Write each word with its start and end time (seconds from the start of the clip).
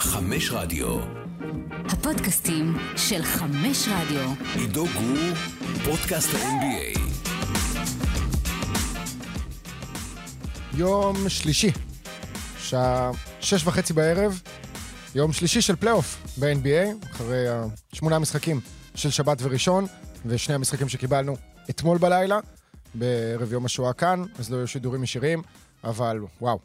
חמש 0.00 0.50
רדיו. 0.50 0.98
הפודקאסטים 1.84 2.76
של 2.96 3.22
חמש 3.22 3.88
רדיו. 3.88 4.32
עידו 4.54 4.86
גור, 4.94 5.34
פודקאסט 5.84 6.34
ה-NBA. 6.34 6.98
יום 10.74 11.28
שלישי, 11.28 11.70
שעה 12.58 13.10
שש 13.40 13.66
וחצי 13.66 13.92
בערב, 13.92 14.42
יום 15.14 15.32
שלישי 15.32 15.60
של 15.62 15.76
פלייאוף 15.76 16.36
ב-NBA, 16.40 17.06
אחרי 17.10 17.44
שמונה 17.92 18.18
משחקים 18.18 18.60
של 18.94 19.10
שבת 19.10 19.38
וראשון, 19.42 19.86
ושני 20.26 20.54
המשחקים 20.54 20.88
שקיבלנו 20.88 21.36
אתמול 21.70 21.98
בלילה, 21.98 22.38
בערב 22.94 23.52
יום 23.52 23.64
השואה 23.64 23.92
כאן, 23.92 24.22
אז 24.38 24.50
לא 24.50 24.56
היו 24.56 24.66
שידורים 24.66 25.04
ישירים, 25.04 25.42
אבל 25.84 26.20
וואו, 26.40 26.58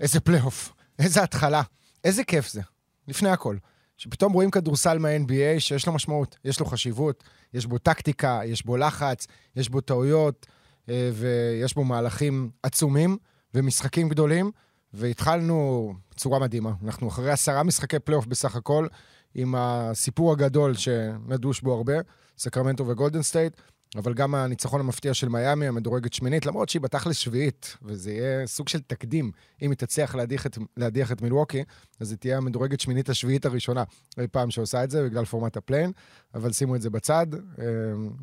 איזה 0.00 0.20
פלייאוף, 0.20 0.72
איזה 0.98 1.22
התחלה, 1.22 1.62
איזה 2.04 2.24
כיף 2.24 2.48
זה, 2.48 2.60
לפני 3.08 3.28
הכל. 3.28 3.56
שפתאום 3.96 4.32
רואים 4.32 4.50
כדורסל 4.50 4.98
מה-NBA 4.98 5.60
שיש 5.60 5.86
לו 5.86 5.92
משמעות, 5.92 6.36
יש 6.44 6.60
לו 6.60 6.66
חשיבות, 6.66 7.24
יש 7.54 7.66
בו 7.66 7.78
טקטיקה, 7.78 8.40
יש 8.44 8.66
בו 8.66 8.76
לחץ, 8.76 9.26
יש 9.56 9.68
בו 9.68 9.80
טעויות, 9.80 10.46
אה, 10.88 11.10
ויש 11.14 11.74
בו 11.74 11.84
מהלכים 11.84 12.50
עצומים 12.62 13.16
ומשחקים 13.54 14.08
גדולים, 14.08 14.50
והתחלנו 14.92 15.92
בצורה 16.10 16.38
מדהימה. 16.38 16.72
אנחנו 16.84 17.08
אחרי 17.08 17.30
עשרה 17.30 17.62
משחקי 17.62 17.98
פלייאוף 17.98 18.26
בסך 18.26 18.56
הכל, 18.56 18.86
עם 19.34 19.54
הסיפור 19.58 20.32
הגדול 20.32 20.74
שנדוש 20.74 21.60
בו 21.60 21.74
הרבה, 21.74 21.94
סקרמנטו 22.38 22.86
וגולדן 22.86 23.22
סטייט, 23.22 23.56
אבל 23.94 24.14
גם 24.14 24.34
הניצחון 24.34 24.80
המפתיע 24.80 25.14
של 25.14 25.28
מיאמי, 25.28 25.66
המדורגת 25.66 26.12
שמינית, 26.12 26.46
למרות 26.46 26.68
שהיא 26.68 26.82
בתכלס 26.82 27.16
שביעית, 27.16 27.76
וזה 27.82 28.12
יהיה 28.12 28.46
סוג 28.46 28.68
של 28.68 28.80
תקדים, 28.80 29.30
אם 29.62 29.70
היא 29.70 29.78
תצליח 29.78 30.14
להדיח 30.14 30.46
את, 30.46 30.58
להדיח 30.76 31.12
את 31.12 31.22
מילווקי, 31.22 31.64
אז 32.00 32.10
היא 32.10 32.18
תהיה 32.18 32.36
המדורגת 32.36 32.80
שמינית 32.80 33.08
השביעית 33.08 33.46
הראשונה 33.46 33.84
אי 34.20 34.26
פעם 34.26 34.50
שעושה 34.50 34.84
את 34.84 34.90
זה, 34.90 35.04
בגלל 35.04 35.24
פורמט 35.24 35.56
ה 35.56 35.60
play-in, 35.60 35.92
אבל 36.34 36.52
שימו 36.52 36.76
את 36.76 36.82
זה 36.82 36.90
בצד. 36.90 37.26
אה, 37.58 37.64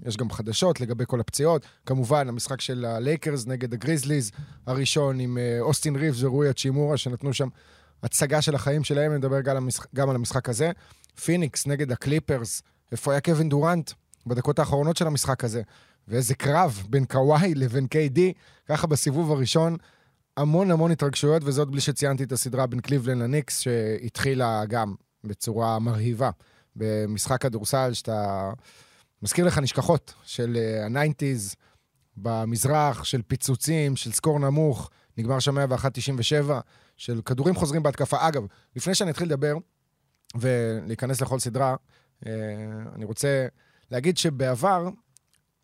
יש 0.06 0.18
גם 0.18 0.30
חדשות 0.30 0.82
לגבי 0.82 1.04
כל 1.08 1.20
הפציעות. 1.20 1.66
כמובן, 1.86 2.30
המשחק 2.30 2.62
של 2.62 2.86
הלייקרס 2.86 3.48
נגד 3.48 3.74
הגריזליז, 3.74 4.32
הראשון 4.68 5.20
עם 5.20 5.38
אה, 5.38 5.58
אוסטין 5.59 5.96
ריבס 5.96 6.24
ורוי 6.23 6.54
האצ'ימורה, 6.54 6.98
שנתנו 6.98 7.34
שם 7.34 7.48
הצגה 8.04 8.42
של 8.42 8.56
החיים 8.56 8.84
שלהם, 8.84 9.14
נדבר 9.14 9.42
גם 9.42 9.52
על 9.52 9.58
המשחק, 9.58 9.88
גם 9.96 10.09
על 10.09 10.16
המשחק 10.16 10.50
הזה. 10.50 10.72
פיניקס 11.26 11.68
נגד 11.68 11.92
הקליפרס, 11.92 12.62
איפה 12.92 13.12
היה 13.12 13.22
קווין 13.22 13.50
דורנט? 13.50 13.92
בדקות 14.28 14.60
האחרונות 14.60 14.98
של 14.98 15.08
המשחק 15.08 15.44
הזה. 15.44 15.62
ואיזה 16.08 16.36
קרב 16.36 16.84
בין 16.90 17.06
קוואי 17.06 17.56
לבין 17.56 17.88
KD, 17.96 18.20
ככה 18.66 18.88
בסיבוב 18.88 19.32
הראשון. 19.32 19.78
המון 20.38 20.72
המון 20.72 20.92
התרגשויות, 20.92 21.42
וזאת 21.46 21.68
בלי 21.68 21.82
שציינתי 21.82 22.24
את 22.24 22.32
הסדרה 22.32 22.68
בין 22.68 22.80
קליבלן 22.80 23.20
לניקס, 23.20 23.60
שהתחילה 23.60 24.66
גם 24.66 24.96
בצורה 25.24 25.80
מרהיבה 25.80 26.30
במשחק 26.76 27.42
כדורסל, 27.42 27.94
שאתה... 27.94 28.52
מזכיר 29.24 29.46
לך 29.46 29.58
נשכחות 29.58 30.14
של 30.24 30.58
ה 30.86 30.93
nineties 30.93 31.56
במזרח, 32.18 33.04
של 33.04 33.22
פיצוצים, 33.22 33.96
של 33.96 34.12
score 34.12 34.40
נמוך, 34.40 34.90
נגמר 35.18 35.40
שם 35.40 35.58
101-97, 35.58 36.52
של 36.98 37.22
כדורים 37.26 37.56
חוזרים 37.56 37.84
בהתקפה. 37.84 38.28
אגב, 38.28 38.46
לפני 38.76 38.96
שאני 38.96 39.12
אתחיל 39.12 39.28
לדבר 39.28 39.56
ולהיכנס 40.36 41.22
לכל 41.22 41.40
סדרה, 41.40 41.76
אה, 42.26 42.32
אני 42.96 43.06
רוצה 43.06 43.48
להגיד 43.94 44.18
שבעבר, 44.18 44.90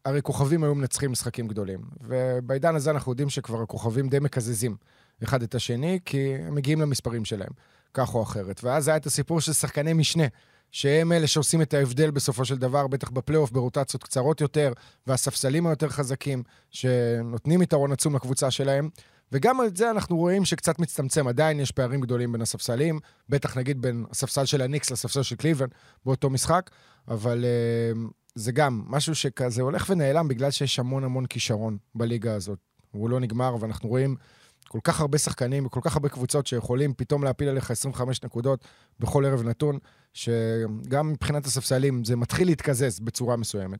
הרי 0.05 0.21
כוכבים 0.21 0.63
היו 0.63 0.75
מנצחים 0.75 1.11
משחקים 1.11 1.47
גדולים. 1.47 1.79
ובעידן 2.01 2.75
הזה 2.75 2.91
אנחנו 2.91 3.11
יודעים 3.11 3.29
שכבר 3.29 3.61
הכוכבים 3.61 4.09
די 4.09 4.19
מקזזים 4.19 4.75
אחד 5.23 5.43
את 5.43 5.55
השני, 5.55 5.99
כי 6.05 6.35
הם 6.35 6.55
מגיעים 6.55 6.81
למספרים 6.81 7.25
שלהם, 7.25 7.49
כך 7.93 8.15
או 8.15 8.23
אחרת. 8.23 8.63
ואז 8.63 8.87
היה 8.87 8.97
את 8.97 9.05
הסיפור 9.05 9.41
של 9.41 9.53
שחקני 9.53 9.93
משנה, 9.93 10.23
שהם 10.71 11.11
אלה 11.11 11.27
שעושים 11.27 11.61
את 11.61 11.73
ההבדל 11.73 12.11
בסופו 12.11 12.45
של 12.45 12.57
דבר, 12.57 12.87
בטח 12.87 13.09
בפלייאוף, 13.09 13.51
ברוטציות 13.51 14.03
קצרות 14.03 14.41
יותר, 14.41 14.73
והספסלים 15.07 15.67
היותר 15.67 15.89
חזקים, 15.89 16.43
שנותנים 16.71 17.61
יתרון 17.61 17.91
עצום 17.91 18.15
לקבוצה 18.15 18.51
שלהם. 18.51 18.89
וגם 19.31 19.59
על 19.59 19.75
זה 19.75 19.91
אנחנו 19.91 20.17
רואים 20.17 20.45
שקצת 20.45 20.79
מצטמצם. 20.79 21.27
עדיין 21.27 21.59
יש 21.59 21.71
פערים 21.71 22.01
גדולים 22.01 22.31
בין 22.31 22.41
הספסלים, 22.41 22.99
בטח 23.29 23.57
נגיד 23.57 23.81
בין 23.81 24.05
הספסל 24.11 24.45
של 24.45 24.61
הניקס 24.61 24.91
לספסל 24.91 25.23
של 25.23 25.35
קליבן 25.35 25.67
באותו 26.05 26.29
משחק, 26.29 26.69
אבל 27.07 27.45
uh, 27.45 27.97
זה 28.39 28.51
גם 28.51 28.83
משהו 28.87 29.15
שכזה 29.15 29.61
הולך 29.61 29.89
ונעלם 29.89 30.27
בגלל 30.27 30.51
שיש 30.51 30.79
המון 30.79 31.03
המון 31.03 31.25
כישרון 31.25 31.77
בליגה 31.95 32.33
הזאת. 32.33 32.59
הוא 32.91 33.09
לא 33.09 33.19
נגמר, 33.19 33.55
ואנחנו 33.59 33.89
רואים 33.89 34.15
כל 34.67 34.79
כך 34.83 34.99
הרבה 34.99 35.17
שחקנים 35.17 35.65
וכל 35.65 35.79
כך 35.83 35.95
הרבה 35.95 36.09
קבוצות 36.09 36.47
שיכולים 36.47 36.93
פתאום 36.97 37.23
להפיל 37.23 37.49
עליך 37.49 37.71
25 37.71 38.23
נקודות 38.23 38.65
בכל 38.99 39.25
ערב 39.25 39.43
נתון, 39.43 39.79
שגם 40.13 41.11
מבחינת 41.11 41.45
הספסלים 41.45 42.03
זה 42.03 42.15
מתחיל 42.15 42.47
להתקזז 42.47 42.99
בצורה 42.99 43.35
מסוימת. 43.35 43.79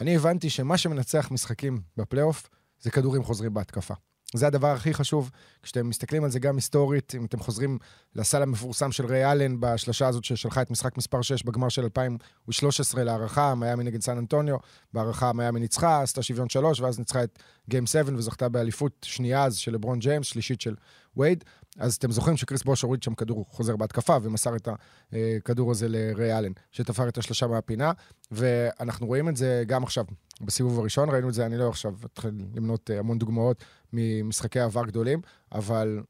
אני 0.00 0.16
הבנתי 0.16 0.50
שמה 0.50 0.78
שמנצח 0.78 1.28
משחקים 1.30 1.80
בפלייאוף 1.96 2.48
זה 2.80 2.90
כדורים 2.90 3.24
חוזרים 3.24 3.54
בהתקפה. 3.54 3.94
זה 4.36 4.46
הדבר 4.46 4.68
הכי 4.68 4.94
חשוב, 4.94 5.30
כשאתם 5.62 5.88
מסתכלים 5.88 6.24
על 6.24 6.30
זה 6.30 6.38
גם 6.38 6.56
היסטורית, 6.56 7.14
אם 7.16 7.24
אתם 7.24 7.38
חוזרים 7.38 7.78
לסל 8.14 8.42
המפורסם 8.42 8.92
של 8.92 9.06
ריי 9.06 9.32
אלן 9.32 9.56
בשלושה 9.60 10.08
הזאת 10.08 10.24
ששלחה 10.24 10.62
את 10.62 10.70
משחק 10.70 10.96
מספר 10.96 11.22
6 11.22 11.42
בגמר 11.42 11.68
של 11.68 11.82
2013 11.82 13.04
להערכה, 13.04 13.54
מיאמי 13.54 13.84
נגד 13.84 14.02
סן 14.02 14.18
אנטוניו, 14.18 14.56
בהערכה 14.92 15.32
מיאמי 15.32 15.60
ניצחה, 15.60 16.02
עשתה 16.02 16.22
שוויון 16.22 16.48
3, 16.48 16.80
ואז 16.80 16.98
ניצחה 16.98 17.24
את 17.24 17.38
גיים 17.68 17.86
7 17.86 18.12
וזכתה 18.16 18.48
באליפות 18.48 18.92
שנייה 19.02 19.44
אז 19.44 19.56
של 19.56 19.72
לברון 19.72 19.98
ג'יימס, 19.98 20.26
שלישית 20.26 20.60
של 20.60 20.74
וייד. 21.16 21.44
אז 21.78 21.94
אתם 21.94 22.12
זוכרים 22.12 22.36
שקריס 22.36 22.62
בוש 22.62 22.82
הוריד 22.82 23.02
שם 23.02 23.14
כדור 23.14 23.46
חוזר 23.50 23.76
בהתקפה 23.76 24.16
ומסר 24.22 24.56
את 24.56 24.68
הכדור 25.12 25.70
הזה 25.70 25.88
לריי 25.88 26.38
אלן, 26.38 26.52
שתפר 26.72 27.08
את 27.08 27.18
השלושה 27.18 27.46
מהפינה, 27.46 27.92
ואנחנו 28.30 29.06
רואים 29.06 29.28
את 29.28 29.36
זה 29.36 29.64
גם 29.66 29.82
עכשיו, 29.82 30.04
בסיבוב 30.40 30.78
הראשון, 30.78 31.10
ראינו 31.10 31.28
את 31.28 31.34
זה, 31.34 31.46
אני 31.46 31.56
לא 31.56 31.68
עכשיו 31.68 31.94
אתחיל 32.04 32.30
למנות 32.54 32.90
אה, 32.90 32.98
המון 32.98 33.18
דוגמאות 33.18 33.64
ממשחקי 33.92 34.60
עבר 34.60 34.86
גדולים, 34.86 35.20
אבל 35.52 36.02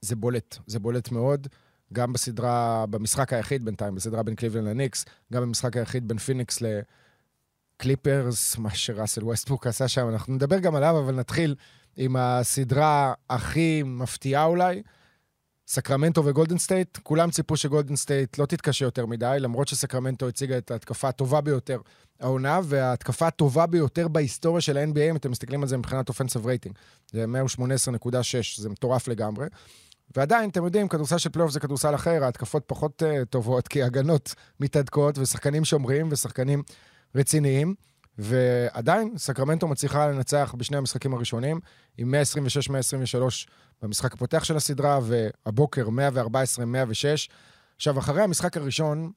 זה 0.00 0.16
בולט, 0.16 0.58
זה 0.66 0.78
בולט 0.78 1.10
מאוד. 1.12 1.48
גם 1.92 2.12
בסדרה, 2.12 2.86
במשחק 2.90 3.32
היחיד 3.32 3.64
בינתיים, 3.64 3.94
בסדרה 3.94 4.22
בין 4.22 4.34
קליבלן 4.34 4.64
לניקס, 4.64 5.04
גם 5.32 5.42
במשחק 5.42 5.76
היחיד 5.76 6.08
בין 6.08 6.18
פיניקס 6.18 6.58
לקליפרס, 7.78 8.58
מה 8.58 8.70
שראסל 8.70 9.24
ווסטבוק 9.24 9.66
עשה 9.66 9.88
שם, 9.88 10.08
אנחנו 10.08 10.34
נדבר 10.34 10.58
גם 10.58 10.74
עליו, 10.74 10.98
אבל 10.98 11.14
נתחיל 11.14 11.54
עם 11.96 12.16
הסדרה 12.16 13.12
הכי 13.30 13.82
מפתיעה 13.82 14.44
אולי, 14.44 14.82
סקרמנטו 15.66 16.24
וגולדן 16.24 16.58
סטייט, 16.58 16.98
כולם 17.02 17.30
ציפו 17.30 17.56
שגולדן 17.56 17.96
סטייט 17.96 18.38
לא 18.38 18.46
תתקשה 18.46 18.84
יותר 18.84 19.06
מדי, 19.06 19.36
למרות 19.40 19.68
שסקרמנטו 19.68 20.28
הציגה 20.28 20.58
את 20.58 20.70
ההתקפה 20.70 21.08
הטובה 21.08 21.40
ביותר 21.40 21.80
העונה, 22.20 22.60
וההתקפה 22.64 23.26
הטובה 23.26 23.66
ביותר 23.66 24.08
בהיסטוריה 24.08 24.60
של 24.60 24.76
ה-NBA, 24.76 25.10
אם 25.10 25.16
אתם 25.16 25.30
מסתכלים 25.30 25.62
על 25.62 25.68
זה 25.68 25.76
מבחינת 25.76 26.08
offensive 26.08 26.46
rating. 26.46 26.74
זה 27.12 27.24
118.6, 27.24 28.16
זה 28.56 28.68
מטורף 28.68 29.08
לגמרי. 29.08 29.46
ועדיין, 30.16 30.50
אתם 30.50 30.64
יודעים, 30.64 30.88
כדורסל 30.88 31.18
של 31.18 31.30
פלייאוף 31.30 31.52
זה 31.52 31.60
כדורסל 31.60 31.94
אחר, 31.94 32.24
ההתקפות 32.24 32.62
פחות 32.66 33.02
uh, 33.02 33.24
טובות, 33.24 33.68
כי 33.68 33.82
הגנות 33.82 34.34
מתהדקות, 34.60 35.18
ושחקנים 35.18 35.64
שומרים, 35.64 36.08
ושחקנים 36.10 36.62
רציניים. 37.14 37.74
ועדיין, 38.18 39.14
סקרמנטו 39.18 39.68
מצליחה 39.68 40.06
לנצח 40.06 40.54
בשני 40.58 40.76
המשחקים 40.76 41.14
הראשונים, 41.14 41.60
עם 41.98 42.14
126-123 42.14 43.48
במשחק 43.82 44.12
הפותח 44.12 44.44
של 44.44 44.56
הסדרה, 44.56 45.00
והבוקר 45.02 45.88
114-106. 45.88 45.90
עכשיו, 47.76 47.98
אחרי 47.98 48.22
המשחק 48.22 48.56
הראשון, 48.56 49.12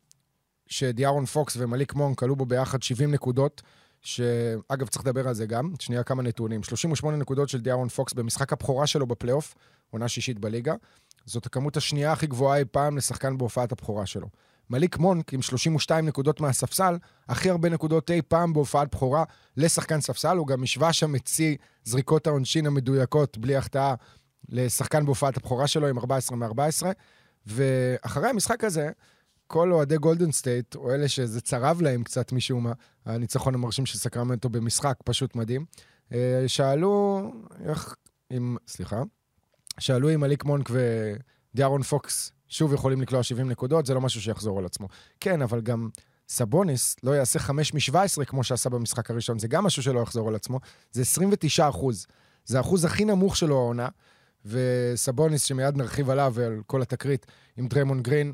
שדיארון 0.67 1.25
פוקס 1.25 1.57
ומליק 1.59 1.94
מונק 1.94 2.23
עלו 2.23 2.35
בו 2.35 2.45
ביחד 2.45 2.84
70 2.84 3.11
נקודות, 3.11 3.61
שאגב, 4.01 4.88
צריך 4.88 5.05
לדבר 5.05 5.28
על 5.28 5.34
זה 5.34 5.45
גם, 5.45 5.73
שנייה 5.79 6.03
כמה 6.03 6.23
נתונים. 6.23 6.63
38 6.63 7.17
נקודות 7.17 7.50
של 7.50 7.61
דיארון 7.61 7.89
פוקס 7.89 8.13
במשחק 8.13 8.53
הבכורה 8.53 8.88
שלו 8.88 9.07
בפלייאוף, 9.07 9.55
עונה 9.89 10.07
שישית 10.07 10.39
בליגה. 10.39 10.73
זאת 11.25 11.46
הכמות 11.46 11.78
השנייה 11.78 12.11
הכי 12.11 12.28
גבוהה 12.28 12.58
אי 12.58 12.66
פעם 12.72 12.97
לשחקן 12.97 13.37
בהופעת 13.37 13.72
הבכורה 13.72 14.05
שלו. 14.05 14.28
מליק 14.70 14.97
מונק 14.97 15.34
עם 15.34 15.41
32 15.41 16.06
נקודות 16.06 16.41
מהספסל, 16.41 16.97
הכי 17.29 17.50
הרבה 17.50 17.70
נקודות 17.70 18.12
אי 18.12 18.22
פעם 18.28 18.53
בהופעת 18.53 18.96
בכורה 18.96 19.23
לשחקן 19.58 20.02
ספסל, 20.02 20.38
הוא 20.38 20.47
גם 20.47 20.64
השווה 20.64 20.94
שם 20.94 21.16
את 21.16 21.28
שיא 21.28 21.58
זריקות 21.84 22.28
העונשין 22.28 22.66
המדויקות, 22.66 23.38
בלי 23.38 23.56
החטאה, 23.56 23.96
לשחקן 24.50 25.06
בהופעת 25.06 25.38
הבכורה 25.38 25.67
שלו 25.67 25.88
עם 25.88 25.97
14 25.97 26.38
מ-14. 26.38 26.85
ואחרי 27.46 28.29
המשחק 28.29 28.64
הזה, 28.64 28.90
כל 29.47 29.72
אוהדי 29.72 29.97
גולדן 29.97 30.32
סטייט, 30.32 30.76
או 30.76 30.91
אלה 30.91 31.08
שזה 31.08 31.41
צרב 31.41 31.82
להם 31.82 32.03
קצת 32.03 32.32
משום 32.32 32.64
מה, 32.64 32.73
הניצחון 33.06 33.56
המרשים 33.56 33.85
של 33.85 33.97
סקרמנטו 33.97 34.50
במשחק, 34.50 34.97
פשוט 35.06 35.35
מדהים, 35.35 35.66
אה, 36.14 36.44
שאלו 36.47 37.23
איך, 37.66 37.96
אם, 38.32 38.58
סליחה, 38.68 39.03
שאלו 39.79 40.14
אם 40.14 40.20
מליק 40.20 40.44
מונק 40.44 40.70
ודיארון 41.53 41.82
פוקס 41.84 42.32
שוב 42.50 42.74
יכולים 42.74 43.02
לקלוע 43.02 43.24
70 43.24 43.50
נקודות, 43.50 43.86
זה 43.86 43.94
לא 43.94 44.02
משהו 44.02 44.22
שיחזור 44.22 44.59
על 44.59 44.66
עצמו. 44.66 44.88
כן, 45.20 45.42
אבל 45.42 45.62
גם 45.62 45.90
סבוניס 46.30 46.96
לא 47.03 47.12
יעשה 47.12 47.40
5 47.40 47.74
מ-17 47.74 48.26
כמו 48.26 48.44
שעשה 48.44 48.70
במשחק 48.70 49.12
הראשון, 49.12 49.40
זה 49.40 49.47
גם 49.47 49.64
משהו 49.64 49.84
שלא 49.84 50.00
יחזור 50.00 50.28
על 50.28 50.36
עצמו, 50.36 50.59
זה 50.92 51.02
29 51.02 51.70
אחוז. 51.70 52.08
זה 52.46 52.58
האחוז 52.58 52.86
הכי 52.86 53.06
נמוך 53.06 53.38
שלו 53.38 53.56
העונה, 53.56 53.88
וסבוניס, 54.46 55.44
שמיד 55.44 55.78
נרחיב 55.78 56.09
עליו 56.09 56.32
ועל 56.36 56.62
כל 56.68 56.82
התקרית 56.82 57.26
עם 57.58 57.68
דריימון 57.68 58.02
גרין, 58.02 58.34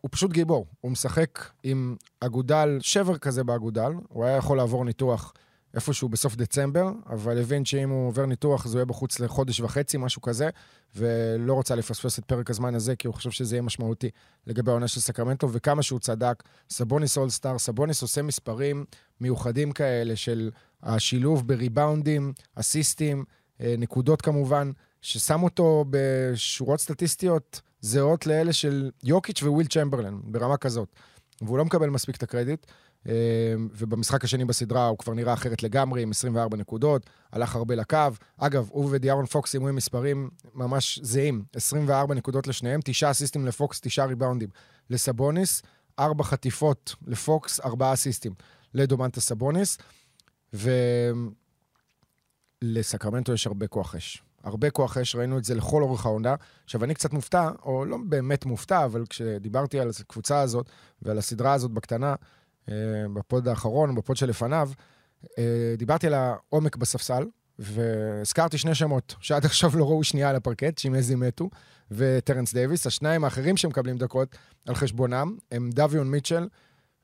הוא 0.00 0.08
פשוט 0.10 0.32
גיבור. 0.32 0.66
הוא 0.80 0.92
משחק 0.92 1.50
עם 1.62 1.96
אגודל, 2.20 2.78
שבר 2.80 3.18
כזה 3.18 3.44
באגודל, 3.44 3.92
הוא 4.08 4.24
היה 4.24 4.36
יכול 4.36 4.56
לעבור 4.56 4.84
ניתוח 4.84 5.32
איפשהו 5.74 6.08
בסוף 6.08 6.36
דצמבר, 6.36 6.90
אבל 7.06 7.38
הבין 7.38 7.64
שאם 7.64 7.90
הוא 7.90 8.08
עובר 8.08 8.26
ניתוח 8.26 8.66
הוא 8.66 8.74
יהיה 8.74 8.84
בחוץ 8.84 9.20
לחודש 9.20 9.60
וחצי, 9.60 9.96
משהו 9.96 10.22
כזה, 10.22 10.50
ולא 10.96 11.54
רוצה 11.54 11.74
לפספס 11.74 12.18
את 12.18 12.24
פרק 12.24 12.50
הזמן 12.50 12.74
הזה, 12.74 12.96
כי 12.96 13.06
הוא 13.06 13.14
חושב 13.14 13.30
שזה 13.30 13.54
יהיה 13.54 13.62
משמעותי 13.62 14.10
לגבי 14.46 14.70
העונה 14.70 14.88
של 14.88 15.00
סקרמנטו, 15.00 15.52
וכמה 15.52 15.82
שהוא 15.82 16.00
צדק. 16.00 16.42
סבוניס 16.70 17.16
all-star, 17.16 17.58
סבוניס 17.58 18.02
עושה 18.02 18.22
מספרים 18.22 18.84
מיוחדים 19.20 19.72
כאלה 19.72 20.16
של 20.16 20.50
השילוב 20.82 21.48
בריבאונדים, 21.48 22.32
אסיסטים, 22.54 23.24
אה, 23.60 23.74
נקודות 23.78 24.22
כמובן, 24.22 24.70
ששם 25.02 25.42
אותו 25.42 25.84
בשורות 25.90 26.80
סטטיסטיות 26.80 27.60
זהות 27.80 28.26
לאלה 28.26 28.52
של 28.52 28.90
יוקיץ' 29.02 29.42
וויל 29.42 29.66
צ'מברלן, 29.66 30.20
ברמה 30.24 30.56
כזאת. 30.56 30.88
והוא 31.42 31.58
לא 31.58 31.64
מקבל 31.64 31.90
מספיק 31.90 32.16
את 32.16 32.22
הקרדיט. 32.22 32.66
אה, 33.08 33.12
ובמשחק 33.72 34.24
השני 34.24 34.44
בסדרה 34.44 34.86
הוא 34.86 34.98
כבר 34.98 35.14
נראה 35.14 35.32
אחרת 35.32 35.62
לגמרי, 35.62 36.02
עם 36.02 36.10
24 36.10 36.56
נקודות, 36.56 37.10
הלך 37.32 37.56
הרבה 37.56 37.74
לקו. 37.74 37.98
אגב, 38.38 38.68
הוא 38.72 38.88
ודיארון 38.92 39.26
פוקס 39.26 39.50
סיימו 39.50 39.68
עם 39.68 39.76
מספרים 39.76 40.30
ממש 40.54 41.00
זהים, 41.02 41.44
24 41.54 42.14
נקודות 42.14 42.46
לשניהם, 42.46 42.80
תשעה 42.84 43.10
אסיסטים 43.10 43.46
לפוקס, 43.46 43.80
תשעה 43.80 44.06
ריבאונדים 44.06 44.48
לסבוניס, 44.90 45.62
ארבע 45.98 46.24
חטיפות 46.24 46.94
לפוקס, 47.06 47.60
ארבעה 47.60 47.92
אסיסטים 47.92 48.34
לדומנטה 48.74 49.20
סבוניס, 49.20 49.78
ולסקרמנטו 52.62 53.32
יש 53.32 53.46
הרבה 53.46 53.66
כוח 53.66 53.94
אש. 53.94 54.22
הרבה 54.44 54.70
כוח 54.70 54.96
אש, 54.96 55.16
ראינו 55.16 55.38
את 55.38 55.44
זה 55.44 55.54
לכל 55.54 55.82
אורך 55.82 56.06
העונה. 56.06 56.34
עכשיו, 56.64 56.84
אני 56.84 56.94
קצת 56.94 57.12
מופתע, 57.12 57.50
או 57.62 57.84
לא 57.84 57.96
באמת 58.08 58.46
מופתע, 58.46 58.84
אבל 58.84 59.04
כשדיברתי 59.06 59.80
על 59.80 59.90
הקבוצה 60.00 60.40
הזאת 60.40 60.70
ועל 61.02 61.18
הסדרה 61.18 61.52
הזאת 61.52 61.70
בקטנה, 61.70 62.14
בפוד 63.14 63.48
האחרון, 63.48 63.94
בפוד 63.94 64.16
שלפניו, 64.16 64.70
אה, 65.38 65.74
דיברתי 65.78 66.06
על 66.06 66.14
העומק 66.14 66.76
בספסל, 66.76 67.26
והזכרתי 67.58 68.58
שני 68.58 68.74
שמות 68.74 69.14
שעד 69.20 69.44
עכשיו 69.44 69.70
לא 69.74 69.84
ראו 69.84 70.04
שנייה 70.04 70.30
על 70.30 70.36
הפרקט, 70.36 70.78
צ'ימזי 70.78 71.14
מטו 71.14 71.50
וטרנס 71.90 72.54
דייוויס. 72.54 72.86
השניים 72.86 73.24
האחרים 73.24 73.56
שמקבלים 73.56 73.98
דקות 73.98 74.36
על 74.66 74.74
חשבונם 74.74 75.36
הם 75.52 75.70
דוויון 75.70 76.10
מיטשל 76.10 76.48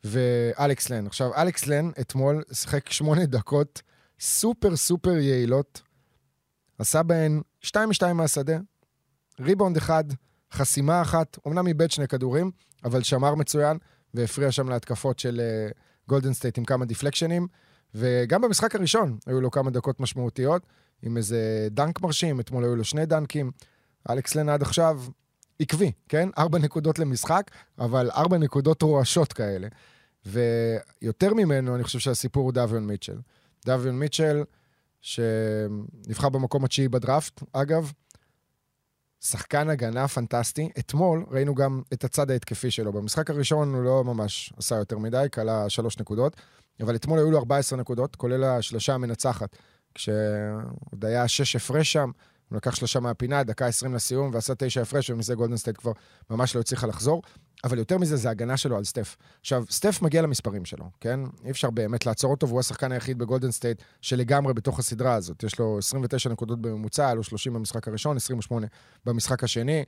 ואלכס 0.05 0.91
לן. 0.91 1.07
עכשיו, 1.07 1.35
אלכס 1.35 1.67
לן 1.67 1.91
אתמול 2.01 2.43
שיחק 2.53 2.91
שמונה 2.91 3.27
דקות 3.27 3.83
super 4.21 4.77
super 4.77 5.17
יעילות, 5.17 5.83
עשה 6.79 7.03
בהן 7.03 7.43
שתיים 7.61 7.89
משתיים 7.89 8.17
מהשדה, 8.17 8.59
ריבאונד 9.41 9.77
אחד, 9.77 10.05
חסימה 10.53 11.03
אחת, 11.03 11.39
אמנם 11.47 11.67
איבד 11.67 11.91
שני 11.91 12.09
כדורים, 12.09 12.51
אבל 12.85 13.03
שמר 13.03 13.35
מצוין, 13.35 13.79
והפריע 14.17 14.53
שם 14.53 14.69
להתקפות 14.69 15.19
של 15.19 15.41
גולדן 16.09 16.31
uh, 16.31 16.35
סטייט 16.35 16.59
עם 16.59 16.65
כמה 16.65 16.85
deflectionים. 16.85 17.47
וגם 17.95 18.43
במשחק 18.43 18.75
הראשון 18.75 19.19
היו 19.27 19.41
לו 19.41 19.51
כמה 19.51 19.71
דקות 19.71 20.01
משמעותיות, 20.01 20.63
עם 21.03 21.17
איזה 21.17 21.69
דנק 21.71 22.01
מרשים, 22.01 22.41
אתמול 22.41 22.65
היו 22.65 22.77
לו 22.77 22.85
שני 22.85 23.07
דנקים. 23.07 23.51
אלכס 24.11 24.35
לנה 24.35 24.55
עד 24.55 24.63
עכשיו 24.63 25.03
עקבי, 25.61 25.93
כן? 26.09 26.29
ארבע 26.39 26.59
נקודות 26.59 26.99
למשחק, 26.99 27.51
אבל 27.79 28.11
ארבע 28.11 28.39
נקודות 28.39 28.83
רועשות 28.83 29.33
כאלה. 29.33 29.69
ויותר 30.27 31.35
ממנו, 31.35 31.75
אני 31.77 31.85
חושב 31.85 31.99
שהסיפור 31.99 32.45
הוא 32.45 32.53
דוויון 32.53 32.87
מיטשל. 32.87 33.19
דוויון 33.67 33.99
מיטשל, 33.99 34.45
שנבחר 35.01 36.29
במקום 36.29 36.65
התשיעי 36.65 36.89
בדראפט, 36.89 37.43
אגב, 37.53 37.93
שחקן 39.21 39.71
הגנה 39.71 40.09
פנטסטי. 40.09 40.69
אתמול 40.79 41.25
ראינו 41.31 41.55
גם 41.55 41.83
את 41.93 42.05
הצד 42.05 42.31
ההתקפי 42.31 42.71
שלו. 42.71 42.93
במשחק 42.93 43.31
הראשון 43.31 43.75
הוא 43.75 43.83
לא 43.83 44.05
ממש 44.05 44.53
עשה 44.57 44.75
יותר 44.75 44.99
מדי, 44.99 45.27
כלה 45.33 45.69
שלוש 45.71 45.99
נקודות, 45.99 46.37
אבל 46.81 46.97
אתמול 46.97 47.19
היו 47.19 47.31
לו 47.31 47.39
14 47.39 47.79
נקודות, 47.79 48.17
כולל 48.17 48.45
השלושה 48.45 48.95
המנצחת. 48.95 49.57
כשעוד 49.95 51.05
היה 51.05 51.29
שש 51.29 51.57
הפרש 51.57 51.93
שם, 51.93 52.11
הוא 52.49 52.57
לקח 52.57 52.75
שלושה 52.75 53.01
מהפינה, 53.01 53.43
דקה 53.43 53.67
20 53.67 53.95
לסיום, 53.95 54.31
ועשה 54.35 54.55
תשע 54.59 54.83
הפרש, 54.83 55.11
ומזה 55.11 55.35
גולדן 55.35 55.57
סטייט 55.57 55.77
כבר 55.77 55.93
ממש 56.31 56.55
לא 56.55 56.61
הצליחה 56.61 56.87
לחזור. 56.87 57.23
אבל 57.65 57.79
יותר 57.79 57.99
מזה, 57.99 58.17
זה 58.17 58.31
הגנה 58.31 58.57
שלו 58.57 58.77
על 58.77 58.85
סטף. 58.85 59.17
עכשיו, 59.41 59.65
סטף 59.71 60.03
מגיע 60.03 60.23
למספרים 60.23 60.65
שלו, 60.65 60.91
כן? 61.01 61.21
אי 61.45 61.51
אפשר 61.51 61.71
באמת 61.71 62.07
לעצור 62.07 62.31
אותו, 62.31 62.49
והוא 62.49 62.61
השחקן 62.61 62.93
היחיד 62.93 63.19
בגולדן 63.19 63.51
סטייט 63.51 63.83
שלגמרי 64.01 64.55
בתוך 64.55 64.79
הסדרה 64.79 65.15
הזאת. 65.15 65.43
יש 65.43 65.59
לו 65.59 65.79
29 65.79 66.31
נקודות 66.31 66.61
בממוצע, 66.61 67.05
היה 67.05 67.15
לו 67.15 67.23
30 67.23 67.55
במשחק 67.55 67.89
הראשון, 67.89 68.17
28 68.17 68.67
במשחק 69.05 69.45
השני, 69.45 69.85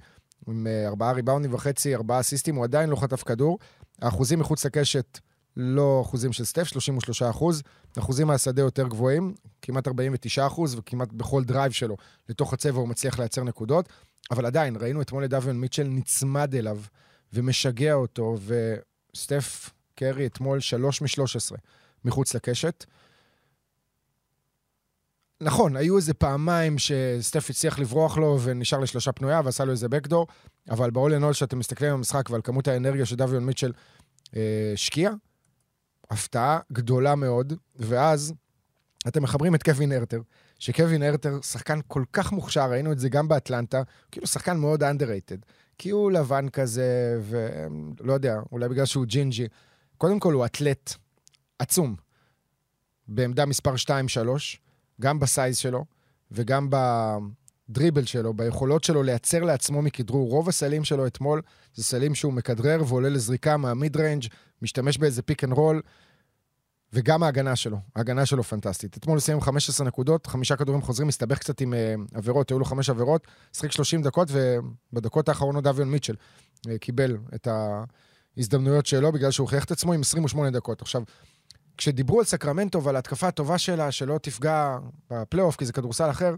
עם 0.48 0.66
אה, 0.66 0.86
ארבעה 0.86 1.12
ריבאונדים 1.12 1.54
וחצי, 1.54 1.94
ארבעה 1.94 2.20
אסיסטים, 2.20 2.54
הוא 2.54 2.64
עדיין 2.64 2.90
לא 2.90 2.96
חטף 2.96 3.22
כדור. 3.22 3.58
האחוזים 4.02 4.38
מחוץ 4.38 4.66
לקשת 4.66 5.18
לא 5.56 6.02
אחוזים 6.06 6.32
של 6.32 6.44
סטף, 6.44 6.64
33 6.64 7.22
אחוז. 7.22 7.62
אחוזים 7.98 8.26
מהשדה 8.26 8.62
יותר 8.62 8.88
גבוהים, 8.88 9.34
כמעט 9.62 9.88
49 9.88 10.46
אחוז, 10.46 10.74
וכמעט 10.74 11.12
בכל 11.12 11.44
drive 11.44 11.72
שלו 11.72 11.96
לתוך 12.28 12.52
הצבע 12.52 12.78
הוא 12.78 12.88
מצליח 12.88 13.18
לייצר 13.18 13.44
נקודות. 13.44 13.88
אבל 14.30 14.46
עדיין, 14.46 14.76
ראינו 14.76 15.02
אתמול 15.02 15.24
את 15.24 15.30
דוויון 15.30 15.60
מיטשל 15.60 15.88
נצמד 15.88 16.54
אליו 16.54 16.78
ומשגע 17.32 17.94
אותו, 17.94 18.36
וסטף 19.14 19.70
קרי 19.94 20.26
אתמול 20.26 20.60
3 20.60 21.02
מ-13 21.02 21.56
מחוץ 22.04 22.34
לקשת. 22.34 22.84
נכון, 25.40 25.76
היו 25.76 25.96
איזה 25.96 26.14
פעמיים 26.14 26.76
שסטף 26.78 27.50
הצליח 27.50 27.78
לברוח 27.78 28.18
לו 28.18 28.38
ונשאר 28.42 28.78
לשלושה 28.78 29.12
פנויה 29.12 29.40
ועשה 29.44 29.64
לו 29.64 29.72
איזה 29.72 29.88
backdoor, 29.88 30.26
אבל 30.70 30.90
ב-all 30.90 31.10
in 31.10 31.30
all 31.30 31.32
שאתם 31.32 31.58
מסתכלים 31.58 31.90
על 31.90 31.94
המשחק 31.94 32.30
ועל 32.30 32.40
כמות 32.44 32.68
האנרגיה 32.68 33.06
שדוויון 33.06 33.44
מיטשל 33.44 33.72
אה, 34.36 34.70
השקיע, 34.74 35.10
הפתעה 36.10 36.58
גדולה 36.72 37.14
מאוד, 37.14 37.52
ואז 37.76 38.34
אתם 39.08 39.22
מחברים 39.22 39.54
את 39.54 39.62
קווין 39.62 39.92
הרטר, 39.92 40.20
שקווין 40.58 41.02
הרטר, 41.02 41.38
שחקן 41.42 41.80
כל 41.86 42.04
כך 42.12 42.32
מוכשר, 42.32 42.70
ראינו 42.70 42.92
את 42.92 42.98
זה 42.98 43.08
גם 43.08 43.28
באטלנטה, 43.28 43.82
כאילו 44.12 44.26
שחקן 44.26 44.56
מאוד 44.56 44.82
underrated, 44.82 45.44
כי 45.78 45.90
הוא 45.90 46.12
לבן 46.12 46.48
כזה, 46.48 47.18
ולא 47.22 48.12
יודע, 48.12 48.40
אולי 48.52 48.68
בגלל 48.68 48.84
שהוא 48.84 49.04
ג'ינג'י. 49.04 49.46
קודם 49.98 50.20
כל 50.20 50.32
הוא 50.32 50.44
אתלט 50.44 50.94
עצום, 51.58 51.94
בעמדה 53.08 53.46
מספר 53.46 53.74
2-3, 53.74 53.88
גם 55.00 55.20
בסייז 55.20 55.56
שלו 55.56 55.84
וגם 56.30 56.68
בדריבל 56.70 58.04
שלו, 58.04 58.34
ביכולות 58.34 58.84
שלו 58.84 59.02
לייצר 59.02 59.44
לעצמו 59.44 59.82
מכדרור. 59.82 60.30
רוב 60.30 60.48
הסלים 60.48 60.84
שלו 60.84 61.06
אתמול 61.06 61.42
זה 61.74 61.84
סלים 61.84 62.14
שהוא 62.14 62.32
מכדרר 62.32 62.82
ועולה 62.86 63.08
לזריקה 63.08 63.56
מה 63.56 63.72
mid 63.72 63.96
range, 63.96 64.24
משתמש 64.62 64.98
באיזה 64.98 65.22
pick 65.22 65.44
and 65.44 65.52
roll, 65.52 65.82
וגם 66.92 67.22
ההגנה 67.22 67.56
שלו, 67.56 67.78
ההגנה 67.96 68.26
שלו 68.26 68.42
פנטסטית. 68.42 68.96
אתמול 68.96 69.20
סיים 69.20 69.40
15 69.40 69.86
נקודות, 69.86 70.26
חמישה 70.26 70.56
כדורים 70.56 70.82
חוזרים, 70.82 71.08
מסתבך 71.08 71.38
קצת 71.38 71.60
עם 71.60 71.72
uh, 71.72 72.16
עבירות, 72.18 72.50
היו 72.50 72.58
לו 72.58 72.64
חמש 72.64 72.90
עבירות, 72.90 73.26
שיחק 73.52 73.72
30 73.72 74.02
דקות, 74.02 74.28
ובדקות 74.30 75.28
האחרונות 75.28 75.64
דוויון 75.64 75.90
מיטשל 75.90 76.14
uh, 76.66 76.70
קיבל 76.80 77.16
את 77.34 77.48
ההזדמנויות 78.36 78.86
שלו, 78.86 79.12
בגלל 79.12 79.30
שהוא 79.30 79.44
הוכיח 79.44 79.64
את 79.64 79.70
עצמו 79.70 79.92
עם 79.92 80.00
28 80.00 80.50
דקות. 80.50 80.82
עכשיו, 80.82 81.02
כשדיברו 81.76 82.18
על 82.18 82.24
סקרמנטו 82.24 82.82
ועל 82.82 82.96
ההתקפה 82.96 83.28
הטובה 83.28 83.58
שלה, 83.58 83.92
שלא 83.92 84.18
תפגע 84.22 84.78
בפלייאוף, 85.10 85.56
כי 85.56 85.66
זה 85.66 85.72
כדורסל 85.72 86.10
אחר, 86.10 86.34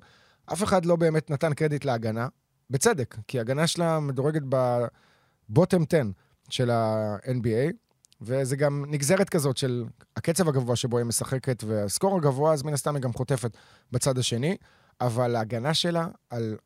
אף 0.52 0.62
אחד 0.62 0.84
לא 0.84 0.96
באמת 0.96 1.30
נתן 1.30 1.54
קרדיט 1.54 1.84
להגנה, 1.84 2.28
בצדק, 2.70 3.16
כי 3.28 3.38
ההגנה 3.38 3.66
שלה 3.66 4.00
מדורגת 4.00 4.42
ב 4.48 4.67
bottom 4.67 5.82
10 5.88 6.02
של 6.50 6.70
ה-NBA, 6.70 7.72
וזה 8.20 8.56
גם 8.56 8.84
נגזרת 8.88 9.28
כזאת 9.28 9.56
של 9.56 9.84
הקצב 10.16 10.48
הגבוה 10.48 10.76
שבו 10.76 10.98
היא 10.98 11.06
משחקת 11.06 11.64
וה 11.66 11.80
score 11.80 12.16
הגבוה, 12.16 12.52
אז 12.52 12.62
מן 12.62 12.72
הסתם 12.72 12.94
היא 12.94 13.02
גם 13.02 13.12
חוטפת 13.12 13.56
בצד 13.92 14.18
השני. 14.18 14.56
אבל 15.00 15.36
ההגנה 15.36 15.74
שלה 15.74 16.08
על 16.30 16.56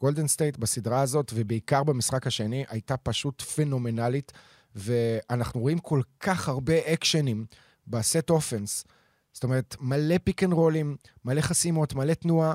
גולדן 0.00 0.26
סטייט 0.26 0.56
בסדרה 0.56 1.00
הזאת, 1.00 1.32
ובעיקר 1.34 1.84
במשחק 1.84 2.26
השני, 2.26 2.64
הייתה 2.68 2.96
פשוט 2.96 3.42
פנומנלית, 3.42 4.32
ואנחנו 4.74 5.60
רואים 5.60 5.78
כל 5.78 6.02
כך 6.20 6.48
הרבה 6.48 6.92
אקשנים 6.92 7.46
ב 7.86 7.97
set 7.97 8.30
offense. 8.30 8.84
זאת 9.32 9.44
אומרת, 9.44 9.76
מלא 9.80 10.14
pick 10.24 10.42
and 10.42 10.52
רולים, 10.52 10.96
מלא 11.24 11.40
חסימות, 11.40 11.94
מלא 11.94 12.14
תנועה. 12.14 12.54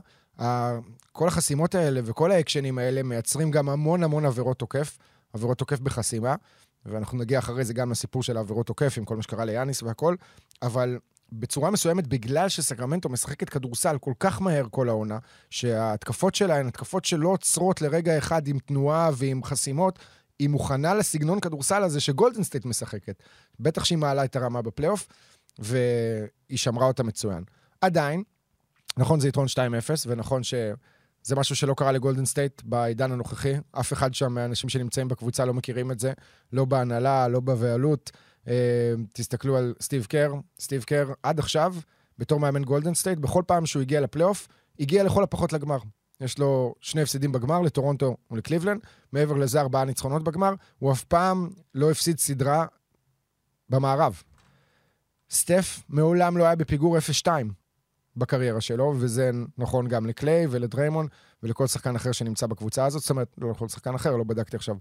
כל 1.11 1.27
החסימות 1.27 1.75
האלה 1.75 2.01
וכל 2.03 2.31
האקשנים 2.31 2.77
האלה 2.77 3.03
מייצרים 3.03 3.51
גם 3.51 3.69
המון 3.69 4.03
המון 4.03 4.25
עבירות 4.25 4.59
תוקף, 4.59 4.97
עבירות 5.33 5.57
תוקף 5.57 5.79
בחסימה. 5.79 6.35
ואנחנו 6.85 7.17
נגיע 7.17 7.39
אחרי 7.39 7.65
זה 7.65 7.73
גם 7.73 7.91
לסיפור 7.91 8.23
של 8.23 8.37
העבירות 8.37 8.65
תוקף, 8.65 8.93
עם 8.97 9.05
כל 9.05 9.15
מה 9.15 9.21
שקרה 9.21 9.45
ליאניס 9.45 9.83
והכל, 9.83 10.15
אבל 10.61 10.99
בצורה 11.31 11.71
מסוימת, 11.71 12.07
בגלל 12.07 12.49
שסקרמנטו 12.49 13.09
משחקת 13.09 13.49
כדורסל 13.49 13.97
כל 13.97 14.13
כך 14.19 14.41
מהר 14.41 14.67
כל 14.71 14.89
העונה, 14.89 15.19
שההתקפות 15.49 16.35
שלה 16.35 16.57
הן 16.57 16.67
התקפות 16.67 17.05
שלא 17.05 17.29
עוצרות 17.29 17.81
לרגע 17.81 18.17
אחד 18.17 18.47
עם 18.47 18.59
תנועה 18.59 19.09
ועם 19.13 19.43
חסימות, 19.43 19.99
היא 20.39 20.49
מוכנה 20.49 20.93
לסגנון 20.93 21.39
כדורסל 21.39 21.83
הזה 21.83 21.99
שגולדנסטייט 21.99 22.65
משחקת. 22.65 23.23
בטח 23.59 23.85
שהיא 23.85 23.97
מעלה 23.97 24.25
את 24.25 24.35
הרמה 24.35 24.61
בפלייאוף, 24.61 25.07
והיא 25.59 26.57
שמרה 26.57 26.87
אותה 26.87 27.03
מצוין. 27.03 27.43
עדיין, 27.81 28.23
נכון 28.97 29.19
זה 29.19 29.27
יתרון 29.27 29.47
2-0, 29.47 29.57
ונכון 30.07 30.43
ש... 30.43 30.53
זה 31.25 31.35
משהו 31.35 31.55
שלא 31.55 31.73
קרה 31.73 31.91
לגולדן 31.91 32.25
סטייט 32.25 32.61
בעידן 32.65 33.11
הנוכחי. 33.11 33.53
אף 33.71 33.93
אחד 33.93 34.13
שם 34.13 34.33
מהאנשים 34.33 34.69
שנמצאים 34.69 35.07
בקבוצה 35.07 35.45
לא 35.45 35.53
מכירים 35.53 35.91
את 35.91 35.99
זה, 35.99 36.13
לא 36.53 36.65
בהנהלה, 36.65 37.27
לא 37.27 37.39
בבעלות. 37.39 38.11
אה, 38.47 38.93
תסתכלו 39.13 39.57
על 39.57 39.73
סטיב 39.81 40.05
קר. 40.05 40.33
סטיב 40.59 40.83
קר, 40.83 41.11
עד 41.23 41.39
עכשיו, 41.39 41.75
בתור 42.17 42.39
מאמן 42.39 42.63
גולדן 42.63 42.93
סטייט, 42.93 43.19
בכל 43.19 43.43
פעם 43.47 43.65
שהוא 43.65 43.81
הגיע 43.81 44.01
לפלייאוף, 44.01 44.47
הגיע 44.79 45.03
לכל 45.03 45.23
הפחות 45.23 45.53
לגמר. 45.53 45.77
יש 46.21 46.39
לו 46.39 46.75
שני 46.81 47.01
הפסידים 47.01 47.31
בגמר, 47.31 47.61
לטורונטו 47.61 48.17
ולקליבלנד. 48.31 48.81
מעבר 49.11 49.33
לזה, 49.33 49.61
ארבעה 49.61 49.85
ניצחונות 49.85 50.23
בגמר. 50.23 50.53
הוא 50.79 50.91
אף 50.91 51.03
פעם 51.03 51.49
לא 51.75 51.91
הפסיד 51.91 52.19
סדרה 52.19 52.65
במערב. 53.69 54.21
סטף 55.31 55.79
מעולם 55.89 56.37
לא 56.37 56.43
היה 56.43 56.55
בפיגור 56.55 56.97
0-2 56.97 57.27
בקריירה 58.17 58.61
שלו, 58.61 58.93
וזה 58.97 59.31
נכון 59.57 59.87
גם 59.87 60.05
לקליי 60.05 60.47
ולדריימון 60.49 61.07
ולכל 61.43 61.67
שחקן 61.67 61.95
אחר 61.95 62.11
שנמצא 62.11 62.47
בקבוצה 62.47 62.85
הזאת. 62.85 63.01
זאת 63.01 63.09
אומרת, 63.09 63.27
לא 63.37 63.51
לכל 63.51 63.67
שחקן 63.67 63.95
אחר, 63.95 64.15
לא 64.15 64.23
בדקתי 64.23 64.55
עכשיו 64.55 64.75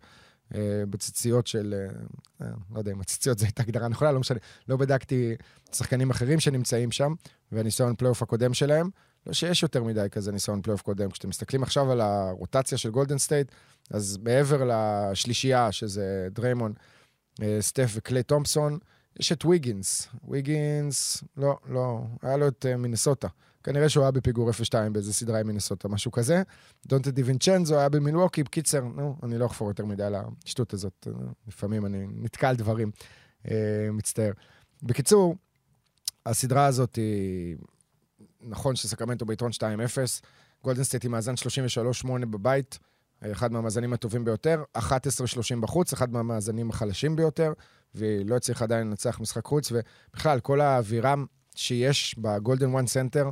אה, 0.54 0.82
בציציות 0.90 1.46
של... 1.46 1.74
אה, 1.74 2.46
אה, 2.46 2.52
לא 2.74 2.78
יודע 2.78 2.92
אם 2.92 3.00
הציציות 3.00 3.38
זו 3.38 3.44
הייתה 3.44 3.62
הגדרה 3.62 3.88
נכונה, 3.88 4.12
לא 4.12 4.20
משנה. 4.20 4.38
לא 4.68 4.76
בדקתי 4.76 5.34
שחקנים 5.72 6.10
אחרים 6.10 6.40
שנמצאים 6.40 6.92
שם, 6.92 7.14
והניסיון 7.52 7.94
פלייאוף 7.94 8.22
הקודם 8.22 8.54
שלהם. 8.54 8.90
לא 9.26 9.32
שיש 9.32 9.62
יותר 9.62 9.82
מדי 9.82 10.06
כזה 10.10 10.32
ניסיון 10.32 10.62
פלייאוף 10.62 10.82
קודם. 10.82 11.10
כשאתם 11.10 11.28
מסתכלים 11.28 11.62
עכשיו 11.62 11.92
על 11.92 12.00
הרוטציה 12.00 12.78
של 12.78 12.90
גולדן 12.90 13.18
סטייט, 13.18 13.52
אז 13.90 14.18
מעבר 14.22 14.70
לשלישייה, 14.70 15.72
שזה 15.72 16.28
דריימון, 16.30 16.72
אה, 17.42 17.58
סטף 17.60 17.92
וקליי 17.94 18.22
תומפסון, 18.22 18.78
יש 19.20 19.32
את 19.32 19.44
ויגינס. 19.44 20.08
ויגינס, 20.28 21.24
לא, 21.36 21.58
לא, 21.68 22.00
היה 22.22 22.36
לו 22.36 22.48
את 22.48 22.66
אה, 22.66 22.76
מינסוטה. 22.76 23.28
כנראה 23.62 23.88
שהוא 23.88 24.02
היה 24.02 24.10
בפיגור 24.10 24.50
0-2 24.50 24.52
באיזה 24.92 25.12
סדרה 25.12 25.40
עם 25.40 25.46
מינסוטה, 25.46 25.88
משהו 25.88 26.12
כזה. 26.12 26.42
דונטה 26.86 27.10
דיווינצ'נזו 27.10 27.78
היה 27.78 27.88
במילווקי, 27.88 28.42
בקיצר, 28.42 28.80
נו, 28.80 29.16
אני 29.22 29.38
לא 29.38 29.46
אחפור 29.46 29.68
יותר 29.68 29.84
מדי 29.84 30.02
על 30.02 30.14
השטות 30.44 30.72
הזאת. 30.72 31.08
לפעמים 31.48 31.86
אני 31.86 32.06
נתקע 32.10 32.48
על 32.48 32.56
דברים, 32.56 32.90
אה, 33.50 33.88
מצטער. 33.92 34.32
בקיצור, 34.82 35.36
הסדרה 36.26 36.66
הזאת 36.66 36.96
היא... 36.96 37.56
נכון 38.40 38.76
שסקרמנטו 38.76 39.26
ביתרון 39.26 39.50
2-0, 39.52 39.60
גולדנסטייט 40.64 41.04
עם 41.04 41.10
מאזן 41.10 41.34
33-8 42.04 42.08
בבית, 42.24 42.78
אחד 43.32 43.52
מהמאזנים 43.52 43.92
הטובים 43.92 44.24
ביותר, 44.24 44.62
11-30 44.78 44.80
בחוץ, 45.60 45.92
אחד 45.92 46.12
מהמאזנים 46.12 46.70
החלשים 46.70 47.16
ביותר, 47.16 47.52
והיא 47.94 48.26
לא 48.26 48.36
הצליחה 48.36 48.64
עדיין 48.64 48.86
לנצח 48.86 49.20
משחק 49.20 49.44
חוץ, 49.44 49.72
ובכלל, 49.72 50.40
כל 50.40 50.60
האווירה 50.60 51.14
שיש 51.54 52.18
בגולדן 52.18 52.70
וואן 52.70 52.86
סנטר, 52.86 53.30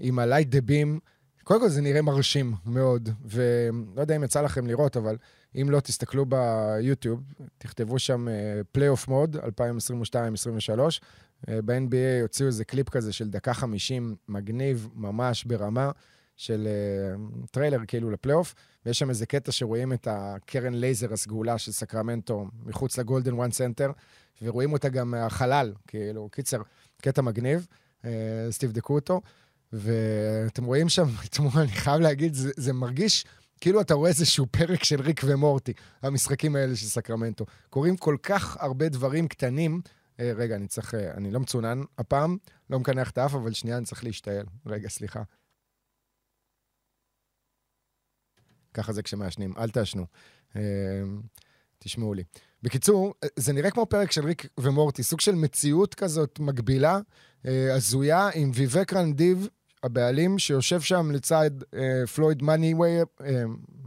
עם 0.00 0.18
ה 0.18 0.23
light 0.23 0.48
the 0.48 0.60
beam, 0.60 1.00
קודם 1.44 1.60
כל 1.60 1.68
זה 1.68 1.80
נראה 1.80 2.02
מרשים 2.02 2.54
מאוד, 2.66 3.08
ולא 3.24 4.00
יודע 4.00 4.16
אם 4.16 4.24
יצא 4.24 4.40
לכם 4.42 4.66
לראות, 4.66 4.96
אבל 4.96 5.16
אם 5.60 5.70
לא, 5.70 5.80
תסתכלו 5.80 6.26
ביוטיוב, 6.26 7.22
תכתבו 7.58 7.98
שם 7.98 8.26
playoff 8.72 9.08
mode 9.08 9.36
2022-2023. 9.36 9.40
ב-NBA 11.48 12.22
הוציאו 12.22 12.46
איזה 12.46 12.64
קליפ 12.64 12.88
כזה 12.88 13.12
של 13.12 13.30
דקה 13.30 13.54
50, 13.54 14.16
מגניב, 14.28 14.88
ממש 14.94 15.44
ברמה. 15.44 15.90
של 16.36 16.68
uh, 16.68 17.46
טריילר 17.50 17.78
כאילו 17.88 18.10
לפלייאוף, 18.10 18.54
ויש 18.86 18.98
שם 18.98 19.10
איזה 19.10 19.26
קטע 19.26 19.52
שרואים 19.52 19.92
את 19.92 20.08
הקרן 20.10 20.74
לייזר 20.74 21.12
הסגולה 21.12 21.58
של 21.58 21.72
סקרמנטו 21.72 22.46
מחוץ 22.64 22.98
לגולדן 22.98 23.34
וואן 23.34 23.50
סנטר, 23.50 23.90
ורואים 24.42 24.72
אותה 24.72 24.88
גם 24.88 25.10
מהחלל, 25.10 25.72
כאילו, 25.86 26.28
קיצר, 26.32 26.62
קטע 27.02 27.22
מגניב, 27.22 27.66
uh, 28.02 28.06
אז 28.48 28.58
תבדקו 28.58 28.94
אותו. 28.94 29.20
ואתם 29.72 30.64
רואים 30.64 30.88
שם, 30.88 31.06
אני 31.60 31.68
חייב 31.68 32.00
להגיד, 32.00 32.34
זה, 32.34 32.50
זה 32.56 32.72
מרגיש 32.72 33.24
כאילו 33.60 33.80
אתה 33.80 33.94
רואה 33.94 34.08
איזשהו 34.08 34.46
פרק 34.50 34.84
של 34.84 35.00
ריק 35.00 35.20
ומורטי, 35.24 35.72
המשחקים 36.02 36.56
האלה 36.56 36.76
של 36.76 36.86
סקרמנטו. 36.86 37.46
קורים 37.70 37.96
כל 37.96 38.16
כך 38.22 38.56
הרבה 38.60 38.88
דברים 38.88 39.28
קטנים. 39.28 39.80
Uh, 39.84 40.22
רגע, 40.36 40.56
אני 40.56 40.66
צריך, 40.66 40.94
uh, 40.94 41.16
אני 41.16 41.30
לא 41.30 41.40
מצונן 41.40 41.82
הפעם, 41.98 42.36
לא 42.70 42.78
מקנח 42.78 43.10
את 43.10 43.18
האף, 43.18 43.34
אבל 43.34 43.52
שנייה, 43.52 43.76
אני 43.76 43.86
צריך 43.86 44.04
להשתעל. 44.04 44.46
רגע, 44.66 44.88
סליחה. 44.88 45.22
ככה 48.74 48.92
זה 48.92 49.02
כשמעשנים, 49.02 49.54
אל 49.58 49.70
תעשנו. 49.70 50.06
אמ, 50.56 50.60
תשמעו 51.78 52.14
לי. 52.14 52.22
בקיצור, 52.62 53.14
זה 53.36 53.52
נראה 53.52 53.70
כמו 53.70 53.86
פרק 53.86 54.12
של 54.12 54.24
ריק 54.24 54.46
ומורטי, 54.60 55.02
סוג 55.02 55.20
של 55.20 55.34
מציאות 55.34 55.94
כזאת 55.94 56.38
מקבילה, 56.38 56.98
אה, 57.46 57.74
הזויה, 57.74 58.28
עם 58.34 58.50
ויבק 58.54 58.92
רנדיבה, 58.92 59.48
הבעלים, 59.82 60.38
שיושב 60.38 60.80
שם 60.80 61.10
לצד 61.12 61.50
אה, 61.74 62.06
פלויד 62.14 62.42
מאני 62.42 62.74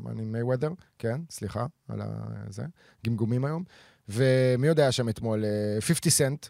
מייוודר, 0.05 0.69
כן, 0.99 1.21
סליחה 1.29 1.65
על 1.89 2.01
זה, 2.49 2.63
גמגומים 3.05 3.45
היום. 3.45 3.63
ומי 4.09 4.67
יודע 4.67 4.91
שם 4.91 5.09
אתמול? 5.09 5.43
50 5.79 6.11
סנט. 6.11 6.45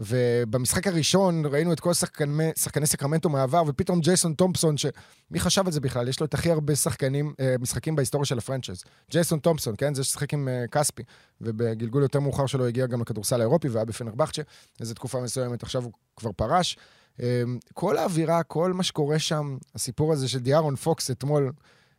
ובמשחק 0.00 0.86
הראשון 0.86 1.42
ראינו 1.46 1.72
את 1.72 1.80
כל 1.80 1.94
שחקני, 1.94 2.50
שחקני 2.58 2.86
סקרמנטו 2.86 3.28
מהעבר, 3.28 3.62
ופתאום 3.66 4.00
ג'ייסון 4.00 4.34
תומפסון, 4.34 4.76
שמי 4.76 5.38
חשב 5.38 5.66
על 5.66 5.72
זה 5.72 5.80
בכלל? 5.80 6.08
יש 6.08 6.20
לו 6.20 6.26
את 6.26 6.34
הכי 6.34 6.50
הרבה 6.50 6.76
שחקנים, 6.76 7.34
אה, 7.40 7.54
משחקים 7.60 7.96
בהיסטוריה 7.96 8.26
של 8.26 8.38
ה 8.38 8.42
franchise. 8.42 8.84
ג'ייסון 9.10 9.38
תומפסון, 9.38 9.74
כן? 9.78 9.94
זה 9.94 10.04
ששיחק 10.04 10.34
עם 10.34 10.48
אה, 10.48 10.66
כספי, 10.66 11.02
ובגלגול 11.40 12.02
יותר 12.02 12.20
מאוחר 12.20 12.46
שלו 12.46 12.66
הגיע 12.66 12.86
גם 12.86 13.00
לכדורסל 13.00 13.40
האירופי 13.40 13.68
והיה 13.68 13.84
בפנרבכצ'ה, 13.84 14.42
איזו 14.80 14.94
תקופה 14.94 15.20
מסוימת, 15.20 15.62
עכשיו 15.62 15.84
הוא 15.84 15.92
כבר 16.16 16.32
פרש. 16.32 16.78
אה, 17.22 17.42
כל 17.74 17.96
האווירה, 17.96 18.42
כל 18.42 18.72
מה 18.72 18.82
שקורה 18.82 19.18
שם, 19.18 19.56
הסיפור 19.74 20.12
הזה 20.12 20.28
של 20.28 20.38
דיארון 20.38 20.76
פוקס 20.76 21.10
אתמול, 21.10 21.52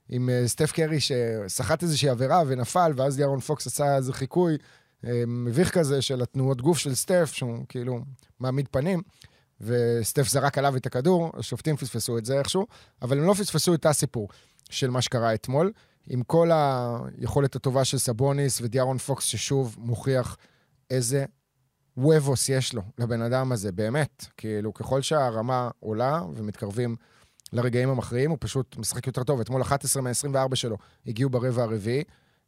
עם 0.09 0.29
סטף 0.45 0.71
קרי 0.71 0.97
שסחט 0.99 1.83
איזושהי 1.83 2.09
עבירה 2.09 2.43
ונפל, 2.47 2.91
ואז 2.95 3.15
דיארון 3.15 3.39
פוקס 3.39 3.67
עשה 3.67 3.95
איזה 3.95 4.13
חיקוי 4.13 4.53
אה, 4.53 4.57
מביך 5.27 5.71
כזה 5.71 6.01
של 6.01 6.21
התנועות 6.21 6.61
גוף 6.61 6.77
של 6.77 6.95
סטף, 6.95 7.31
שהוא 7.33 7.65
כאילו 7.69 7.99
מעמיד 8.39 8.67
פנים, 8.71 9.01
וסטף 9.61 10.27
זרק 10.27 10.57
עליו 10.57 10.77
את 10.77 10.85
הכדור, 10.85 11.31
השופטים 11.33 11.77
פספסו 11.77 12.17
את 12.17 12.25
זה 12.25 12.39
איכשהו, 12.39 12.67
אבל 13.01 13.17
הם 13.17 13.25
לא 13.25 13.33
פספסו 13.33 13.73
את 13.73 13.85
הסיפור 13.85 14.29
של 14.69 14.89
מה 14.89 15.01
שקרה 15.01 15.33
אתמול, 15.33 15.71
עם 16.09 16.23
כל 16.23 16.49
היכולת 16.53 17.55
הטובה 17.55 17.85
של 17.85 17.97
סבוניס 17.97 18.61
ודיארון 18.61 18.97
פוקס, 18.97 19.23
ששוב 19.23 19.75
מוכיח 19.79 20.37
איזה 20.89 21.25
וובוס 21.97 22.49
יש 22.49 22.73
לו, 22.73 22.81
לבן 22.97 23.21
אדם 23.21 23.51
הזה, 23.51 23.71
באמת. 23.71 24.25
כאילו, 24.37 24.73
ככל 24.73 25.01
שהרמה 25.01 25.69
עולה 25.79 26.21
ומתקרבים 26.35 26.95
לרגעים 27.53 27.89
המכריעים, 27.89 28.29
הוא 28.29 28.37
פשוט 28.41 28.77
משחק 28.77 29.07
יותר 29.07 29.23
טוב. 29.23 29.39
אתמול 29.39 29.61
11 29.61 30.01
מ-24 30.01 30.55
שלו 30.55 30.77
הגיעו 31.07 31.29
ברבע 31.29 31.63
הרביעי, 31.63 32.03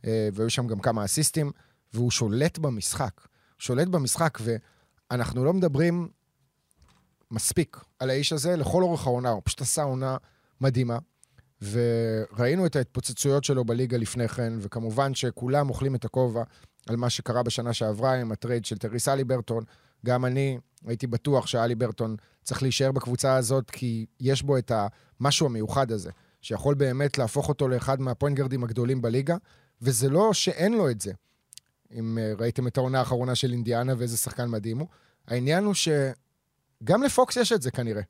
אה, 0.05 0.29
והיו 0.33 0.49
שם 0.49 0.67
גם 0.67 0.79
כמה 0.79 1.05
אסיסטים. 1.05 1.51
והוא 1.93 2.11
שולט 2.11 2.57
במשחק. 2.57 3.21
שולט 3.59 3.87
במשחק, 3.87 4.39
ואנחנו 4.41 5.45
לא 5.45 5.53
מדברים 5.53 6.09
מספיק 7.31 7.77
על 7.99 8.09
האיש 8.09 8.33
הזה 8.33 8.55
לכל 8.55 8.83
אורך 8.83 9.07
העונה, 9.07 9.29
הוא 9.29 9.41
פשוט 9.45 9.61
עשה 9.61 9.83
עונה 9.83 10.17
מדהימה. 10.61 10.97
וראינו 11.71 12.65
את 12.65 12.75
ההתפוצצויות 12.75 13.43
שלו 13.43 13.65
בליגה 13.65 13.97
לפני 13.97 14.27
כן, 14.27 14.53
וכמובן 14.61 15.13
שכולם 15.13 15.69
אוכלים 15.69 15.95
את 15.95 16.05
הכובע 16.05 16.43
על 16.87 16.95
מה 16.95 17.09
שקרה 17.09 17.43
בשנה 17.43 17.73
שעברה 17.73 18.13
עם 18.13 18.31
הטרייד 18.31 18.65
של 18.65 18.77
טייריס 18.77 19.07
הליברטון. 19.07 19.63
גם 20.05 20.25
אני 20.25 20.57
הייתי 20.85 21.07
בטוח 21.07 21.47
שהליברטון 21.47 22.15
צריך 22.43 22.61
להישאר 22.63 22.91
בקבוצה 22.91 23.35
הזאת, 23.35 23.71
כי 23.71 24.05
יש 24.19 24.43
בו 24.43 24.57
את 24.57 24.71
המשהו 25.19 25.45
המיוחד 25.45 25.91
הזה, 25.91 26.11
שיכול 26.41 26.75
באמת 26.75 27.17
להפוך 27.17 27.49
אותו 27.49 27.67
לאחד 27.67 28.01
מהפוינט 28.01 28.35
גארדים 28.35 28.63
הגדולים 28.63 29.01
בליגה, 29.01 29.37
וזה 29.81 30.09
לא 30.09 30.33
שאין 30.33 30.73
לו 30.73 30.89
את 30.89 31.01
זה. 31.01 31.11
אם 31.99 32.17
אה, 32.17 32.33
ראיתם 32.37 32.67
את 32.67 32.77
העונה 32.77 32.99
האחרונה 32.99 33.35
של 33.35 33.51
אינדיאנה 33.51 33.93
ואיזה 33.97 34.17
שחקן 34.17 34.49
מדהים 34.49 34.79
הוא. 34.79 34.87
העניין 35.27 35.63
הוא 35.63 35.73
שגם 35.73 37.03
לפוקס 37.03 37.37
יש 37.37 37.51
את 37.51 37.61
זה 37.61 37.71
כנראה. 37.71 38.01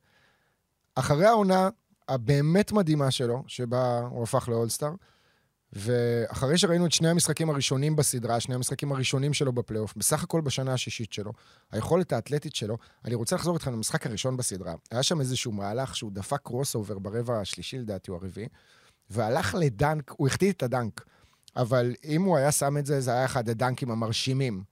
אחרי 0.96 1.26
העונה 1.26 1.70
הבאמת 2.08 2.72
מדהימה 2.72 3.12
שלו, 3.12 3.44
שבה 3.48 4.00
הוא 4.00 4.24
הפך 4.24 4.50
לאולסטאר, 4.50 4.92
ואחרי 5.74 6.58
שראינו 6.58 6.86
את 6.86 6.92
שני 6.92 7.10
המשחקים 7.10 7.50
הראשונים 7.50 7.96
בסדרה, 7.96 8.40
שני 8.40 8.56
המשחקים 8.56 8.92
הראשונים 8.92 9.34
שלו 9.34 9.54
בפלייאוף, 9.54 9.94
בסך 9.98 10.24
הכל 10.24 10.42
בשנה 10.42 10.74
השישית 10.74 11.14
שלו, 11.14 11.32
היכולת 11.72 12.14
האתלטית 12.14 12.56
שלו, 12.56 12.78
אני 13.06 13.16
רוצה 13.16 13.36
לחזור 13.36 13.54
איתכם 13.54 13.74
למשחק 13.74 14.08
הראשון 14.08 14.38
בסדרה. 14.38 14.76
היה 14.92 15.04
שם 15.04 15.20
איזשהו 15.20 15.52
מהלך 15.52 15.96
שהוא 15.96 16.12
דפק 16.12 16.40
crossover 16.44 17.00
ברבע 17.00 17.40
השלישי 17.40 17.78
לדעתי, 17.78 18.12
או 18.12 18.16
הרביעי, 18.16 18.48
והלך 19.10 19.56
לדנק, 19.60 20.14
הוא 20.18 20.28
החטיא 20.28 20.52
את 20.52 20.64
הדנק. 20.64 21.06
אבל 21.56 21.96
אם 22.04 22.24
הוא 22.24 22.38
היה 22.38 22.52
שם 22.52 22.78
את 22.78 22.86
זה, 22.86 23.02
זה 23.02 23.12
היה 23.12 23.26
אחד 23.26 23.50
הדנקים 23.50 23.92
המרשימים 23.92 24.64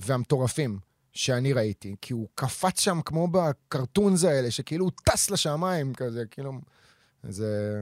והמטורפים 0.00 0.78
שאני 1.12 1.52
ראיתי, 1.52 1.96
כי 2.00 2.12
הוא 2.12 2.28
קפץ 2.34 2.80
שם 2.80 3.00
כמו 3.04 3.28
ב 3.28 3.39
cartoons 3.39 4.24
האלה, 4.24 4.50
שכאילו 4.50 4.84
הוא 4.84 4.92
טס 5.04 5.30
לשמיים 5.30 5.94
כזה, 5.94 6.24
כאילו... 6.30 6.52
זה... 7.22 7.80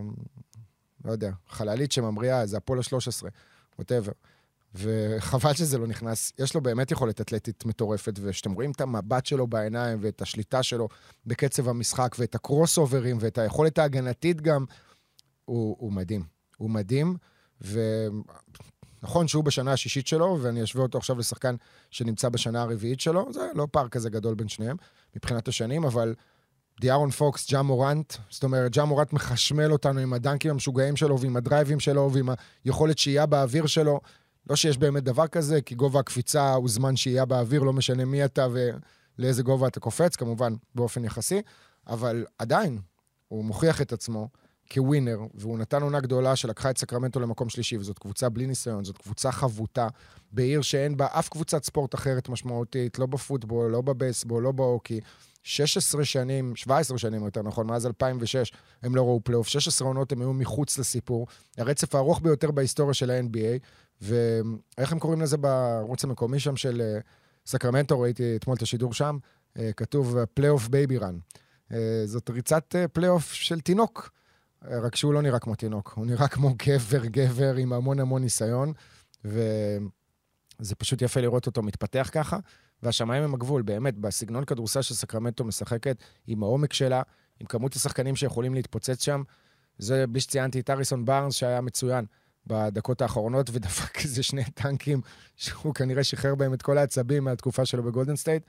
לא 1.04 1.12
יודע, 1.12 1.30
חללית 1.48 1.92
שממריאה, 1.92 2.46
זה 2.46 2.56
אפולו 2.56 2.82
13, 2.82 3.30
ווטאבר. 3.78 4.12
וחבל 4.74 5.52
שזה 5.52 5.78
לא 5.78 5.86
נכנס. 5.86 6.32
יש 6.38 6.54
לו 6.54 6.60
באמת 6.60 6.90
יכולת 6.90 7.20
אתלטית 7.20 7.64
מטורפת, 7.64 8.12
וכשאתם 8.22 8.52
רואים 8.52 8.70
את 8.70 8.80
המבט 8.80 9.26
שלו 9.26 9.46
בעיניים, 9.46 9.98
ואת 10.00 10.22
השליטה 10.22 10.62
שלו 10.62 10.88
בקצב 11.26 11.68
המשחק, 11.68 12.16
ואת 12.18 12.34
הקרוס 12.34 12.78
אוברים, 12.78 13.16
ואת 13.20 13.38
היכולת 13.38 13.78
ההגנתית 13.78 14.40
גם, 14.40 14.64
הוא, 15.44 15.76
הוא 15.78 15.92
מדהים. 15.92 16.24
הוא 16.56 16.70
מדהים, 16.70 17.16
ונכון 17.60 19.28
שהוא 19.28 19.44
בשנה 19.44 19.72
השישית 19.72 20.06
שלו, 20.06 20.38
ואני 20.42 20.64
אשווה 20.64 20.82
אותו 20.82 20.98
עכשיו 20.98 21.18
לשחקן 21.18 21.54
שנמצא 21.90 22.28
בשנה 22.28 22.62
הרביעית 22.62 23.00
שלו, 23.00 23.32
זה 23.32 23.40
לא 23.54 23.66
פער 23.70 23.88
כזה 23.88 24.10
גדול 24.10 24.34
בין 24.34 24.48
שניהם 24.48 24.76
מבחינת 25.16 25.48
השנים, 25.48 25.84
אבל 25.84 26.14
דיארון 26.80 27.10
פוקס, 27.10 27.50
ג'ה 27.50 27.62
מורנט, 27.62 28.14
זאת 28.30 28.44
אומרת, 28.44 28.72
ג'ה 28.72 28.84
מורנט 28.84 29.12
מחשמל 29.12 29.72
אותנו 29.72 30.00
עם 30.00 30.12
הדנקים 30.12 30.50
המשוגעים 30.50 30.96
שלו 30.96 31.20
ועם 31.20 31.36
הדרייבים 31.36 31.80
שלו 31.80 32.10
ועם 32.12 32.28
היכולת 32.64 32.98
שהייה 32.98 33.26
באוויר 33.26 33.66
שלו. 33.66 34.00
לא 34.50 34.56
שיש 34.56 34.78
באמת 34.78 35.04
דבר 35.04 35.26
כזה, 35.26 35.60
כי 35.60 35.74
גובה 35.74 36.00
הקפיצה 36.00 36.52
הוא 36.52 36.68
זמן 36.68 36.96
שהייה 36.96 37.24
באוויר, 37.24 37.62
לא 37.62 37.72
משנה 37.72 38.04
מי 38.04 38.24
אתה 38.24 38.46
ולאיזה 39.18 39.42
גובה 39.42 39.66
אתה 39.68 39.80
קופץ, 39.80 40.16
כמובן 40.16 40.54
באופן 40.74 41.04
יחסי, 41.04 41.42
אבל 41.86 42.26
עדיין, 42.38 42.78
הוא 43.28 43.44
מוכיח 43.44 43.82
את 43.82 43.92
עצמו 43.92 44.28
כווינר, 44.72 45.18
והוא 45.34 45.58
נתן 45.58 45.82
עונה 45.82 46.00
גדולה 46.00 46.36
שלקחה 46.36 46.70
את 46.70 46.78
סקרמנטו 46.78 47.20
למקום 47.20 47.48
שלישי, 47.48 47.76
וזאת 47.76 47.98
קבוצה 47.98 48.28
בלי 48.28 48.46
ניסיון, 48.46 48.84
זאת 48.84 48.98
קבוצה 48.98 49.32
חבוטה, 49.32 49.88
בעיר 50.32 50.62
שאין 50.62 50.96
בה 50.96 51.06
אף 51.06 51.28
קבוצת 51.28 51.64
ספורט 51.64 51.94
אחרת 51.94 52.28
משמעותית, 52.28 52.98
לא 52.98 53.06
בפוטבול, 53.06 53.70
לא 53.70 53.80
בבייסבול, 53.80 54.42
לא 54.42 54.52
בהוקי. 54.52 55.00
16 55.42 56.04
שנים, 56.04 56.56
17 56.56 56.98
שנים 56.98 57.24
יותר 57.24 57.42
נכון, 57.42 57.66
מאז 57.66 57.86
2006 57.86 58.52
הם 58.82 58.96
לא 58.96 59.02
ראו 59.02 59.20
פלייאוף, 59.24 59.48
16 59.48 59.88
עונות 59.88 60.12
הם 60.12 60.20
היו 60.20 60.32
מחוץ 60.32 60.78
לסיפור. 60.78 61.26
הרצף 61.58 61.94
הארוך 61.94 62.20
ביותר 62.20 62.50
בהיסטוריה 62.50 62.94
של 62.94 63.10
ה-NBA, 63.10 63.66
ואיך 64.00 64.92
הם 64.92 64.98
קוראים 64.98 65.20
לזה 65.20 65.36
בערוץ 65.36 66.04
המקומי 66.04 66.40
שם 66.40 66.56
של 66.56 66.80
אה, 66.80 66.98
סקרמנטו, 67.46 68.00
ראיתי 68.00 68.36
אתמול 68.36 68.56
את 68.56 68.62
השידור 68.62 68.94
שם, 68.94 69.18
אה, 69.58 69.70
כתוב 69.76 70.16
playoff 70.34 70.68
baby 70.68 70.98
run. 70.98 71.18
זאת 72.04 72.30
ריצת 72.30 72.74
פלייאוף 72.92 73.32
של 73.32 73.60
תינוק. 73.60 74.10
רק 74.70 74.96
שהוא 74.96 75.14
לא 75.14 75.22
נראה 75.22 75.38
כמו 75.38 75.54
תינוק, 75.54 75.92
הוא 75.96 76.06
נראה 76.06 76.28
כמו 76.28 76.54
גבר, 76.66 77.06
גבר 77.06 77.54
עם 77.54 77.72
המון 77.72 78.00
המון 78.00 78.22
ניסיון, 78.22 78.72
וזה 79.24 80.74
פשוט 80.78 81.02
יפה 81.02 81.20
לראות 81.20 81.46
אותו 81.46 81.62
מתפתח 81.62 82.10
ככה. 82.12 82.38
והשמיים 82.82 83.22
הם 83.22 83.34
הגבול, 83.34 83.62
באמת, 83.62 83.98
בסגנון 83.98 84.44
כדורסל 84.44 84.82
שסקרמנטו 84.82 85.44
משחקת, 85.44 86.02
עם 86.26 86.42
העומק 86.42 86.72
שלה, 86.72 87.02
עם 87.40 87.46
כמות 87.46 87.74
השחקנים 87.74 88.16
שיכולים 88.16 88.54
להתפוצץ 88.54 89.04
שם. 89.04 89.22
זה 89.78 90.06
בלי 90.06 90.20
שציינתי 90.20 90.60
את 90.60 90.70
האריסון 90.70 91.04
בארנס, 91.04 91.34
שהיה 91.34 91.60
מצוין 91.60 92.04
בדקות 92.46 93.02
האחרונות, 93.02 93.50
ודפק 93.52 93.98
איזה 94.04 94.22
שני 94.22 94.44
דאנקים, 94.44 95.00
שהוא 95.36 95.74
כנראה 95.74 96.04
שחרר 96.04 96.34
בהם 96.34 96.54
את 96.54 96.62
כל 96.62 96.78
העצבים 96.78 97.24
מהתקופה 97.24 97.66
שלו 97.66 97.82
בגולדן 97.82 98.16
סטייט. 98.16 98.42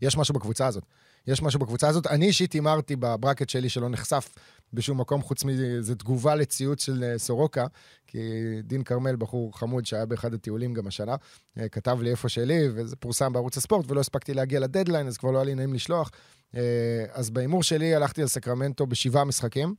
יש 0.00 0.16
משהו 0.16 0.34
בקבוצה 0.34 0.66
הזאת. 0.66 0.84
יש 1.28 1.42
משהו 1.42 1.60
בקבוצה 1.60 1.88
הזאת. 1.88 2.06
אני 2.06 2.26
אישית 2.26 2.52
הימרתי 2.52 2.96
ב 2.96 3.02
bracket 3.02 3.48
שלי 3.48 3.68
שלא 3.68 3.88
נחשף 3.88 4.34
בשום 4.72 5.00
מקום, 5.00 5.22
חוץ 5.22 5.44
מאיזו 5.44 5.94
תגובה 5.94 6.34
לציוץ 6.34 6.82
של 6.82 7.04
אה, 7.04 7.18
סורוקה, 7.18 7.66
כי 8.06 8.18
דין 8.62 8.82
כרמל, 8.82 9.16
בחור 9.16 9.58
חמוד 9.58 9.86
שהיה 9.86 10.06
באחד 10.06 10.34
הטיולים 10.34 10.74
גם 10.74 10.86
השנה, 10.86 11.16
אה, 11.58 11.68
כתב 11.68 11.98
לי 12.02 12.10
איפה 12.10 12.28
שלי, 12.28 12.68
וזה 12.74 12.96
פורסם 12.96 13.32
בערוץ 13.32 13.56
הספורט, 13.56 13.90
ולא 13.90 14.00
הספקתי 14.00 14.34
להגיע 14.34 14.60
לדדליין, 14.60 15.06
אז 15.06 15.16
כבר 15.16 15.30
לא 15.30 15.38
היה 15.38 15.44
לי 15.44 15.54
נעים 15.54 15.74
לשלוח. 15.74 16.10
אה, 16.54 17.04
אז 17.12 17.30
בהימור 17.30 17.62
שלי 17.62 17.94
הלכתי 17.94 18.22
על 18.22 18.28
סקרמנטו 18.28 18.86
בשבעה 18.86 19.24
משחקים. 19.24 19.74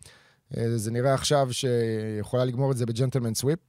זה 0.75 0.91
נראה 0.91 1.13
עכשיו 1.13 1.47
שיכולה 1.51 2.45
לגמור 2.45 2.71
את 2.71 2.77
זה 2.77 2.85
ב 2.85 2.90
gentleman 2.90 3.33
sweep. 3.33 3.59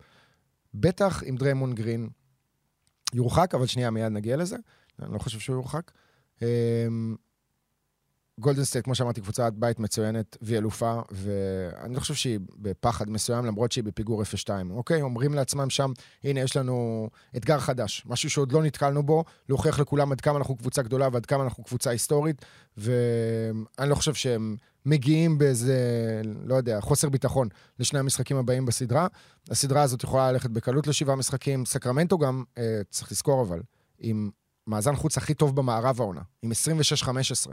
בטח 0.74 1.22
עם 1.26 1.36
דריימון 1.36 1.74
גרין 1.74 2.08
יורחק, 3.14 3.54
אבל 3.54 3.66
שנייה, 3.66 3.90
מיד 3.90 4.12
נגיע 4.12 4.36
לזה. 4.36 4.56
אני 5.02 5.14
לא 5.14 5.18
חושב 5.18 5.38
שהוא 5.38 5.56
יורחק. 5.56 5.90
גולדן 8.40 8.64
סטייט, 8.64 8.84
כמו 8.84 8.94
שאמרתי, 8.94 9.20
קבוצת 9.20 9.52
בית 9.52 9.78
מצוינת 9.80 10.36
והיא 10.42 10.58
אלופה, 10.58 11.00
ואני 11.10 11.94
לא 11.94 12.00
חושב 12.00 12.14
שהיא 12.14 12.38
בפחד 12.58 13.10
מסוים, 13.10 13.44
למרות 13.44 13.72
שהיא 13.72 13.84
בפיגור 13.84 14.22
0-2. 14.22 14.48
אוקיי, 14.70 15.02
אומרים 15.02 15.34
לעצמם 15.34 15.70
שם, 15.70 15.92
הנה, 16.24 16.40
יש 16.40 16.56
לנו 16.56 17.08
אתגר 17.36 17.58
חדש, 17.58 18.02
משהו 18.06 18.30
שעוד 18.30 18.52
לא 18.52 18.62
נתקלנו 18.62 19.02
בו, 19.02 19.24
להוכיח 19.48 19.78
לכולם 19.78 20.12
עד 20.12 20.20
כמה 20.20 20.38
אנחנו 20.38 20.56
קבוצה 20.56 20.82
גדולה 20.82 21.08
ועד 21.12 21.26
כמה 21.26 21.44
אנחנו 21.44 21.64
קבוצה 21.64 21.90
היסטורית, 21.90 22.44
ואני 22.76 23.90
לא 23.90 23.94
חושב 23.94 24.14
שהם 24.14 24.56
מגיעים 24.86 25.38
באיזה, 25.38 25.76
לא 26.44 26.54
יודע, 26.54 26.80
חוסר 26.80 27.08
ביטחון 27.08 27.48
לשני 27.78 27.98
המשחקים 27.98 28.36
הבאים 28.36 28.66
בסדרה. 28.66 29.06
הסדרה 29.50 29.82
הזאת 29.82 30.02
יכולה 30.02 30.32
ללכת 30.32 30.50
בקלות 30.50 30.86
לשבעה 30.86 31.16
משחקים. 31.16 31.66
סקרמנטו 31.66 32.18
גם, 32.18 32.44
אה, 32.58 32.80
צריך 32.90 33.12
לזכור 33.12 33.42
אבל, 33.42 33.60
עם 33.98 34.30
מאזן 34.66 34.96
חוץ 34.96 35.16
הכי 35.18 35.34
טוב 35.34 35.56
במערב 35.56 36.00
העונה, 36.00 36.20
עם 36.42 36.52
26-15. 36.52 37.52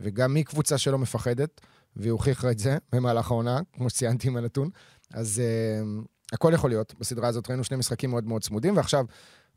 וגם 0.00 0.34
היא 0.34 0.44
קבוצה 0.44 0.78
שלא 0.78 0.98
מפחדת, 0.98 1.60
והיא 1.96 2.12
הוכיחה 2.12 2.50
את 2.50 2.58
זה 2.58 2.78
במהלך 2.92 3.30
העונה, 3.30 3.60
כמו 3.72 3.90
שציינתי 3.90 4.28
עם 4.28 4.36
הנתון. 4.36 4.70
אז 5.14 5.42
uh, 5.42 6.06
הכל 6.32 6.52
יכול 6.54 6.70
להיות. 6.70 6.94
בסדרה 6.98 7.28
הזאת 7.28 7.48
ראינו 7.48 7.64
שני 7.64 7.76
משחקים 7.76 8.10
מאוד 8.10 8.24
מאוד 8.24 8.42
צמודים, 8.42 8.76
ועכשיו 8.76 9.04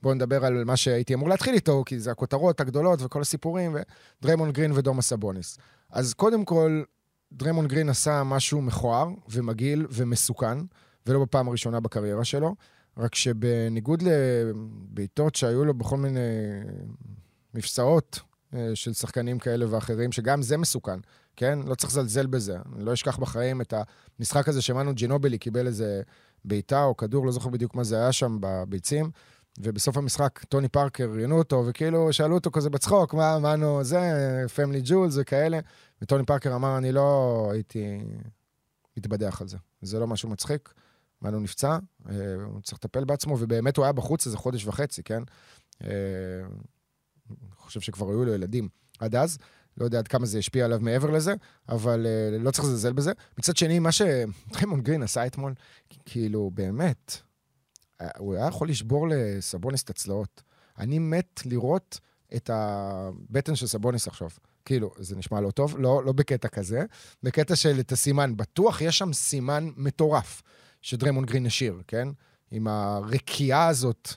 בואו 0.01 0.13
נדבר 0.13 0.45
על 0.45 0.63
מה 0.63 0.77
שהייתי 0.77 1.13
אמור 1.13 1.29
להתחיל 1.29 1.53
איתו, 1.53 1.83
כי 1.85 1.99
זה 1.99 2.11
הכותרות 2.11 2.61
הגדולות 2.61 3.01
וכל 3.01 3.21
הסיפורים, 3.21 3.75
ודריימון 4.21 4.51
גרין 4.51 4.71
ודומה 4.71 5.01
סבוניס. 5.01 5.57
אז 5.91 6.13
קודם 6.13 6.45
כל, 6.45 6.83
דריימון 7.31 7.67
גרין 7.67 7.89
עשה 7.89 8.23
משהו 8.23 8.61
מכוער 8.61 9.09
ומגעיל 9.29 9.87
ומסוכן, 9.89 10.57
ולא 11.07 11.19
בפעם 11.19 11.47
הראשונה 11.47 11.79
בקריירה 11.79 12.25
שלו, 12.25 12.55
רק 12.97 13.15
שבניגוד 13.15 14.03
לבעיטות 14.03 15.35
שהיו 15.35 15.65
לו 15.65 15.73
בכל 15.73 15.97
מיני 15.97 16.19
מפשעות 17.53 18.19
אה, 18.19 18.32
של 18.73 18.93
שחקנים 18.93 19.39
כאלה 19.39 19.65
ואחרים, 19.69 20.11
שגם 20.11 20.41
זה 20.41 20.57
מסוכן, 20.57 20.99
כן? 21.35 21.59
לא 21.65 21.75
צריך 21.75 21.89
לזלזל 21.93 22.25
בזה. 22.25 22.57
אני 22.75 22.85
לא 22.85 22.93
אשכח 22.93 23.17
בחיים 23.17 23.61
את 23.61 23.73
המשחק 24.19 24.49
הזה 24.49 24.61
שמאנו 24.61 24.93
ג'ינובילי 24.93 25.37
קיבל 25.37 25.67
איזה 25.67 26.01
בעיטה 26.45 26.83
או 26.83 26.97
כדור, 26.97 27.25
לא 27.25 27.31
זוכר 27.31 27.49
בדיוק 27.49 27.75
מה 27.75 27.83
זה 27.83 28.01
היה 28.01 28.11
שם 28.11 28.37
בביצים. 28.41 29.11
ובסוף 29.59 29.97
המשחק 29.97 30.43
טוני 30.49 30.67
פארקר 30.67 31.11
ראיינו 31.15 31.37
אותו, 31.37 31.63
וכאילו 31.67 32.13
שאלו 32.13 32.35
אותו 32.35 32.51
כזה 32.51 32.69
בצחוק, 32.69 33.13
מה, 33.13 33.35
אמרנו, 33.35 33.83
זה, 33.83 33.99
family 34.55 34.81
jewels 34.85 35.23
כאלה. 35.23 35.59
וטוני 36.01 36.25
פארקר 36.25 36.55
אמר, 36.55 36.77
אני 36.77 36.91
לא 36.91 37.49
הייתי 37.51 38.03
מתבדח 38.97 39.41
על 39.41 39.47
זה. 39.47 39.57
זה 39.81 39.99
לא 39.99 40.07
משהו 40.07 40.29
מצחיק. 40.29 40.73
מנו 41.21 41.39
נפצע, 41.39 41.77
אה, 42.09 42.15
הוא 42.45 42.61
צריך 42.61 42.77
לטפל 42.77 43.03
בעצמו, 43.03 43.37
ובאמת 43.39 43.77
הוא 43.77 43.85
היה 43.85 43.91
בחוץ 43.91 44.25
איזה 44.25 44.37
חודש 44.37 44.65
וחצי, 44.65 45.03
כן? 45.03 45.23
אה, 47.29 47.35
אני 47.41 47.55
חושב 47.57 47.81
שכבר 47.81 48.09
היו 48.09 48.25
לו 48.25 48.33
ילדים 48.33 48.69
עד 48.99 49.15
אז. 49.15 49.37
לא 49.77 49.85
יודע 49.85 49.99
עד 49.99 50.07
כמה 50.07 50.25
זה 50.25 50.37
השפיע 50.37 50.65
עליו 50.65 50.79
מעבר 50.81 51.09
לזה, 51.09 51.33
אבל 51.69 52.05
uh, 52.05 52.43
לא 52.43 52.51
צריך 52.51 52.63
לזלזל 52.63 52.93
בזה. 52.93 53.11
מצד 53.37 53.57
שני, 53.57 53.79
מה 53.79 53.89
שטרימון 53.91 54.81
גרין 54.81 55.03
עשה 55.03 55.25
אתמול, 55.25 55.53
כאילו, 56.05 56.51
באמת, 56.53 57.17
אה, 58.01 58.07
הוא 58.17 58.35
היה 58.35 58.47
יכול 58.47 58.69
לשבור 58.69 59.07
לסבוניס 59.09 59.83
את 59.83 59.89
הצלעות. 59.89 60.41
אני 60.77 60.99
מת 60.99 61.41
לראות 61.45 61.99
את 62.35 62.49
הבטן 62.53 63.55
של 63.55 63.67
סבוניס 63.67 64.07
עכשיו. 64.07 64.29
כאילו, 64.65 64.91
זה 64.97 65.15
נשמע 65.15 65.41
לא 65.41 65.51
טוב, 65.51 65.77
לא, 65.79 66.03
לא 66.05 66.11
בקטע 66.11 66.47
כזה, 66.47 66.85
בקטע 67.23 67.55
של 67.55 67.79
את 67.79 67.91
הסימן. 67.91 68.37
בטוח 68.37 68.81
יש 68.81 68.97
שם 68.97 69.13
סימן 69.13 69.69
מטורף 69.77 70.41
שדרמון 70.81 71.25
גרין 71.25 71.45
השאיר, 71.45 71.81
כן? 71.87 72.07
עם 72.51 72.67
הרקיעה 72.67 73.67
הזאת 73.67 74.13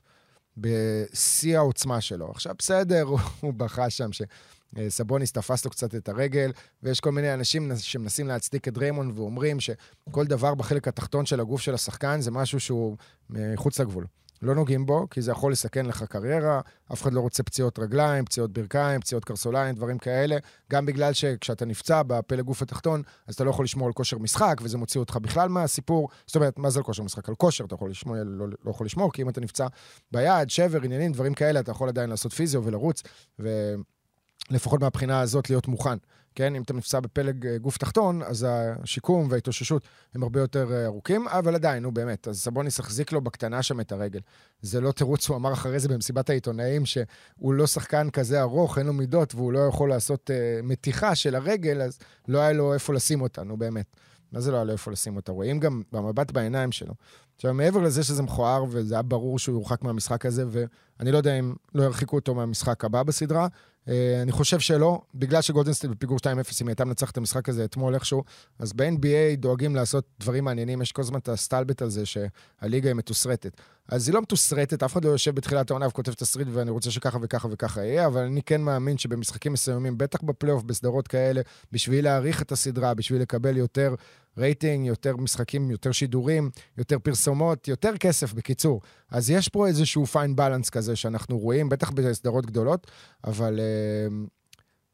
בשיא 0.57 1.59
העוצמה 1.59 2.01
שלו. 2.01 2.31
עכשיו, 2.31 2.55
בסדר, 2.59 3.07
הוא 3.41 3.55
בכה 3.55 3.91
שם 3.91 4.11
שסבוניס 4.13 5.33
תפס 5.33 5.65
לו 5.65 5.71
קצת 5.71 5.95
את 5.95 6.09
הרגל, 6.09 6.53
ויש 6.83 7.01
כל 7.01 7.13
מיני 7.13 7.35
אנשים 7.35 7.73
שמנסים 7.77 8.27
להצדיק 8.29 8.69
את 8.69 8.75
דריימון 8.75 9.13
ואומרים 9.15 9.61
שכל 9.61 10.27
דבר 10.27 10.55
בחלק 10.55 10.89
התחתון 10.89 11.27
של 11.27 11.41
הגוף 11.41 11.61
של 11.61 11.75
השחקן 11.75 12.21
זה 12.21 12.31
משהו 12.31 12.61
שהוא 12.61 12.97
מחוץ 13.31 13.81
לגבול. 13.81 14.07
לא 14.43 14.55
נוגעים 14.55 14.87
בו, 14.87 15.07
כי 15.11 15.23
זה 15.23 15.31
יכול 15.31 15.53
לסכן 15.53 15.87
לך 15.87 16.03
קריירה, 16.03 16.61
אף 16.93 17.03
אחד 17.03 17.13
לא 17.13 17.21
רוצה 17.21 17.43
פציעות 17.43 17.79
רגליים, 17.79 18.25
פציעות 18.25 18.53
ברכיים, 18.53 19.01
פציעות 19.01 19.25
קרסוליים, 19.25 19.75
דברים 19.75 19.99
כאלה, 19.99 20.37
גם 20.73 20.87
בגלל 20.87 21.13
שכשאתה 21.13 21.65
נפצע 21.65 22.03
בפלג 22.03 22.45
גוף 22.45 22.63
התחתון, 22.63 23.03
אז 23.27 23.35
אתה 23.35 23.45
לא 23.45 23.51
יכול 23.51 23.65
לשמור 23.65 23.87
על 23.87 23.93
כושר 23.93 24.19
משחק, 24.19 24.61
וזה 24.63 24.79
מוציא 24.79 25.01
אותך 25.01 25.17
בכלל 25.17 25.49
מהסיפור. 25.49 26.09
זאת 26.27 26.37
אומרת, 26.37 26.59
מה 26.59 26.71
זה 26.71 26.79
על 26.79 26.85
כושר 26.85 27.03
משחק? 27.03 27.29
על 27.29 27.35
כושר 27.35 27.65
אתה 27.65 27.75
יכול 27.75 27.91
לשמור, 27.91 28.17
לא, 28.25 28.47
לא 28.65 28.71
יכול 28.71 28.87
לשמור, 28.87 29.13
כי 29.13 29.23
אם 29.23 29.29
אתה 29.29 29.41
נפצע 29.41 29.67
ביד, 30.13 30.51
שבר, 30.51 30.83
עניינים, 30.83 31.13
דברים 31.13 31.35
כאלה, 31.35 31.61
אתה 31.61 31.71
יכול 31.71 31.89
עדיין 31.89 32.11
לעשות 32.11 32.33
פיזיו 32.33 32.65
ולרוץ, 32.65 33.03
ולפחות 33.39 34.81
מהבחינה 34.81 35.21
הזאת 35.21 35.51
להיות 35.51 35.69
מוכן. 35.69 35.97
כן, 36.37 36.55
אם 36.55 36.63
אתה 36.63 36.73
נפצע 36.73 37.01
בפלג 37.01 37.47
אה, 37.47 37.59
גוף 37.59 37.79
תחתון, 37.79 38.23
אז 38.23 38.47
השיקום 38.49 39.27
וההתאוששות 39.31 39.89
הם 40.15 40.23
הרבה 40.23 40.41
יותר 40.41 40.73
אה, 40.73 40.85
ארוכים, 40.85 41.29
אבל 41.29 41.55
עדיין, 41.55 41.83
נו 41.83 41.93
באמת, 41.93 42.29
אז 42.29 42.41
סבוניס 42.41 42.81
החזיק 42.81 43.13
לו 43.13 43.21
בקטנה 43.21 43.63
שם 43.63 43.81
את 43.81 43.93
הרגל. 43.93 44.21
זה 44.61 44.81
לא 44.81 44.93
תירוץ, 44.93 45.29
הוא 45.29 45.37
אמר 45.37 45.53
אחרי 45.53 45.81
זה 45.81 45.89
במסיבת 45.89 46.31
העיתונאים, 46.31 46.87
שהוא 46.87 47.55
לא 47.55 47.67
שחקן 47.67 48.11
כזה 48.11 48.41
ארוך, 48.41 48.79
אין 48.79 48.87
לו 48.87 48.93
מידות, 48.93 49.35
והוא 49.35 49.53
לא 49.53 49.59
יכול 49.59 49.89
לעשות 49.89 50.31
uh, 50.31 50.67
מתיחה 50.67 51.15
של 51.15 51.35
הרגל, 51.35 51.83
אז 51.83 51.99
לא 52.29 52.39
היה 52.39 52.53
לו 52.53 52.75
איפה 52.75 52.93
לשים 52.93 53.21
אותה, 53.23 53.43
נו 53.43 53.57
באמת. 53.57 53.87
מה 54.33 54.41
זה 54.41 54.51
לא 54.51 54.57
היה 54.57 54.65
לו 54.65 54.73
איפה 54.73 54.91
לשים 54.91 55.17
אותה? 55.17 55.33
רואים 55.33 55.61
גם 55.61 55.83
במבט 55.93 56.31
בעיניים 56.31 56.73
שלו. 56.73 56.95
עכשיו, 57.37 57.55
מעבר 57.55 57.81
לזה 57.81 58.03
שזה 58.03 58.23
מכוער, 58.23 58.65
וזה 58.71 58.95
היה 58.95 59.03
ברור 59.03 59.39
שהוא 59.39 59.55
יורחק 59.55 59.83
מהמשחק 59.83 60.27
הזה, 60.27 60.45
ואני 60.49 61.13
לא 61.13 61.17
יודע 61.17 61.39
אם 61.39 61.55
לא 61.75 61.83
ירחיקו 61.83 62.17
אותו 62.17 62.35
מהמשחק 62.35 62.85
הבא 62.85 63.03
בסדרה, 63.03 63.49
אה, 63.89 64.23
אני 64.23 64.33
חושב 64.33 64.59
שלא, 64.59 65.01
בגלל 65.15 65.43
שגולדנסטייט 65.43 65.93
בפיגור 65.93 66.19
2-0, 66.19 66.27
אם 66.63 66.69
הייתה 66.69 66.85
מנצחת 66.85 67.13
את 67.13 67.17
המשחק 67.17 67.49
הזה 67.49 67.65
אתמול 67.65 67.95
איכשהו, 67.95 68.23
אז 68.59 68.73
ב-NBA 68.73 69.37
דואגים 69.37 69.77
לעשות 69.77 70.05
דברים 70.21 70.45
מעניינים, 70.45 70.83
יש 70.83 70.93
כל 70.93 71.03
הזמן 71.03 71.19
את 71.19 71.29
הסטלבט 71.29 71.83
הזה 71.83 72.03
שהליגה 72.07 72.89
היא 72.89 72.97
מתוסרטת. 72.97 73.61
אז 73.89 74.09
היא 74.09 74.15
לא 74.15 74.23
מתוסרטת, 74.23 74.83
אף 74.83 74.93
אחד 74.93 75.05
לא 75.05 75.11
יושב 75.11 75.35
בתחילת 75.35 75.71
העונה 75.71 75.87
וכותב 75.89 76.13
תסריט 76.13 76.49
ואני 76.53 76.71
רוצה 76.71 76.91
שככה 76.91 77.19
וככה 77.23 77.49
וככה 77.51 77.85
יהיה, 77.85 78.07
אבל 78.07 78.21
אני 78.21 78.43
כן 78.43 78.61
מאמין 78.61 78.99
שבמשחקים 78.99 79.53
מסוימים, 79.53 79.99
בטח 79.99 80.23
בפלייאוף, 80.23 80.63
בסדרות 80.63 81.09
כאלה, 81.09 81.41
בשביל 81.73 82.05
להאריך 82.05 82.43
את 82.43 82.53
הסדרה, 82.53 82.95
בשביל 82.95 83.23
לקבל 83.23 83.57
יותר 83.57 83.95
רייטינג, 84.39 84.87
יותר 84.87 85.17
משחקים, 85.17 85.71
יותר 85.71 85.93
שידורים, 85.93 86.51
יותר 86.79 86.99
פרסומות, 86.99 87.69
יותר 87.69 87.97
כסף, 87.97 88.33
בקיצור. 88.33 88.81
אז 89.11 89.31
יש 89.31 89.49
פה 89.49 89.67
איזשהו 89.67 90.07
fine 90.07 90.37
balance 90.37 90.71
כזה 90.71 90.97
שאנחנו 90.97 91.39
רואים, 91.39 91.69
בטח 91.69 91.91
בסדרות 91.91 92.47
גדולות, 92.47 92.87
אבל 93.25 93.59
אה, 93.59 94.13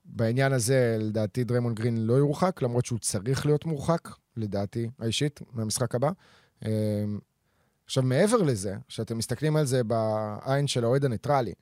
בעניין 0.04 0.52
הזה, 0.52 0.96
לדעתי, 1.00 1.44
דריימון 1.44 1.74
גרין 1.74 2.06
לא 2.06 2.14
יורחק, 2.14 2.62
למרות 2.62 2.86
שהוא 2.86 2.98
צריך 2.98 3.46
להיות 3.46 3.64
מורחק, 3.64 4.08
לדעתי 4.36 4.88
האישית, 4.98 5.40
מהמשחק 5.52 5.94
הבא. 5.94 6.10
Uh, 6.60 6.66
עכשיו, 7.84 8.02
מעבר 8.02 8.36
לזה, 8.36 8.74
שאתם 8.88 9.18
מסתכלים 9.18 9.56
על 9.56 9.66
זה 9.66 9.84
בעין 9.84 10.66
של 10.66 10.84
האוהד 10.84 11.04
הניטרלי, 11.04 11.52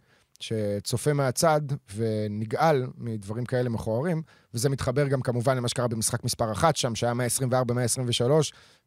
שצופה 0.41 1.13
מהצד 1.13 1.61
ונגעל 1.97 2.87
מדברים 2.99 3.45
כאלה 3.45 3.69
מכוערים, 3.69 4.23
וזה 4.55 4.69
מתחבר 4.69 5.09
גם 5.09 5.23
כמובן 5.23 5.57
למה 5.57 5.69
שקרה 5.69 5.89
במשחק 5.89 6.25
מספר 6.25 6.53
אחת 6.53 6.77
שם, 6.77 6.95
שהיה 6.95 7.13
124-123, 7.13 8.31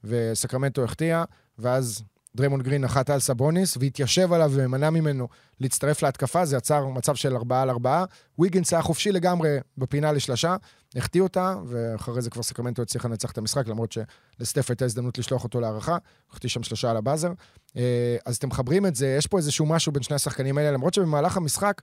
וסקרמנטו 0.03 0.83
החטיא, 0.83 1.17
ואז 1.59 2.03
דריימון 2.36 2.62
גרין 2.62 2.82
נחת 2.82 3.10
על 3.10 3.19
סבוניס, 3.19 3.78
והתיישב 3.78 4.34
עליו 4.34 4.52
ומנע 4.54 4.89
ממנו 4.89 5.28
להצטרף 5.60 6.02
להתקפה, 6.02 6.46
זה 6.46 6.58
יצר 6.58 6.88
מצב 6.88 7.15
של 7.15 7.36
ארבעה 7.36 7.62
על 7.62 7.69
ארבעה. 7.69 8.06
ויגנס 8.39 8.74
היה 8.74 8.82
חופשי 8.82 9.12
לגמרי 9.12 9.58
בפינה 9.78 10.12
לשלושה, 10.12 10.56
החטיא 10.96 11.22
אותה, 11.22 11.56
ואחרי 11.67 12.22
זה 12.22 12.30
כבר 12.30 12.43
סקרמנטו 12.43 12.82
הצליחה 12.82 13.08
לנצח 13.08 13.32
את 13.32 13.38
המשחק, 13.38 13.67
למרות 13.67 13.91
שלסטף 14.39 14.69
הייתה 14.69 14.86
הזדמנות 14.86 15.17
לשלוח 15.17 15.43
אותו 15.43 15.60
להארכה, 15.60 15.97
החטיא 16.32 16.50
שם 16.50 16.63
שלושה 16.63 16.91
על 16.91 16.98
ה 16.97 17.02
buzzer. 17.02 17.32
אה, 17.78 18.17
אז 18.26 18.36
אתם 18.36 18.48
מחברים 18.48 18.86
את 18.86 18.96
זה, 18.96 19.15
יש 19.17 19.28
פה 19.28 19.38
איזשהו 19.38 19.65
משהו 19.65 19.91
בין 19.91 20.04
שני 20.04 20.15
השחקנים 20.15 20.58
האלה, 20.58 20.72
למרות 20.72 20.93
שבמהלך 20.93 21.38
המשחק 21.38 21.82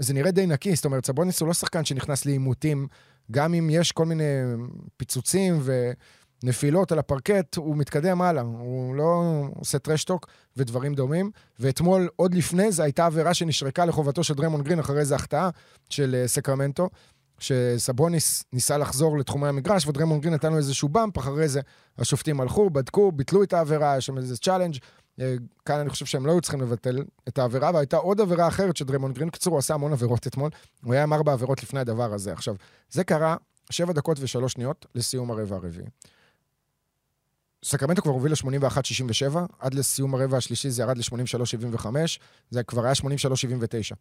זה 0.00 0.14
נראה 0.14 0.30
די 0.30 0.46
נקי, 0.46 0.76
זאת 0.76 0.84
אומרת, 0.84 1.06
סבוניס 1.06 1.40
הוא 1.40 1.46
לא 1.46 1.54
שחקן 1.54 1.84
שנכנס 1.84 2.26
לעימותים, 2.26 2.86
גם 3.30 3.54
אם 3.54 3.70
יש 3.70 3.92
כל 3.92 4.06
מיני 4.06 4.24
פיצוצים 4.96 5.58
ו... 5.60 5.92
נפילות 6.42 6.92
על 6.92 6.98
הפרקט, 6.98 7.56
הוא 7.56 7.76
מתקדם 7.76 8.22
הלאה, 8.22 8.42
הוא 8.42 8.94
לא 8.94 9.22
עושה 9.56 9.78
trash 9.78 10.05
talk 10.05 10.26
ודברים 10.56 10.94
דומים. 10.94 11.30
ואתמול, 11.58 12.08
עוד 12.16 12.34
לפני 12.34 12.72
זה, 12.72 12.82
הייתה 12.82 13.06
עבירה 13.06 13.34
שנשרקה 13.34 13.84
לחובתו 13.84 14.24
של 14.24 14.34
דריימון 14.34 14.62
גרין, 14.62 14.78
אחרי 14.78 15.04
זה 15.04 15.14
החטאה 15.14 15.50
של 15.90 16.14
אה, 16.14 16.28
סקרמנטו, 16.28 16.88
שסבוניס 17.38 18.44
ניסה 18.52 18.78
לחזור 18.78 19.18
לתחומי 19.18 19.48
המגרש, 19.48 19.86
ודריימון 19.86 20.20
גרין 20.20 20.34
נתן 20.34 20.52
לו 20.52 20.58
איזשהו 20.58 20.88
bump, 20.88 21.18
אחרי 21.18 21.48
זה 21.48 21.60
השופטים 21.98 22.40
הלכו, 22.40 22.70
בדקו, 22.70 23.12
ביטלו 23.12 23.42
את 23.42 23.52
העבירה, 23.52 23.96
יש 23.96 24.06
שם 24.06 24.18
איזה 24.18 24.36
challenge. 24.36 24.76
אה, 25.20 25.34
כאן 25.64 25.78
אני 25.78 25.90
חושב 25.90 26.06
שהם 26.06 26.26
לא 26.26 26.32
היו 26.32 26.40
צריכים 26.40 26.60
לבטל 26.60 27.04
את 27.28 27.38
העבירה, 27.38 27.70
והייתה 27.74 27.96
עוד 27.96 28.20
עבירה 28.20 28.48
אחרת 28.48 28.76
של 28.76 28.84
דריימון 28.84 29.12
גרין. 29.12 29.28
בקיצור, 29.28 29.52
הוא 29.52 29.58
עשה 29.58 29.74
המון 29.74 29.92
עבירות 29.92 30.26
אתמול, 30.26 30.50
הוא 30.84 30.92
היה 30.94 31.02
עם 31.02 31.12
ארבע 31.12 31.32
עבירות 31.32 31.62
לפני 31.62 31.80
הדבר 31.80 32.14
הזה. 32.14 32.32
עכשיו, 32.32 32.54
זה 32.90 33.04
קרה 33.04 33.36
שבע 33.70 33.92
דקות 33.92 34.18
ושלוש 34.20 34.52
שניות 34.52 34.86
לסיום 34.94 35.30
הרבע 35.30 35.56
הרביעי. 35.56 35.86
סקרמנטו 37.64 38.02
כבר 38.02 38.12
הוביל 38.12 38.32
ל-81-67, 38.32 39.38
עד 39.58 39.74
לסיום 39.74 40.14
הרבע 40.14 40.36
השלישי 40.36 40.70
זה 40.70 40.82
ירד 40.82 40.98
ל-83-75, 40.98 41.86
זה 42.50 42.62
כבר 42.62 42.84
היה 42.84 42.92
83-79. 42.92 43.94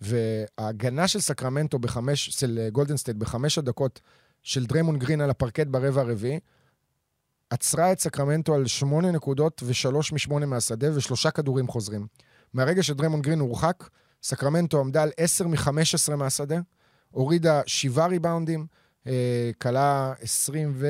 וההגנה 0.00 1.08
של 1.08 1.20
סקרמנטו 1.20 1.78
בחמש, 1.78 2.28
של 2.28 2.68
גולדן 2.72 2.96
סטייט 2.96 3.16
בחמש 3.16 3.58
הדקות 3.58 4.00
של 4.42 4.66
דריימון 4.66 4.98
גרין 4.98 5.20
על 5.20 5.30
הפרקט 5.30 5.66
ברבע 5.66 6.00
הרביעי, 6.00 6.40
עצרה 7.50 7.92
את 7.92 8.00
סקרמנטו 8.00 8.54
על 8.54 8.66
שמונה 8.66 9.10
נקודות 9.10 9.62
ושלוש 9.66 10.12
משמונה 10.12 10.46
מהשדה 10.46 10.96
ושלושה 10.96 11.30
כדורים 11.30 11.68
חוזרים. 11.68 12.06
מהרגע 12.54 12.82
שדריימון 12.82 13.22
גרין 13.22 13.40
הורחק, 13.40 13.88
סקרמנטו 14.22 14.80
עמדה 14.80 15.02
על 15.02 15.10
עשר 15.16 15.48
מחמש 15.48 15.94
עשרה 15.94 16.16
מהשדה, 16.16 16.58
הורידה 17.10 17.60
שבעה 17.66 18.06
ריבאונדים, 18.06 18.66
אה, 19.06 19.50
קלעה 19.58 20.12
עשרים 20.20 20.72
ו... 20.74 20.86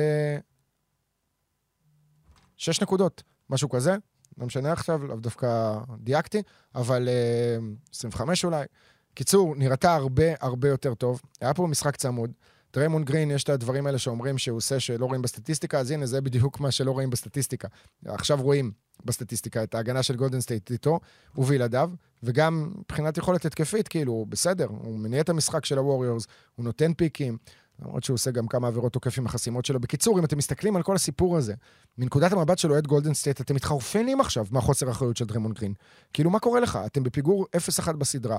שש 2.57 2.81
נקודות, 2.81 3.23
משהו 3.49 3.69
כזה. 3.69 3.95
לא 4.37 4.45
משנה 4.45 4.71
עכשיו, 4.71 5.07
לאו 5.07 5.15
דווקא 5.15 5.77
דייקתי, 5.97 6.41
אבל 6.75 7.07
אה, 7.07 7.95
25 7.95 8.45
אולי. 8.45 8.65
קיצור, 9.13 9.55
נראתה 9.55 9.95
הרבה 9.95 10.23
הרבה 10.41 10.69
יותר 10.69 10.93
טוב. 10.93 11.21
היה 11.41 11.53
פה 11.53 11.67
משחק 11.67 11.95
צמוד. 11.95 12.31
דריימון 12.73 13.03
גרין, 13.03 13.31
יש 13.31 13.43
את 13.43 13.49
הדברים 13.49 13.87
האלה 13.87 13.97
שאומרים 13.97 14.37
שהוא 14.37 14.57
עושה 14.57 14.79
שלא 14.79 15.05
רואים 15.05 15.21
בסטטיסטיקה, 15.21 15.79
אז 15.79 15.91
הנה, 15.91 16.05
זה 16.05 16.21
בדיוק 16.21 16.59
מה 16.59 16.71
שלא 16.71 16.91
רואים 16.91 17.09
בסטטיסטיקה. 17.09 17.67
עכשיו 18.05 18.41
רואים 18.41 18.71
בסטטיסטיקה 19.05 19.63
את 19.63 19.75
ההגנה 19.75 20.03
של 20.03 20.15
גולדן 20.15 20.41
סטייט 20.41 20.71
איתו 20.71 20.99
ובלעדיו, 21.35 21.89
וגם 22.23 22.71
מבחינת 22.77 23.17
יכולת 23.17 23.45
התקפית, 23.45 23.87
כאילו, 23.87 24.25
בסדר, 24.29 24.67
הוא 24.69 24.99
מניע 24.99 25.21
את 25.21 25.29
המשחק 25.29 25.65
של 25.65 25.77
הווריורס, 25.77 26.27
הוא 26.55 26.63
נותן 26.63 26.93
פיקים, 26.93 27.37
למרות 27.81 28.03
שהוא 28.03 28.13
עושה 28.13 28.31
גם 28.31 28.47
כמה 28.47 28.67
עבירות 28.67 28.93
תוקף 28.93 29.17
עם 29.17 29.25
החסימות 29.25 29.65
שלו. 29.65 29.79
בקיצור, 29.79 30.19
אם 30.19 30.25
אתם 30.25 30.37
מסתכלים 30.37 30.75
על 30.75 30.83
כל 30.83 30.95
הסיפור 30.95 31.37
הזה, 31.37 31.53
מנקודת 31.97 32.31
המבט 32.31 32.57
של 32.57 32.71
אוהד 32.71 32.87
גולדן 32.87 33.13
סטייט, 33.13 33.41
אתם 33.41 33.55
מתחרפנים 33.55 34.21
עכשיו 34.21 34.45
מהחוסר 34.51 34.87
האחריות 34.87 35.17
של 35.17 35.25
דריימון 35.25 35.53
גרין. 35.53 35.73
כאילו, 36.13 36.29
מה 36.29 36.39
קורה 36.39 36.59
לך? 36.59 36.79
אתם 36.85 37.03
בפיגור 37.03 37.45
0-1 37.87 37.91
בסדרה. 37.91 38.37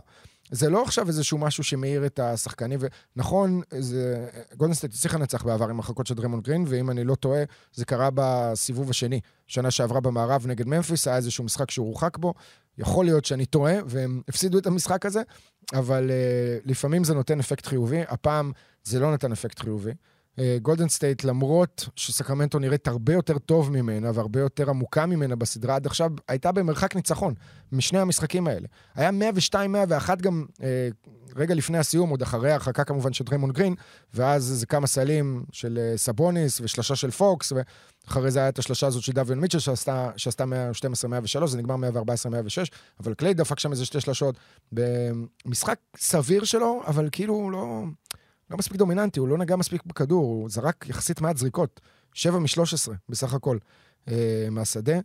זה 0.51 0.70
לא 0.70 0.83
עכשיו 0.83 1.09
איזשהו 1.09 1.38
משהו 1.38 1.64
שמעיר 1.64 2.07
את 2.07 2.18
השחקנים, 2.18 2.81
ונכון, 3.16 3.61
זה... 3.79 4.29
גולדן 4.57 4.75
סטייט 4.75 4.94
הצליחה 4.94 5.18
לנצח 5.18 5.44
בעבר 5.44 5.68
עם 5.68 5.79
הרחקות 5.79 6.07
של 6.07 6.14
דריימון 6.14 6.40
גרין, 6.40 6.64
ואם 6.68 6.90
אני 6.90 7.05
לא 7.05 7.14
טועה, 7.14 7.42
זה 7.72 7.85
קרה 7.85 8.09
בסיבוב 8.14 8.90
השני. 8.90 9.20
שנה 9.46 9.70
שעברה 9.70 10.01
במערב 10.01 10.46
נגד 10.46 10.66
ממפיס, 10.68 11.09
היה 11.09 11.16
איזשהו 11.16 11.44
משחק 11.44 11.70
שהוא 11.70 11.87
הורחק 11.87 12.18
בו. 12.18 12.35
יכול 12.79 13.05
להיות 13.05 13.25
שאני 13.25 13.46
טועה, 13.46 13.75
והם 13.87 14.22
הפסידו 14.29 14.59
את 14.59 14.66
המשחק 14.66 15.07
הזה, 15.07 15.22
אבל 15.75 16.11
אה, 16.11 16.70
לפעמים 16.70 17.05
זה 17.05 17.14
נותן 17.14 17.40
אפקט 17.40 17.66
חיובי. 17.66 18.03
הפעם 18.09 18.53
זה 18.87 19.01
לא 19.01 19.12
נתן 19.12 19.33
אפקט 19.33 19.59
חיובי. 19.59 19.92
גולדן 20.62 20.85
אה, 20.85 20.88
סטייט, 20.88 21.25
למרות 21.25 21.88
שסקרמנטו 21.96 22.59
נראית 22.59 22.88
הרבה 22.88 23.12
יותר 23.12 23.38
טוב 23.38 23.72
ממנה 23.72 24.11
והרבה 24.14 24.40
יותר 24.40 24.70
עמוקה 24.70 25.07
ממנה 25.07 25.37
בסדרה 25.37 25.77
עד 25.77 25.87
עכשיו, 25.87 26.11
הייתה 26.29 26.53
במרחק 26.53 26.96
ניצחון 26.96 27.35
משני 27.72 27.99
המשחקים 27.99 28.46
האלה. 28.46 28.66
היה 28.94 29.11
102-101 29.53 30.14
גם 30.22 30.44
אה, 30.52 30.62
רגע 31.37 31.55
לפני 31.55 31.79
הסיום, 31.79 32.11
עוד 32.11 32.22
אחרי 32.22 32.51
ההרחקה 32.51 32.85
כמובן 32.85 33.12
של 33.12 33.25
דריימון 33.25 33.53
גרין, 33.53 33.75
ואז 34.14 34.51
איזה 34.51 34.66
כמה 34.66 34.87
סלים 34.87 35.44
של 35.53 35.79
אה, 35.94 35.98
סבוניס 35.99 36.61
ושלושה 36.61 36.96
של 36.96 37.11
פוקס, 37.11 37.53
ואחרי 37.53 38.31
זה 38.31 38.38
היה 38.38 38.49
את 38.49 38.59
השלושה 38.59 38.87
הזאת 38.87 39.03
של 39.03 39.12
דוויון 39.12 39.40
מיטשל 39.40 39.59
שעשתה, 39.59 40.11
שעשתה 40.16 40.44
112-103, 41.42 41.46
זה 41.46 41.59
נגמר 41.59 41.90
114-106, 42.03 42.05
אבל 43.01 43.14
קליי 43.14 43.35
דפק 43.35 43.59
שם 43.59 43.72
איזה 43.72 43.85
שתי 43.85 44.01
שלשות. 44.01 44.37
במשחק 44.72 45.79
סביר 45.96 46.44
שלו, 46.44 46.83
אבל 46.87 47.09
כאילו 47.12 47.51
לא... 47.51 47.85
לא 48.50 48.56
מספיק 48.56 48.76
דומיננטי, 48.76 49.20
הוא 49.20 49.28
לא 49.28 49.38
נגע 49.38 49.56
מספיק 49.56 49.82
בכדור, 49.87 50.24
הוא 50.24 50.48
זרק 50.50 50.87
יחסית 50.88 51.20
מעט 51.20 51.37
זריקות, 51.37 51.80
7 52.12 52.38
מ-13 52.38 52.92
בסך 53.09 53.35
הכל 53.35 53.59
אה, 54.09 54.48
מהשדה. 54.50 54.98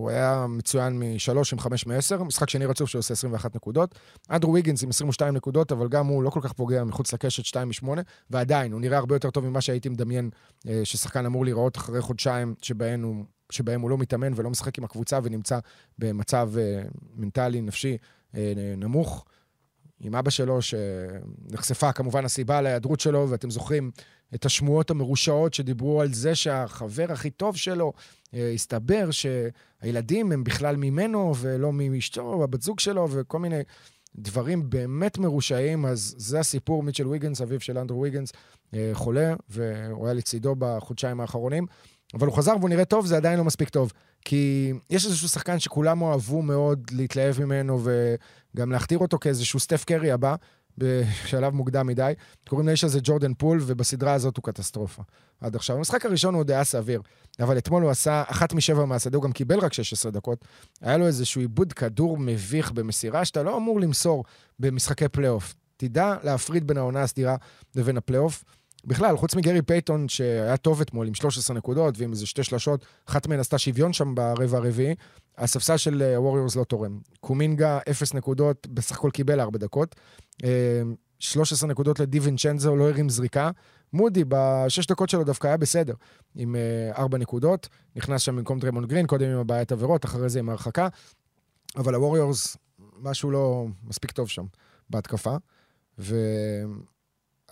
הוא 0.00 0.10
היה 0.10 0.46
מצוין 0.48 0.98
מ-3 0.98 1.32
עם 1.52 1.58
5 1.58 1.86
מ-10, 1.86 2.22
משחק 2.22 2.50
שני 2.50 2.66
רצוף 2.66 2.90
שהוא 2.90 2.98
עושה 2.98 3.12
21 3.14 3.56
נקודות. 3.56 3.94
אנדרו 4.30 4.52
ויגינס 4.52 4.82
עם 4.82 4.88
22 4.88 5.34
נקודות, 5.34 5.72
אבל 5.72 5.88
גם 5.88 6.06
הוא 6.06 6.22
לא 6.22 6.30
כל 6.30 6.40
כך 6.42 6.52
פוגע 6.52 6.84
מחוץ 6.84 7.12
לקשת 7.12 7.44
2 7.44 7.68
מ-8, 7.68 7.88
ועדיין, 8.30 8.72
הוא 8.72 8.80
נראה 8.80 8.98
הרבה 8.98 9.14
יותר 9.14 9.30
טוב 9.30 9.44
ממה 9.44 9.60
שהייתי 9.60 9.88
מדמיין 9.88 10.30
אה, 10.68 10.80
ששחקן 10.84 11.26
אמור 11.26 11.44
להיראות 11.44 11.76
אחרי 11.76 12.00
חודשיים 12.00 12.54
שבהם 12.62 13.02
הוא, 13.02 13.24
שבהם 13.50 13.80
הוא 13.80 13.90
לא 13.90 13.98
מתאמן 13.98 14.32
ולא 14.36 14.50
משחק 14.50 14.78
עם 14.78 14.84
הקבוצה 14.84 15.18
ונמצא 15.22 15.58
במצב 15.98 16.50
אה, 16.58 16.82
מנטלי, 17.14 17.60
נפשי 17.60 17.96
אה, 18.34 18.52
נמוך. 18.76 19.24
עם 20.00 20.14
אבא 20.14 20.30
שלו, 20.30 20.58
שנחשפה 20.62 21.92
כמובן 21.92 22.24
הסיבה 22.24 22.60
להיעדרות 22.60 23.00
שלו, 23.00 23.26
ואתם 23.30 23.50
זוכרים 23.50 23.90
את 24.34 24.46
השמועות 24.46 24.90
המרושעות 24.90 25.54
שדיברו 25.54 26.00
על 26.00 26.12
זה 26.12 26.34
שהחבר 26.34 27.06
הכי 27.12 27.30
טוב 27.30 27.56
שלו, 27.56 27.92
אה, 28.34 28.50
הסתבר 28.54 29.08
שהילדים 29.10 30.32
הם 30.32 30.44
בכלל 30.44 30.76
ממנו 30.76 31.32
ולא 31.36 31.72
מאשתו 31.72 32.44
הבת 32.44 32.62
זוג 32.62 32.80
שלו, 32.80 33.08
וכל 33.10 33.38
מיני 33.38 33.62
דברים 34.16 34.70
באמת 34.70 35.18
מרושעים. 35.18 35.86
אז 35.86 36.14
זה 36.18 36.40
הסיפור, 36.40 36.82
מיטשל 36.82 37.06
ויגנס, 37.06 37.40
אביו 37.40 37.60
של 37.60 37.78
אנדרו 37.78 38.00
ויגנס, 38.00 38.32
אה, 38.74 38.90
חולה, 38.92 39.34
והוא 39.48 40.06
היה 40.06 40.14
לצידו 40.14 40.54
בחודשיים 40.58 41.20
האחרונים. 41.20 41.66
אבל 42.14 42.26
הוא 42.26 42.36
חזר 42.36 42.54
והוא 42.58 42.68
נראה 42.68 42.84
טוב, 42.84 43.06
זה 43.06 43.16
עדיין 43.16 43.38
לא 43.38 43.44
מספיק 43.44 43.68
טוב. 43.68 43.92
כי 44.24 44.72
יש 44.90 45.06
איזשהו 45.06 45.28
שחקן 45.28 45.58
שכולם 45.58 46.02
אוהבו 46.02 46.42
מאוד 46.42 46.90
להתלהב 46.92 47.40
ממנו 47.40 47.80
וגם 47.84 48.72
להכתיר 48.72 48.98
אותו 48.98 49.18
כאיזשהו 49.18 49.60
סטף 49.60 49.84
קרי 49.84 50.10
הבא, 50.10 50.34
בשלב 50.78 51.54
מוקדם 51.54 51.86
מדי. 51.86 52.12
קוראים 52.48 52.68
לאיש 52.68 52.84
הזה 52.84 53.00
ג'ורדן 53.02 53.34
פול, 53.34 53.58
ובסדרה 53.66 54.12
הזאת 54.12 54.36
הוא 54.36 54.44
קטסטרופה. 54.44 55.02
עד 55.40 55.56
עכשיו. 55.56 55.76
המשחק 55.76 56.06
הראשון 56.06 56.34
הוא 56.34 56.40
עוד 56.40 56.50
היה 56.50 56.64
סביר, 56.64 57.02
אבל 57.40 57.58
אתמול 57.58 57.82
הוא 57.82 57.90
עשה 57.90 58.22
אחת 58.26 58.52
משבע 58.52 58.84
מהשדה, 58.84 59.16
הוא 59.16 59.24
גם 59.24 59.32
קיבל 59.32 59.58
רק 59.58 59.72
16 59.72 60.12
דקות. 60.12 60.44
היה 60.80 60.96
לו 60.96 61.06
איזשהו 61.06 61.40
עיבוד 61.40 61.72
כדור 61.72 62.18
מביך 62.18 62.72
במסירה 62.72 63.24
שאתה 63.24 63.42
לא 63.42 63.56
אמור 63.56 63.80
למסור 63.80 64.24
במשחקי 64.58 65.08
פלייאוף. 65.08 65.54
תדע 65.76 66.14
להפריד 66.22 66.66
בין 66.66 66.76
העונה 66.76 67.02
הסדירה 67.02 67.36
לבין 67.74 67.96
הפלייאוף. 67.96 68.44
בכלל, 68.84 69.16
חוץ 69.16 69.34
מגרי 69.34 69.62
פייטון, 69.62 70.08
שהיה 70.08 70.56
טוב 70.56 70.80
אתמול 70.80 71.06
עם 71.06 71.14
13 71.14 71.56
נקודות 71.56 71.98
ועם 71.98 72.12
איזה 72.12 72.26
שתי 72.26 72.44
שלשות, 72.44 72.84
אחת 73.06 73.26
מהן 73.26 73.40
עשתה 73.40 73.58
שוויון 73.58 73.92
שם 73.92 74.14
ברבע 74.14 74.58
הרביעי, 74.58 74.94
הספסל 75.38 75.76
של 75.76 76.02
ווריורס 76.16 76.56
לא 76.56 76.64
תורם. 76.64 77.00
קומינגה, 77.20 77.78
0 77.90 78.14
נקודות, 78.14 78.66
בסך 78.70 78.96
הכל 78.96 79.10
קיבל 79.10 79.40
4 79.40 79.58
דקות. 79.58 79.96
13 81.18 81.68
נקודות 81.70 82.00
לדי 82.00 82.20
וינצ'נזו, 82.20 82.76
לא 82.76 82.88
הרים 82.88 83.08
זריקה. 83.08 83.50
מודי, 83.92 84.24
בשש 84.28 84.86
דקות 84.86 85.08
שלו 85.08 85.24
דווקא 85.24 85.46
היה 85.46 85.56
בסדר, 85.56 85.94
עם 86.34 86.56
4 86.98 87.18
נקודות. 87.18 87.68
נכנס 87.96 88.20
שם 88.20 88.36
במקום 88.36 88.58
דריימון 88.58 88.86
גרין, 88.86 89.06
קודם 89.06 89.30
עם 89.30 89.38
הבעיית 89.38 89.72
עבירות, 89.72 90.04
אחרי 90.04 90.28
זה 90.28 90.38
עם 90.38 90.48
ההרחקה. 90.48 90.88
אבל 91.76 91.94
הווריורס, 91.94 92.56
משהו 93.02 93.30
לא 93.30 93.66
מספיק 93.84 94.10
טוב 94.10 94.28
שם 94.28 94.44
בהתקפה. 94.90 95.36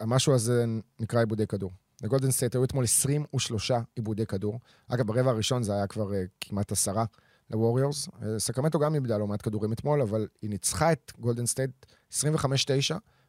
והמשהו 0.01 0.35
הזה 0.35 0.65
נקרא 1.01 1.21
איבודי 1.21 1.47
כדור. 1.47 1.71
לגולדן 2.03 2.31
סטייט 2.31 2.55
היו 2.55 2.65
אתמול 2.65 2.85
23 2.85 3.71
איבודי 3.97 4.27
כדור. 4.27 4.61
אגב, 4.89 5.07
ברבע 5.07 5.31
הראשון 5.31 5.63
זה 5.63 5.73
היה 5.73 5.87
כבר 5.87 6.11
uh, 6.11 6.15
כמעט 6.41 6.73
עשרה 6.73 7.05
לווריורס. 7.51 8.09
Uh, 8.09 8.23
סקרמנטו 8.39 8.79
גם 8.79 8.95
איבדה 8.95 9.19
לא 9.19 9.27
מעט 9.27 9.43
כדורים 9.43 9.73
אתמול, 9.73 10.03
אבל 10.03 10.27
היא 10.43 10.51
ניצחה 10.51 10.93
את 10.93 11.13
גולדן 11.19 11.47
סטייט 11.47 11.71
25-9 12.13 12.15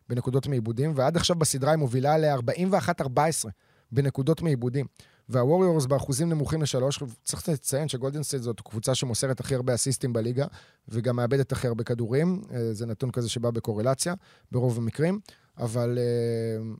בנקודות 0.09 0.47
מאיבודים, 0.47 0.93
ועד 0.95 1.17
עכשיו 1.17 1.35
בסדרה 1.35 1.71
היא 1.71 1.77
מובילה 1.79 2.17
ל-41-14 2.17 3.49
בנקודות 3.91 4.41
מאיבודים. 4.41 4.85
והווריורס 5.29 5.85
באחוזים 5.85 6.29
נמוכים 6.29 6.61
לשלוש, 6.61 7.03
צריך 7.23 7.49
לציין 7.49 7.87
שגולדן 7.87 8.23
סטייט 8.23 8.43
זאת 8.43 8.61
קבוצה 8.61 8.95
שמוסרת 8.95 9.39
הכי 9.39 9.55
הרבה 9.55 9.75
אסיסטים 9.75 10.13
בליגה, 10.13 10.45
וגם 10.87 11.15
מאבדת 11.15 11.51
הכי 11.51 11.67
הרבה 11.67 11.83
כדורים. 11.83 12.41
Uh, 12.43 12.53
זה 12.71 12.85
נתון 12.85 13.11
כזה 13.11 13.29
שבא 13.29 13.51
בקורלציה, 13.51 14.13
ברוב 14.51 14.77
המקרים. 14.77 15.19
אבל 15.59 15.97
uh, 15.97 16.79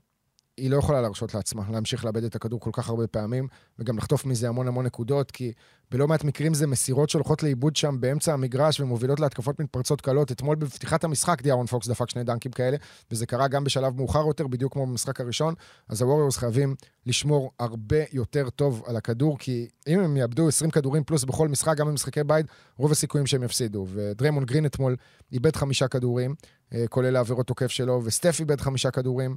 היא 0.60 0.70
לא 0.70 0.76
יכולה 0.76 1.00
להרשות 1.00 1.34
לעצמה 1.34 1.62
להמשיך 1.70 2.04
לאבד 2.04 2.24
את 2.24 2.34
הכדור 2.34 2.60
כל 2.60 2.70
כך 2.72 2.88
הרבה 2.88 3.06
פעמים, 3.06 3.48
וגם 3.78 3.98
לחטוף 3.98 4.24
מזה 4.24 4.48
המון 4.48 4.68
המון 4.68 4.86
נקודות, 4.86 5.30
כי 5.30 5.52
בלא 5.90 6.08
מעט 6.08 6.24
מקרים 6.24 6.54
זה 6.54 6.66
מסירות 6.66 7.10
שהולכות 7.10 7.42
לאיבוד 7.42 7.76
שם 7.76 7.96
באמצע 8.00 8.32
המגרש 8.32 8.80
ומובילות 8.80 9.20
להתקפות 9.20 9.60
מתפרצות 9.60 10.00
קלות. 10.00 10.32
אתמול 10.32 10.56
בפתיחת 10.56 11.04
המשחק 11.04 11.42
דיארון 11.42 11.66
פוקס 11.66 11.88
דפק 11.88 12.10
שני 12.10 12.24
דנקים 12.24 12.52
כאלה, 12.52 12.76
וזה 13.10 13.26
קרה 13.26 13.48
גם 13.48 13.64
בשלב 13.64 13.96
מאוחר 13.96 14.26
יותר, 14.26 14.46
בדיוק 14.46 14.72
כמו 14.72 14.86
במשחק 14.86 15.20
הראשון. 15.20 15.54
אז 15.88 16.02
הווריורס 16.02 16.36
חייבים 16.36 16.74
לשמור 17.06 17.50
הרבה 17.58 17.96
יותר 18.12 18.50
טוב 18.50 18.82
על 18.86 18.96
הכדור, 18.96 19.38
כי 19.38 19.68
אם 19.86 20.00
הם 20.00 20.16
יאבדו 20.16 20.48
20 20.48 20.70
כדורים 20.70 21.04
פלוס 21.04 21.24
בכל 21.24 21.48
משחק, 21.48 21.76
גם 21.76 21.86
במשחקי 21.86 22.24
בית, 22.24 22.46
רוב 22.76 22.92
הסיכויים 22.92 23.26
שהם 23.26 23.42
יפסידו. 23.42 23.86
ודריימון 23.88 24.44
גרין 24.44 24.66
אתמול 24.66 24.96
איבד 25.32 25.56
חמישה 25.56 25.88
כדורים, 25.88 26.30
אה, 26.30 26.36
כולל 26.88 27.16
העבירות 27.16 27.46
תוקף 27.46 27.68
שלו, 27.68 28.00
וסטף 28.04 28.40
איבד 28.40 28.60
חמישה 28.60 28.90
כדורים, 28.90 29.36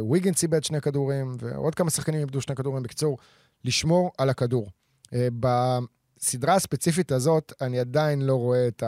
וויגנס 0.00 0.42
איבד 0.42 0.64
שני 0.64 0.80
כדורים, 0.80 1.36
ועוד 1.38 1.74
כמה 1.74 1.90
שחקנים 1.90 2.20
איבדו 2.20 2.40
שני 2.40 2.56
כדורים. 2.56 2.82
בקיצור, 2.82 3.18
לשמור 3.64 4.10
על 4.18 4.30
הכדור. 4.30 4.70
אה, 5.14 5.28
בסדרה 5.40 6.54
הספציפית 6.54 7.12
הזאת, 7.12 7.52
אני 7.60 7.78
עדיין 7.80 8.22
לא 8.22 8.34
רואה 8.34 8.68
את 8.68 8.82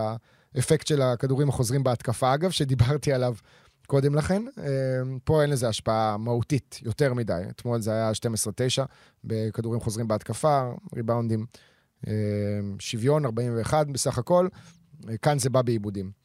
האפקט 0.55 0.87
של 0.87 1.03
הכדורים 1.03 1.49
החוזרים 1.49 1.85
בהתקפה, 1.85 2.35
אגב, 2.35 2.51
שדיברתי 2.51 3.13
עליו 3.13 3.35
קודם 3.87 4.15
לכן. 4.15 4.43
אה, 4.59 4.65
פה 5.25 5.43
אין 5.43 5.51
לזה 5.51 5.69
השפעה 5.69 6.17
מהותית 6.17 6.81
יותר 6.83 7.15
מדי. 7.15 7.43
אתמול 7.51 7.81
זה 7.81 7.93
היה 7.93 8.11
12-9 8.81 8.83
בכדורים 9.25 9.81
חוזרים 9.81 10.09
בהתקפה, 10.09 10.73
ריבאונדים 10.97 11.47
שוויון, 12.79 13.25
41 13.25 13.87
בסך 13.87 14.19
הכל. 14.19 14.49
כאן 15.23 15.39
זה 15.39 15.51
בא 15.51 15.63
בעיבודים. 15.63 16.22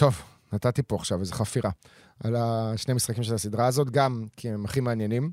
טוב, 0.00 0.22
נתתי 0.52 0.82
פה 0.82 0.96
עכשיו 0.96 1.20
איזו 1.20 1.34
חפירה 1.34 1.70
על 2.24 2.36
השני 2.36 2.94
משחקים 2.94 3.22
של 3.22 3.34
הסדרה 3.34 3.66
הזאת, 3.66 3.90
גם 3.90 4.26
כי 4.36 4.50
הם 4.50 4.64
הכי 4.64 4.80
מעניינים, 4.80 5.30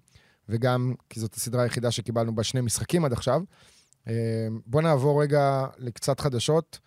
וגם 0.49 0.93
כי 1.09 1.19
זאת 1.19 1.33
הסדרה 1.35 1.63
היחידה 1.63 1.91
שקיבלנו 1.91 2.35
בה 2.35 2.43
שני 2.43 2.61
משחקים 2.61 3.05
עד 3.05 3.13
עכשיו. 3.13 3.41
אה, 4.07 4.13
בואו 4.65 4.83
נעבור 4.83 5.21
רגע 5.21 5.65
לקצת 5.77 6.19
חדשות, 6.19 6.79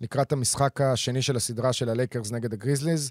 לקראת 0.00 0.32
המשחק 0.32 0.80
השני 0.80 1.22
של 1.22 1.36
הסדרה 1.36 1.72
של 1.72 1.88
הלייקרס 1.88 2.32
נגד 2.32 2.52
הגריזליז. 2.52 3.10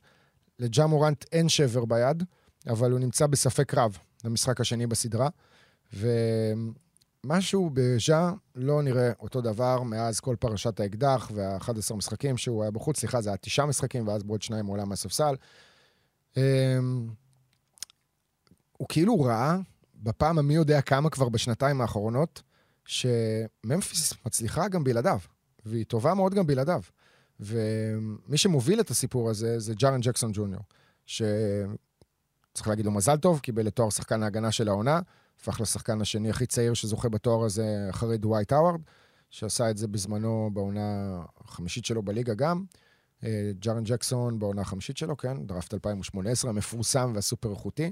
לג'ה 0.59 0.87
מורנט 0.87 1.25
אין 1.31 1.49
שבר 1.49 1.85
ביד, 1.85 2.23
אבל 2.67 2.91
הוא 2.91 2.99
נמצא 2.99 3.27
בספק 3.27 3.73
רב 3.73 3.97
למשחק 4.23 4.61
השני 4.61 4.87
בסדרה. 4.87 5.29
ו... 5.93 6.07
משהו 7.25 7.69
בז'ה 7.73 8.31
לא 8.55 8.83
נראה 8.83 9.11
אותו 9.19 9.41
דבר 9.41 9.83
מאז 9.83 10.19
כל 10.19 10.35
פרשת 10.39 10.79
האקדח 10.79 11.31
וה-11 11.33 11.95
משחקים 11.95 12.37
שהוא 12.37 12.61
היה 12.61 12.71
בחוץ. 12.71 12.99
סליחה, 12.99 13.21
זה 13.21 13.29
היה 13.29 13.37
תשעה 13.37 13.65
משחקים, 13.65 14.07
ואז 14.07 14.23
בעוד 14.23 14.41
שניים 14.41 14.65
הוא 14.65 14.73
עולה 14.73 14.85
מהספסל. 14.85 15.35
אמ, 16.37 16.41
הוא 18.77 18.87
כאילו 18.89 19.21
ראה, 19.21 19.57
בפעם 19.95 20.39
המי 20.39 20.53
יודע 20.53 20.81
כמה 20.81 21.09
כבר 21.09 21.29
בשנתיים 21.29 21.81
האחרונות, 21.81 22.41
שממפיס 22.85 24.13
מצליחה 24.25 24.67
גם 24.67 24.83
בלעדיו, 24.83 25.19
והיא 25.65 25.85
טובה 25.85 26.13
מאוד 26.13 26.33
גם 26.33 26.47
בלעדיו. 26.47 26.81
ומי 27.39 28.37
שמוביל 28.37 28.79
את 28.79 28.89
הסיפור 28.89 29.29
הזה 29.29 29.59
זה 29.59 29.73
ג'ארן 29.73 30.01
ג'קסון 30.01 30.31
ג'וניור, 30.33 30.63
שצריך 31.05 32.67
להגיד 32.67 32.85
לו 32.85 32.91
מזל 32.91 33.17
טוב, 33.17 33.39
קיבל 33.39 33.67
את 33.67 33.75
תואר 33.75 33.89
שחקן 33.89 34.23
ההגנה 34.23 34.51
של 34.51 34.67
העונה. 34.67 34.99
הפך 35.41 35.61
לשחקן 35.61 36.01
השני 36.01 36.29
הכי 36.29 36.45
צעיר 36.45 36.73
שזוכה 36.73 37.09
בתואר 37.09 37.45
הזה 37.45 37.87
אחרי 37.89 38.17
דווייט 38.17 38.51
האווארד, 38.51 38.81
שעשה 39.29 39.69
את 39.69 39.77
זה 39.77 39.87
בזמנו 39.87 40.49
בעונה 40.53 41.19
החמישית 41.41 41.85
שלו 41.85 42.03
בליגה 42.03 42.33
גם. 42.33 42.63
אה, 43.23 43.51
ג'ארן 43.59 43.83
ג'קסון 43.83 44.39
בעונה 44.39 44.61
החמישית 44.61 44.97
שלו, 44.97 45.17
כן, 45.17 45.45
דראפט 45.45 45.73
2018, 45.73 46.51
המפורסם 46.51 47.11
והסופר 47.15 47.51
איכותי. 47.51 47.91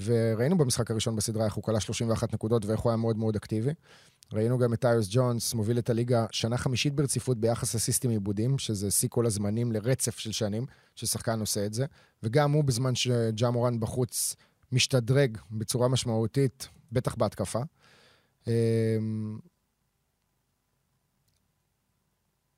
וראינו 0.00 0.58
במשחק 0.58 0.90
הראשון 0.90 1.16
בסדרה 1.16 1.44
איך 1.44 1.54
הוא 1.54 1.64
קלע 1.64 1.80
31 1.80 2.34
נקודות 2.34 2.66
ואיך 2.66 2.80
הוא 2.80 2.90
היה 2.90 2.96
מאוד 2.96 3.16
מאוד 3.16 3.36
אקטיבי. 3.36 3.72
ראינו 4.32 4.58
גם 4.58 4.74
את 4.74 4.80
טייוס 4.80 5.08
ג'ונס 5.10 5.54
מוביל 5.54 5.78
את 5.78 5.90
הליגה 5.90 6.26
שנה 6.30 6.56
חמישית 6.56 6.94
ברציפות 6.94 7.38
ביחס 7.38 7.74
אסיסטים 7.74 8.10
עיבודים, 8.10 8.58
שזה 8.58 8.90
שיא 8.90 9.08
כל 9.08 9.26
הזמנים 9.26 9.72
לרצף 9.72 10.18
של 10.18 10.32
שנים, 10.32 10.66
ששחקן 10.94 11.40
עושה 11.40 11.66
את 11.66 11.74
זה. 11.74 11.86
וגם 12.22 12.52
הוא, 12.52 12.64
בזמן 12.64 12.94
שג'ה 12.94 13.50
מורן 13.50 13.80
בחוץ, 13.80 14.36
משתדרג 14.72 15.38
בצורה 15.50 15.88
משמעותית, 15.88 16.68
בטח 16.92 17.14
בהתקפה. 17.14 17.60
אמ, 18.46 19.38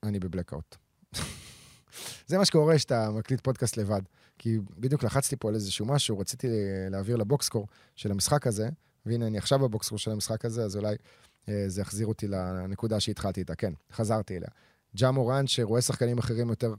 אני 0.02 0.18
בבלקאוט. 0.18 0.76
זה 2.28 2.38
מה 2.38 2.44
שקורה 2.44 2.76
כשאתה 2.76 3.10
מקליט 3.10 3.40
פודקאסט 3.40 3.76
לבד. 3.76 4.02
כי 4.38 4.58
בדיוק 4.78 5.02
לחצתי 5.02 5.36
פה 5.36 5.48
על 5.48 5.54
איזשהו 5.54 5.86
משהו, 5.86 6.18
רציתי 6.18 6.48
להעביר 6.90 7.16
לבוקסקור 7.16 7.66
של 7.96 8.10
המשחק 8.10 8.46
הזה, 8.46 8.68
והנה 9.06 9.26
אני 9.26 9.38
עכשיו 9.38 9.58
בבוקסקור 9.58 9.98
של 9.98 10.10
המשחק 10.10 10.44
הזה, 10.44 10.64
אז 10.64 10.76
אולי 10.76 10.96
אה, 11.48 11.64
זה 11.68 11.80
יחזיר 11.80 12.06
אותי 12.06 12.28
לנקודה 12.28 13.00
שהתחלתי 13.00 13.40
איתה. 13.40 13.54
כן, 13.54 13.72
חזרתי 13.92 14.36
אליה. 14.36 14.48
ג'ה 14.96 15.10
מורן 15.10 15.46
שרואה 15.46 15.80
שחקנים 15.80 16.18
אחרים 16.18 16.48
יותר 16.48 16.74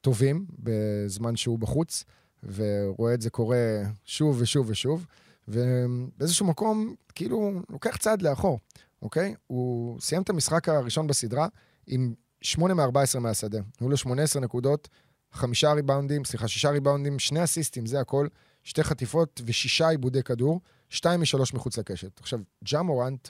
טובים 0.00 0.46
בזמן 0.58 1.36
שהוא 1.36 1.58
בחוץ, 1.58 2.04
ורואה 2.42 3.14
את 3.14 3.22
זה 3.22 3.30
קורה 3.30 3.82
שוב 4.04 4.36
ושוב 4.40 4.70
ושוב, 4.70 5.06
ובאיזשהו 5.48 6.46
מקום, 6.46 6.94
כאילו, 7.14 7.52
לוקח 7.70 7.96
צעד 7.96 8.22
לאחור, 8.22 8.58
אוקיי? 9.02 9.34
הוא 9.46 10.00
סיים 10.00 10.22
את 10.22 10.30
המשחק 10.30 10.68
הראשון 10.68 11.06
בסדרה 11.06 11.48
עם 11.86 12.14
8 12.42 12.74
מ-14 12.74 13.18
מהשדה. 13.18 13.60
היו 13.80 13.88
לו 13.88 13.96
18 13.96 14.42
נקודות, 14.42 14.88
חמישה 15.32 15.72
ריבאונדים, 15.72 16.24
סליחה, 16.24 16.48
שישה 16.48 16.70
ריבאונדים, 16.70 17.18
שני 17.18 17.44
אסיסטים, 17.44 17.86
זה 17.86 18.00
הכל, 18.00 18.26
שתי 18.64 18.84
חטיפות 18.84 19.40
ושישה 19.44 19.88
איבודי 19.88 20.22
כדור, 20.22 20.60
שתיים 20.88 21.20
משלוש 21.20 21.54
מחוץ 21.54 21.78
לקשת. 21.78 22.20
עכשיו, 22.20 22.40
ג'ה 22.64 22.82
מורנט 22.82 23.28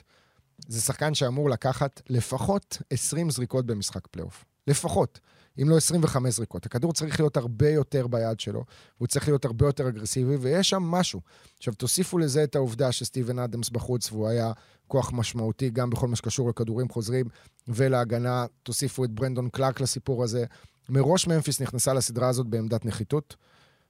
זה 0.67 0.81
שחקן 0.81 1.13
שאמור 1.13 1.49
לקחת 1.49 2.01
לפחות 2.09 2.77
20 2.89 3.29
זריקות 3.29 3.65
במשחק 3.65 4.07
פלייאוף. 4.07 4.45
לפחות. 4.67 5.19
אם 5.61 5.69
לא 5.69 5.77
25 5.77 6.35
זריקות. 6.35 6.65
הכדור 6.65 6.93
צריך 6.93 7.19
להיות 7.19 7.37
הרבה 7.37 7.69
יותר 7.69 8.07
ביד 8.07 8.39
שלו, 8.39 8.63
והוא 8.97 9.07
צריך 9.07 9.27
להיות 9.27 9.45
הרבה 9.45 9.65
יותר 9.65 9.87
אגרסיבי, 9.87 10.35
ויש 10.35 10.69
שם 10.69 10.83
משהו. 10.83 11.21
עכשיו, 11.57 11.73
תוסיפו 11.73 12.17
לזה 12.17 12.43
את 12.43 12.55
העובדה 12.55 12.91
שסטיבן 12.91 13.39
אדמס 13.39 13.69
בחוץ, 13.69 14.11
והוא 14.11 14.27
היה 14.27 14.51
כוח 14.87 15.11
משמעותי 15.13 15.69
גם 15.69 15.89
בכל 15.89 16.07
מה 16.07 16.15
שקשור 16.15 16.49
לכדורים 16.49 16.89
חוזרים 16.89 17.25
ולהגנה. 17.67 18.45
תוסיפו 18.63 19.05
את 19.05 19.11
ברנדון 19.11 19.49
קלארק 19.49 19.81
לסיפור 19.81 20.23
הזה. 20.23 20.45
מראש 20.89 21.27
ממפיס 21.27 21.61
נכנסה 21.61 21.93
לסדרה 21.93 22.29
הזאת 22.29 22.47
בעמדת 22.47 22.85
נחיתות, 22.85 23.35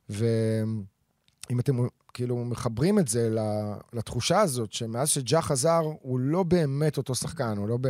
ואם 0.10 1.60
אתם 1.60 1.77
כאילו 2.13 2.45
מחברים 2.45 2.99
את 2.99 3.07
זה 3.07 3.36
לתחושה 3.93 4.39
הזאת, 4.39 4.73
שמאז 4.73 5.10
שג'ה 5.10 5.41
חזר, 5.41 5.81
הוא 6.01 6.19
לא 6.19 6.43
באמת 6.43 6.97
אותו 6.97 7.15
שחקן, 7.15 7.57
הוא 7.57 7.67
לא 7.67 7.77
ב... 7.81 7.88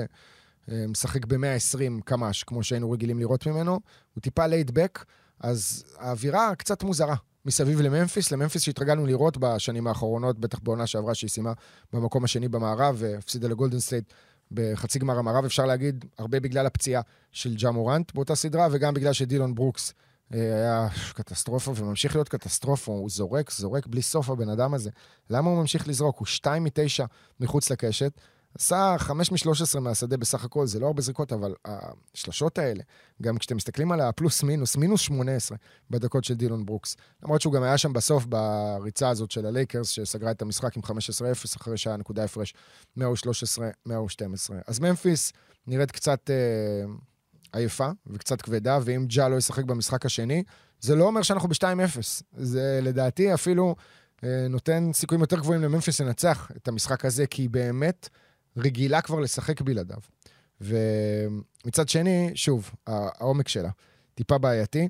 משחק 0.68 1.26
ב-120 1.26 2.02
קמ"ש, 2.06 2.44
כמו 2.44 2.64
שהיינו 2.64 2.92
רגילים 2.92 3.20
לראות 3.20 3.48
ממנו. 3.48 3.80
הוא 4.14 4.22
טיפה 4.22 4.48
ליידבק, 4.48 5.06
אז 5.40 5.84
האווירה 5.98 6.56
קצת 6.56 6.84
מוזרה 6.84 7.16
מסביב 7.46 7.82
לממפיס, 7.82 8.32
לממפיס 8.32 8.62
שהתרגלנו 8.62 9.06
לראות 9.06 9.38
בשנים 9.38 9.88
האחרונות, 9.88 10.40
בטח 10.40 10.60
בעונה 10.60 10.88
שעברה 10.88 11.16
שהיא 11.16 11.30
סיימה 11.30 11.54
במקום 11.94 12.24
השני 12.24 12.48
במערב 12.48 12.96
והפסידה 12.98 13.48
לגולדן 13.48 13.80
סטייט 13.80 14.14
בחצי 14.52 15.00
גמר 15.00 15.20
המערב, 15.20 15.46
אפשר 15.46 15.66
להגיד, 15.66 16.06
הרבה 16.18 16.40
בגלל 16.40 16.66
הפציעה 16.66 17.02
של 17.32 17.56
ג'ה 17.56 17.72
מורנט 17.72 18.16
באותה 18.16 18.36
סדרה, 18.36 18.68
וגם 18.72 18.94
בגלל 18.94 19.14
שדילון 19.14 19.56
ברוקס 19.56 19.94
אה, 20.34 20.40
היה 20.40 20.88
קטסטרופה 21.14 21.74
וממשיך 21.76 22.16
להיות 22.16 22.30
קטסטרופה, 22.30 22.92
הוא 22.92 23.10
זורק, 23.10 23.52
זורק 23.52 23.88
בלי 23.88 24.02
סוף 24.02 24.30
הבן 24.30 24.50
אדם 24.50 24.74
הזה. 24.74 24.90
למה 25.30 25.50
הוא 25.50 25.60
ממשיך 25.60 25.88
לזרוק? 25.88 26.18
הוא 26.18 26.26
2 26.26 26.64
מ-9 26.64 27.06
מחוץ 27.40 27.72
לקשת, 27.72 28.12
עשה 28.60 28.96
5 28.98 29.32
מ-13 29.32 29.80
מהשדה 29.80 30.18
בסך 30.18 30.44
הכל, 30.44 30.68
זה 30.68 30.80
לא 30.80 30.88
הרבה 30.88 31.02
זריקות, 31.02 31.34
אבל 31.34 31.54
השלשות 31.66 32.58
האלה, 32.58 32.84
גם 33.22 33.38
כשאתם 33.38 33.56
מסתכלים 33.56 33.92
על 33.92 34.02
הפלוס 34.02 34.44
מינוס, 34.44 34.76
מינוס 34.76 35.02
18 35.02 35.58
בדקות 35.90 36.24
של 36.24 36.34
דילון 36.34 36.66
ברוקס. 36.66 36.96
למרות 37.24 37.42
שהוא 37.42 37.54
גם 37.54 37.64
היה 37.64 37.78
שם 37.78 37.94
בסוף 37.94 38.26
בריצה 38.26 39.10
הזאת 39.10 39.32
של 39.32 39.46
הלייקרס, 39.46 39.90
שסגרה 39.90 40.32
את 40.32 40.42
המשחק 40.42 40.78
עם 40.78 40.84
15-0, 40.84 40.88
אחרי 41.58 41.78
שהיה 41.78 41.98
נקודה 41.98 42.24
הפרש 42.24 42.54
113-112. 43.00 43.02
אז 44.68 44.80
ממפיס 44.80 45.32
נראית 45.68 45.92
קצת 45.92 46.30
אה, 46.30 46.94
עייפה 47.54 47.90
וקצת 48.08 48.42
כבדה, 48.42 48.80
ואם 48.84 49.06
ג'ה 49.10 49.30
לא 49.30 49.36
ישחק 49.36 49.64
במשחק 49.64 50.06
השני, 50.06 50.44
זה 50.80 50.96
לא 50.96 51.04
אומר 51.04 51.22
שאנחנו 51.22 51.50
ב-2-0. 51.50 52.24
זה 52.38 52.80
לדעתי 52.84 53.34
אפילו 53.34 53.76
אה, 54.24 54.48
נותן 54.50 54.90
סיכויים 54.94 55.22
יותר 55.22 55.40
גבוהים 55.40 55.62
לממפיס 55.62 56.02
לנצח 56.02 56.52
את 56.58 56.68
המשחק 56.68 57.06
הזה, 57.06 57.28
כי 57.28 57.48
באמת 57.48 58.10
רגילה 58.58 59.02
כבר 59.02 59.20
לשחק 59.20 59.62
בלעדיו. 59.62 59.98
ומצד 60.62 61.90
שני, 61.90 62.32
שוב, 62.36 62.72
העומק 62.88 63.48
שלה 63.48 63.70
טיפה 64.16 64.38
בעייתי. 64.38 64.90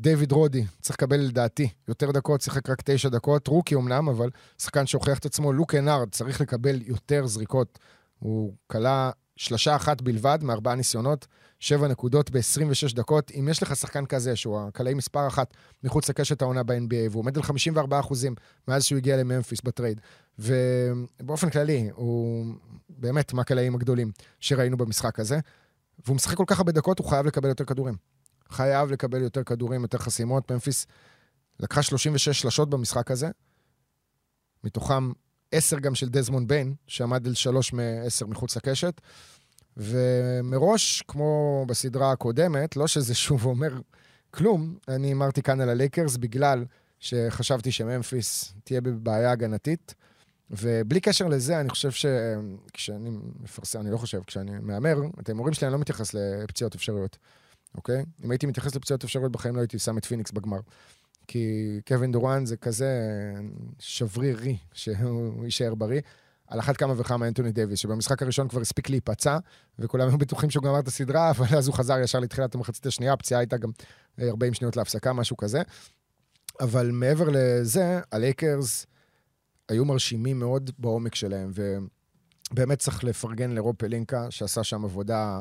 דיוויד 0.00 0.32
רודי 0.32 0.64
צריך 0.80 0.96
לקבל 0.96 1.16
לדעתי 1.16 1.68
יותר 1.88 2.10
דקות, 2.10 2.40
שיחק 2.40 2.70
רק 2.70 2.82
תשע 2.84 3.08
דקות, 3.08 3.46
רוקי 3.46 3.74
אמנם, 3.74 4.08
אבל 4.08 4.30
שחקן 4.58 4.86
שהוכיח 4.86 5.18
את 5.18 5.26
עצמו. 5.26 5.52
לוק 5.52 5.74
קנארד 5.74 6.08
צריך 6.10 6.40
לקבל 6.40 6.82
יותר 6.82 7.26
זריקות. 7.26 7.78
הוא 8.18 8.54
קלע 8.66 9.10
שלשה 9.36 9.76
אחת 9.76 10.02
בלבד 10.02 10.38
מארבעה 10.42 10.74
ניסיונות, 10.74 11.26
שבע 11.60 11.88
נקודות 11.88 12.30
ב-26 12.30 12.94
דקות. 12.94 13.30
אם 13.38 13.48
יש 13.50 13.62
לך 13.62 13.76
שחקן 13.76 14.06
כזה, 14.06 14.36
שהוא 14.36 14.60
הקלעי 14.60 14.94
מספר 14.94 15.26
אחת 15.26 15.54
מחוץ 15.84 16.08
לקשת 16.08 16.42
העונה 16.42 16.62
ב-NBA, 16.62 17.10
והוא 17.10 17.20
עומד 17.20 17.36
על 17.36 17.42
54 17.42 18.00
אחוזים 18.00 18.34
מאז 18.68 18.84
שהוא 18.84 18.96
הגיע 18.96 19.16
לממפיס 19.16 19.60
בטרייד, 19.64 20.00
ובאופן 20.38 21.50
כללי, 21.50 21.90
הוא 21.94 22.46
באמת 22.88 23.32
מהקלעים 23.32 23.74
הגדולים 23.74 24.10
שראינו 24.40 24.76
במשחק 24.76 25.20
הזה, 25.20 25.38
והוא 26.04 26.16
משחק 26.16 26.36
כל 26.36 26.44
כך 26.46 26.58
הרבה 26.58 26.72
דקות, 26.72 26.98
הוא 26.98 27.06
חייב 27.06 27.26
לקבל 27.26 27.48
יותר 27.48 27.64
כדורים. 27.64 27.94
חייב 28.50 28.90
לקבל 28.92 29.22
יותר 29.22 29.44
כדורים, 29.44 29.82
יותר 29.82 29.98
חסימות. 29.98 30.50
ממפיס 30.50 30.86
לקחה 31.60 31.82
36 31.82 32.40
שלשות 32.40 32.70
במשחק 32.70 33.10
הזה, 33.10 33.30
מתוכם 34.64 35.12
10 35.52 35.78
גם 35.78 35.94
של 35.94 36.08
דזמון 36.08 36.46
ביין, 36.46 36.74
שעמד 36.86 37.26
על 37.26 37.34
3 37.34 37.72
מ-10 37.72 38.26
מחוץ 38.26 38.56
לקשת. 38.56 39.00
ומראש, 39.76 41.02
כמו 41.08 41.64
בסדרה 41.68 42.12
הקודמת, 42.12 42.76
לא 42.76 42.86
שזה 42.86 43.14
שוב 43.14 43.44
אומר 43.44 43.80
כלום, 44.30 44.78
אני 44.88 45.12
אמרתי 45.12 45.42
כאן 45.42 45.60
על 45.60 45.68
הלייקרס 45.68 46.16
בגלל 46.16 46.64
שחשבתי 46.98 47.72
שממפיס 47.72 48.54
תהיה 48.64 48.80
בבעיה 48.80 49.30
הגנתית. 49.30 49.94
ובלי 50.50 51.00
קשר 51.00 51.28
לזה, 51.28 51.60
אני 51.60 51.68
חושב 51.68 51.90
שכשאני 51.90 53.10
מפרסם, 53.40 53.80
אני 53.80 53.90
לא 53.90 53.96
חושב, 53.96 54.20
כשאני 54.26 54.52
מהמר, 54.60 54.96
את 55.20 55.28
ההימורים 55.28 55.54
שלי 55.54 55.66
אני 55.66 55.72
לא 55.72 55.78
מתייחס 55.78 56.14
לפציעות 56.14 56.74
אפשריות, 56.74 57.18
אוקיי? 57.74 58.04
אם 58.24 58.30
הייתי 58.30 58.46
מתייחס 58.46 58.76
לפציעות 58.76 59.04
אפשריות 59.04 59.32
בחיים 59.32 59.56
לא 59.56 59.60
הייתי 59.60 59.78
שם 59.78 59.98
את 59.98 60.04
פיניקס 60.04 60.30
בגמר. 60.30 60.60
כי 61.26 61.80
קווין 61.86 62.12
דורנט 62.12 62.46
זה 62.46 62.56
כזה 62.56 63.00
שברירי 63.78 64.56
שהוא 64.72 65.44
יישאר 65.44 65.74
בריא. 65.74 66.00
על 66.46 66.60
אחת 66.60 66.76
כמה 66.76 66.94
וכמה 66.96 67.28
אנטוני 67.28 67.52
דייוויס, 67.52 67.78
שבמשחק 67.78 68.22
הראשון 68.22 68.48
כבר 68.48 68.60
הספיק 68.60 68.90
להיפצע, 68.90 69.38
וכולם 69.78 70.08
היו 70.08 70.18
בטוחים 70.18 70.50
שהוא 70.50 70.64
גמר 70.64 70.78
את 70.78 70.88
הסדרה, 70.88 71.30
אבל 71.32 71.58
אז 71.58 71.66
הוא 71.66 71.74
חזר 71.74 71.98
ישר 71.98 72.20
לתחילת 72.20 72.54
המחצית 72.54 72.86
השנייה, 72.86 73.12
הפציעה 73.12 73.40
הייתה 73.40 73.56
גם 73.56 73.70
40 74.22 74.54
שניות 74.54 74.76
להפסקה, 74.76 75.12
משהו 75.12 75.36
כזה. 75.36 75.62
אבל 76.60 76.90
מעבר 76.90 77.28
לזה, 77.32 78.00
הלייקרס 78.12 78.86
היו 79.68 79.84
מרשימים 79.84 80.38
מאוד 80.38 80.70
בעומק 80.78 81.14
שלהם, 81.14 81.50
ובאמת 82.52 82.78
צריך 82.78 83.04
לפרגן 83.04 83.50
לרוב 83.50 83.76
פלינקה, 83.78 84.30
שעשה 84.30 84.64
שם 84.64 84.84
עבודה 84.84 85.40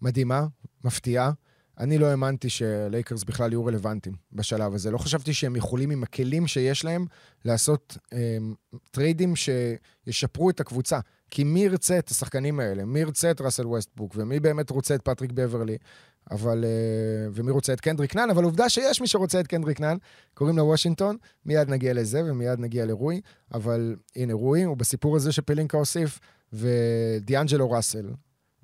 מדהימה, 0.00 0.46
מפתיעה. 0.84 1.32
אני 1.78 1.98
לא 1.98 2.06
האמנתי 2.06 2.50
שלייקרס 2.50 3.24
בכלל 3.24 3.52
יהיו 3.52 3.64
רלוונטיים 3.64 4.14
בשלב 4.32 4.74
הזה. 4.74 4.90
לא 4.90 4.98
חשבתי 4.98 5.34
שהם 5.34 5.56
יכולים 5.56 5.90
עם 5.90 6.02
הכלים 6.02 6.46
שיש 6.46 6.84
להם 6.84 7.06
לעשות 7.44 7.98
הם, 8.12 8.54
טריידים 8.90 9.34
שישפרו 9.36 10.50
את 10.50 10.60
הקבוצה. 10.60 11.00
כי 11.30 11.44
מי 11.44 11.60
ירצה 11.60 11.98
את 11.98 12.08
השחקנים 12.08 12.60
האלה? 12.60 12.84
מי 12.84 13.00
ירצה 13.00 13.30
את 13.30 13.40
ראסל 13.40 13.66
ווסטברוק? 13.66 14.12
ומי 14.16 14.40
באמת 14.40 14.70
רוצה 14.70 14.94
את 14.94 15.02
פטריק 15.02 15.32
בוורלי? 15.32 15.76
אבל... 16.30 16.64
אה, 16.64 17.30
ומי 17.34 17.50
רוצה 17.50 17.72
את 17.72 17.80
קנדריק 17.80 18.16
נאן? 18.16 18.30
אבל 18.30 18.44
עובדה 18.44 18.68
שיש 18.68 19.00
מי 19.00 19.06
שרוצה 19.06 19.40
את 19.40 19.46
קנדריק 19.46 19.80
נאן. 19.80 19.96
קוראים 20.34 20.58
לו 20.58 20.64
וושינגטון, 20.64 21.16
מיד 21.46 21.68
נגיע 21.68 21.94
לזה 21.94 22.22
ומיד 22.24 22.60
נגיע 22.60 22.86
לרוי. 22.86 23.20
אבל 23.54 23.96
הנה 24.16 24.32
רוי, 24.32 24.62
הוא 24.62 24.76
בסיפור 24.76 25.16
הזה 25.16 25.32
שפלינקה 25.32 25.78
הוסיף, 25.78 26.18
ודיאנג'לו 26.52 27.70
ראסל, 27.70 28.10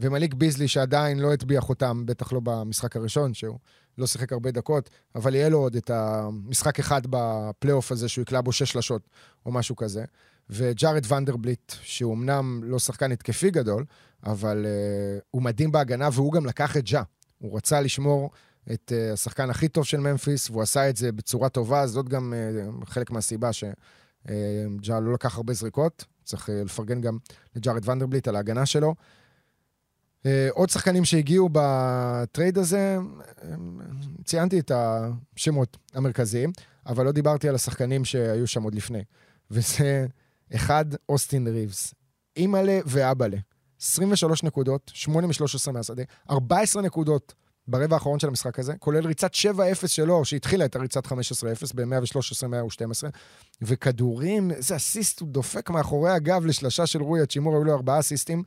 ומליק 0.01 0.35
ביזלי 0.35 0.69
שעדיין 0.69 1.19
לא 1.19 1.33
הטביע 1.33 1.61
חותם, 1.61 2.07
בטח 2.07 2.33
לא 2.33 2.41
במשחק 2.41 2.97
הראשון, 2.97 3.35
שהוא 3.35 3.59
לא 3.99 4.07
שיחק 4.07 4.33
הרבה 4.33 4.51
דקות, 4.51 4.91
אבל 5.15 5.35
יהיה 5.35 5.49
לו 5.49 5.59
עוד 5.59 5.77
את 5.77 5.91
המשחק 5.91 6.79
אחד 6.79 7.03
בפלייאוף 7.11 7.93
הזה 7.93 8.09
שהוא 8.09 8.23
יקלע 8.23 8.41
בו 8.41 8.53
שש 8.53 8.73
שלשות 8.73 9.09
או 9.47 9.53
משהו 9.53 9.77
כזה. 9.77 10.05
וג'ארד 10.51 11.13
ונדרבילט, 11.13 11.73
שהוא 11.83 12.15
אמנם 12.15 12.61
לא 12.65 12.79
שחקן 12.79 13.13
התקפי 13.13 13.51
גדול, 13.51 13.85
אבל 14.27 14.67
uh, 14.67 15.25
הוא 15.31 15.43
מדהים 15.43 15.73
בהגנה, 15.73 16.09
והוא 16.13 16.33
גם 16.33 16.47
לקח 16.47 16.77
את 16.77 16.85
ג'ה. 16.85 17.03
הוא 17.39 17.57
רצה 17.57 17.81
לשמור 17.81 18.31
את 18.73 18.93
uh, 18.93 19.13
השחקן 19.13 19.51
הכי 19.51 19.69
טוב 19.69 19.85
של 19.85 20.01
ממפיס, 20.01 20.51
והוא 20.51 20.63
עשה 20.63 20.89
את 20.89 20.97
זה 20.97 21.13
בצורה 21.13 21.49
טובה, 21.49 21.87
זאת 21.87 22.09
גם 22.09 22.35
uh, 22.83 22.87
חלק 22.87 23.11
מהסיבה 23.11 23.53
שג'ה 23.53 24.97
uh, 24.97 25.01
לא 25.01 25.13
לקח 25.13 25.37
הרבה 25.37 25.53
זריקות. 25.53 26.05
צריך 26.25 26.49
לפרגן 26.53 27.01
גם 27.01 27.19
לג'ארד 27.57 27.89
ונדרבילט 27.89 28.29
על 28.29 28.37
ההגנה 28.37 28.67
שלו. 28.67 28.95
עוד 30.51 30.71
שחקנים 30.71 31.05
שהגיעו 31.05 31.49
בטרייד 31.53 32.59
הזה, 32.59 32.99
ציינתי 34.25 34.59
את 34.59 34.73
השמות 34.75 35.77
המרכזיים, 35.95 36.53
אבל 36.87 37.05
לא 37.05 37.13
דיברתי 37.13 37.49
על 37.49 37.55
השחקנים 37.55 38.05
שהיו 38.05 38.47
שם 38.47 38.63
עוד 38.63 38.75
לפני. 38.75 39.05
וזה 39.51 40.07
אחד, 40.55 40.85
אוסטין 41.09 41.47
ריבס. 41.47 41.95
אימא'לה 42.37 42.81
ואבאלה. 42.87 43.37
23 43.81 44.43
נקודות, 44.43 44.91
8 44.95 45.27
מ-13 45.27 45.73
מהשדה, 45.73 46.03
14 46.31 46.83
נקודות 46.83 47.35
ברבע 47.69 47.97
האחרון 47.97 48.19
של 48.19 48.29
המשחק 48.29 48.59
הזה, 48.59 48.73
כולל 48.79 49.07
ריצת 49.07 49.35
7-0 49.35 49.87
שלו, 49.87 50.25
שהתחילה 50.25 50.65
את 50.65 50.77
הריצת 50.77 51.07
15-0 51.07 51.11
ב-113-112, 51.75 53.09
וכדורים, 53.63 54.51
איזה 54.51 54.77
אסיסט 54.77 55.21
הוא 55.21 55.29
דופק 55.29 55.71
מאחורי 55.71 56.11
הגב 56.11 56.47
לשלשה 56.47 56.87
של 56.87 57.03
רוי 57.03 57.23
הצ'ימור, 57.23 57.55
היו 57.55 57.65
לו 57.65 57.75
ארבעה 57.75 57.99
אסיסטים. 57.99 58.43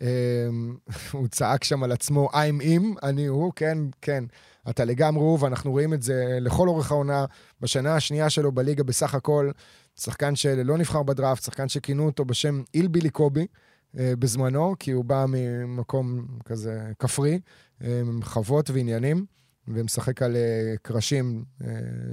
אמ, 0.00 0.76
הוא 1.12 1.28
צעק 1.28 1.64
שם 1.64 1.82
על 1.82 1.92
עצמו, 1.92 2.28
I'm 2.32 2.62
im, 2.62 3.06
אני 3.06 3.26
הוא, 3.26 3.52
כן, 3.56 3.78
כן. 4.02 4.24
אתה 4.70 4.84
לגמרי 4.84 5.22
הוא, 5.22 5.38
ואנחנו 5.40 5.70
רואים 5.70 5.94
את 5.94 6.02
זה 6.02 6.38
לכל 6.40 6.68
אורך 6.68 6.90
העונה, 6.90 7.24
בשנה 7.60 7.94
השנייה 7.94 8.30
שלו 8.30 8.52
בליגה 8.52 8.84
בסך 8.84 9.14
הכל, 9.14 9.50
שחקן 9.96 10.36
שלא 10.36 10.78
נבחר 10.78 11.02
בדראפט, 11.02 11.42
שחקן 11.42 11.68
שכינו 11.68 12.06
אותו 12.06 12.24
בשם 12.24 12.62
אילבילי 12.74 13.10
קובי 13.10 13.46
בזמנו, 13.94 14.74
כי 14.78 14.90
הוא 14.90 15.04
בא 15.04 15.24
ממקום 15.28 16.26
כזה 16.44 16.92
כפרי, 16.98 17.40
אה, 17.82 18.00
עם 18.00 18.22
חוות 18.22 18.70
ועניינים, 18.70 19.26
ומשחק 19.68 20.22
על 20.22 20.36
אה, 20.36 20.74
קרשים 20.82 21.44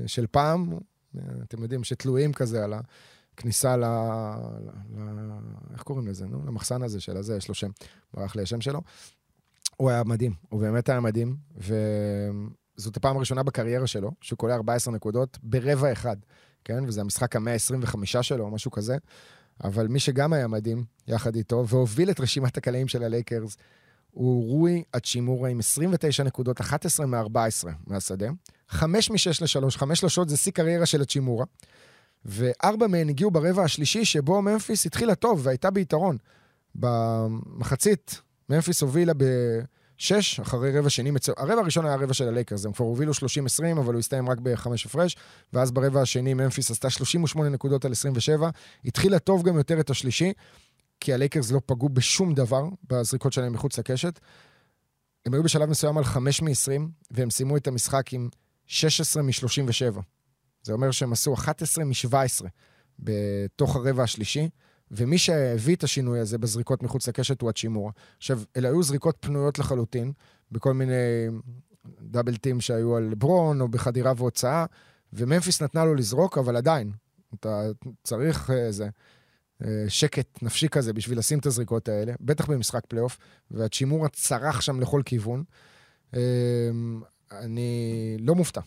של 0.07 0.27
פעם, 0.31 0.73
אתם 1.43 1.63
יודעים, 1.63 1.83
שתלויים 1.83 2.33
כזה 2.33 2.63
על 2.63 2.73
ה... 2.73 2.79
כניסה 3.37 3.77
ל... 3.77 3.83
ל... 3.83 4.99
ל... 4.99 5.31
איך 5.73 5.83
קוראים 5.83 6.07
לזה, 6.07 6.25
נו? 6.25 6.45
למחסן 6.45 6.83
הזה 6.83 6.99
של 6.99 7.17
הזה, 7.17 7.37
יש 7.37 7.47
לו 7.47 7.53
שם, 7.53 7.69
ברח 8.13 8.35
לי 8.35 8.43
השם 8.43 8.61
שלו. 8.61 8.81
הוא 9.77 9.89
היה 9.89 10.03
מדהים, 10.03 10.33
הוא 10.49 10.61
באמת 10.61 10.89
היה 10.89 10.99
מדהים, 10.99 11.35
וזאת 11.57 12.97
הפעם 12.97 13.17
הראשונה 13.17 13.43
בקריירה 13.43 13.87
שלו, 13.87 14.11
שהוא 14.21 14.37
קולע 14.37 14.55
14 14.55 14.93
נקודות 14.93 15.37
ברבע 15.43 15.91
אחד, 15.91 16.17
כן? 16.63 16.83
וזה 16.87 17.01
המשחק 17.01 17.35
ה-125 17.35 18.21
שלו, 18.21 18.43
או 18.43 18.51
משהו 18.51 18.71
כזה. 18.71 18.97
אבל 19.63 19.87
מי 19.87 19.99
שגם 19.99 20.33
היה 20.33 20.47
מדהים, 20.47 20.83
יחד 21.07 21.35
איתו, 21.35 21.67
והוביל 21.67 22.09
את 22.09 22.19
רשימת 22.19 22.57
הקלעים 22.57 22.87
של 22.87 23.03
הלייקרס, 23.03 23.57
הוא 24.11 24.43
רוי 24.45 24.83
הצ'ימורה 24.93 25.49
עם 25.49 25.59
29 25.59 26.23
נקודות, 26.23 26.61
11 26.61 27.05
מ-14 27.05 27.67
מהשדה, 27.87 28.29
5 28.69 29.09
מ-6 29.09 29.61
ל-3, 29.61 29.71
5 29.77 29.99
שלשות 29.99 30.29
זה 30.29 30.37
שיא 30.37 30.51
קריירה 30.51 30.85
של 30.85 31.01
הצ'ימורה. 31.01 31.45
וארבע 32.25 32.87
מהן 32.87 33.09
הגיעו 33.09 33.31
ברבע 33.31 33.63
השלישי, 33.63 34.05
שבו 34.05 34.41
ממפיס 34.41 34.85
התחילה 34.85 35.15
טוב 35.15 35.41
והייתה 35.43 35.71
ביתרון. 35.71 36.17
במחצית, 36.75 38.21
ממפיס 38.49 38.81
הובילה 38.81 39.13
שש, 39.97 40.39
אחרי 40.39 40.79
רבע 40.79 40.89
שני. 40.89 41.11
הרבע 41.37 41.61
הראשון 41.61 41.85
היה 41.85 41.93
הרבע 41.93 42.13
של 42.13 42.27
הלייקרס, 42.27 42.65
הם 42.65 42.73
כבר 42.73 42.85
הובילו 42.85 43.11
30-20, 43.13 43.15
אבל 43.79 43.93
הוא 43.93 43.99
הסתיים 43.99 44.29
רק 44.29 44.37
בחמש 44.43 44.85
הפרש, 44.85 45.15
ואז 45.53 45.71
ברבע 45.71 46.01
השני 46.01 46.33
ממפיס 46.33 46.71
עשתה 46.71 46.89
38 46.89 47.49
נקודות 47.49 47.85
על 47.85 47.91
27, 47.91 48.49
התחילה 48.85 49.19
טוב 49.19 49.43
גם 49.43 49.57
יותר 49.57 49.79
את 49.79 49.89
השלישי, 49.89 50.33
כי 50.99 51.13
הלייקרס 51.13 51.51
לא 51.51 51.61
פגעו 51.65 51.89
בשום 51.89 52.33
דבר 52.33 52.63
בזריקות 52.89 53.33
שלהם 53.33 53.53
מחוץ 53.53 53.79
לקשת. 53.79 54.19
הם 55.25 55.33
היו 55.33 55.43
בשלב 55.43 55.69
מסוים 55.69 55.97
על 55.97 56.03
5 56.03 56.41
מ-20, 56.41 56.81
והם 57.11 57.29
סיימו 57.29 57.57
את 57.57 57.67
המשחק 57.67 58.13
עם 58.13 58.29
16 58.65 59.23
מ-37. 59.23 59.99
זה 60.63 60.73
אומר 60.73 60.91
שהם 60.91 61.13
עשו 61.13 61.33
11 61.33 61.85
מ-17 61.85 62.45
בתוך 62.99 63.75
הרבע 63.75 64.03
השלישי, 64.03 64.49
ומי 64.91 65.17
שהביא 65.17 65.75
את 65.75 65.83
השינוי 65.83 66.19
הזה 66.19 66.37
בזריקות 66.37 66.83
מחוץ 66.83 67.07
לקשת 67.07 67.41
הוא 67.41 67.49
הצ'ימורה. 67.49 67.91
עכשיו, 68.17 68.41
אלה 68.57 68.67
היו 68.67 68.83
זריקות 68.83 69.17
פנויות 69.19 69.59
לחלוטין, 69.59 70.11
בכל 70.51 70.73
מיני 70.73 70.93
double 72.01 72.35
team 72.35 72.61
שהיו 72.61 72.95
על 72.95 73.13
לברון, 73.17 73.61
או 73.61 73.67
בחדירה 73.67 74.13
והוצאה, 74.17 74.65
וממפיס 75.13 75.61
נתנה 75.61 75.85
לו 75.85 75.95
לזרוק, 75.95 76.37
אבל 76.37 76.55
עדיין, 76.55 76.91
אתה 77.39 77.63
צריך 78.03 78.51
איזה 78.51 78.89
שקט 79.87 80.43
נפשי 80.43 80.69
כזה 80.69 80.93
בשביל 80.93 81.17
לשים 81.17 81.39
את 81.39 81.45
הזריקות 81.45 81.89
האלה, 81.89 82.13
בטח 82.21 82.45
במשחק 82.45 82.85
פלייאוף, 82.87 83.17
והצ'ימורה 83.51 84.09
צרח 84.09 84.61
שם 84.61 84.79
לכל 84.79 85.01
כיוון. 85.05 85.43
אני 87.31 88.17
לא 88.19 88.35
מופתע. 88.35 88.61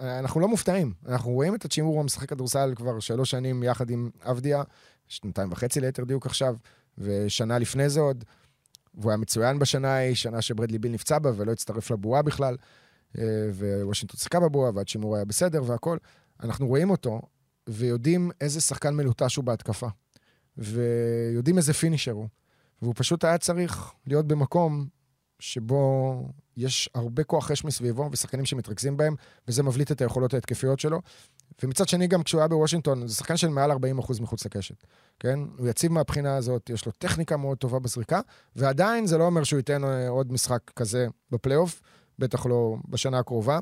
אנחנו 0.00 0.40
לא 0.40 0.48
מופתעים. 0.48 0.92
אנחנו 1.08 1.30
רואים 1.30 1.54
את 1.54 1.64
הצ'ימורה 1.64 2.02
משחק 2.02 2.28
כדורסל 2.28 2.72
כבר 2.76 3.00
שלוש 3.00 3.30
שנים 3.30 3.62
יחד 3.62 3.90
עם 3.90 4.10
אבדיה, 4.22 4.62
שנתיים 5.08 5.52
וחצי 5.52 5.80
ליתר 5.80 6.04
דיוק 6.04 6.26
עכשיו, 6.26 6.56
ושנה 6.98 7.58
לפני 7.58 7.88
זה 7.88 8.00
עוד. 8.00 8.24
והוא 8.94 9.10
היה 9.10 9.16
מצוין 9.16 9.58
בשנה 9.58 9.88
ההיא, 9.88 10.14
שנה 10.14 10.42
שברדלי 10.42 10.78
ביל 10.78 10.92
נפצע 10.92 11.18
בה 11.18 11.30
ולא 11.36 11.52
הצטרף 11.52 11.90
לבועה 11.90 12.22
בכלל, 12.22 12.56
ווושינגטון 13.84 14.18
שיחקה 14.18 14.40
בבועה, 14.40 14.70
והצ'ימור 14.74 15.16
היה 15.16 15.24
בסדר 15.24 15.62
והכול. 15.66 15.98
אנחנו 16.42 16.66
רואים 16.66 16.90
אותו, 16.90 17.20
ויודעים 17.68 18.30
איזה 18.40 18.60
שחקן 18.60 18.94
מלוטש 18.94 19.36
הוא 19.36 19.44
בהתקפה, 19.44 19.88
ויודעים 20.56 21.56
איזה 21.56 21.72
פינישר 21.72 22.12
הוא. 22.12 22.28
והוא 22.82 22.94
פשוט 22.96 23.24
היה 23.24 23.38
צריך 23.38 23.92
להיות 24.06 24.26
במקום 24.26 24.86
שבו 25.38 26.22
יש 26.56 26.90
הרבה 26.94 27.24
כוח 27.24 27.50
אש 27.50 27.64
מסביבו 27.64 28.08
ושחקנים 28.12 28.44
שמתרכזים 28.44 28.96
בהם, 28.96 29.14
וזה 29.48 29.62
מבליט 29.62 29.92
את 29.92 30.00
היכולות 30.00 30.34
ההתקפיות 30.34 30.80
שלו. 30.80 31.00
ומצד 31.62 31.88
שני, 31.88 32.06
גם 32.06 32.22
כשהוא 32.22 32.40
היה 32.40 32.48
בוושינגטון, 32.48 33.06
זה 33.06 33.14
שחקן 33.14 33.36
של 33.36 33.48
מעל 33.48 33.72
40% 33.72 33.76
מחוץ 34.20 34.46
לקשת, 34.46 34.84
כן? 35.20 35.38
הוא 35.58 35.68
יציב 35.68 35.92
מהבחינה 35.92 36.36
הזאת, 36.36 36.70
יש 36.70 36.86
לו 36.86 36.92
טכניקה 36.92 37.36
מאוד 37.36 37.58
טובה 37.58 37.78
בזריקה, 37.78 38.20
ועדיין 38.56 39.06
זה 39.06 39.18
לא 39.18 39.24
אומר 39.24 39.44
שהוא 39.44 39.58
ייתן 39.58 39.84
אה, 39.84 40.08
עוד 40.08 40.32
משחק 40.32 40.60
כזה 40.76 41.06
בפלייאוף, 41.30 41.80
בטח 42.18 42.46
לא 42.46 42.76
בשנה 42.88 43.18
הקרובה, 43.18 43.58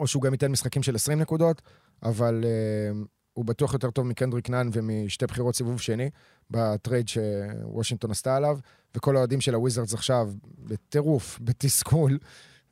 או 0.00 0.06
שהוא 0.06 0.22
גם 0.22 0.32
ייתן 0.32 0.52
משחקים 0.52 0.82
של 0.82 0.94
20 0.94 1.20
נקודות, 1.20 1.62
אבל 2.02 2.44
uh, 2.44 3.06
הוא 3.32 3.44
בטוח 3.44 3.72
יותר 3.72 3.90
טוב 3.90 4.06
מקנדריק 4.06 4.50
נאן 4.50 4.68
ומשתי 4.72 5.26
בחירות 5.26 5.54
סיבוב 5.54 5.80
שני, 5.80 6.10
בטרייד 6.50 7.08
שוושינגטון 7.08 8.10
עשתה 8.10 8.36
עליו, 8.36 8.58
וכל 8.94 9.16
האוהדים 9.16 9.40
של 9.40 9.54
הוויזרדס 9.54 9.94
עכשיו, 9.94 10.32
בטירוף, 10.58 11.38
בתסכול, 11.44 12.18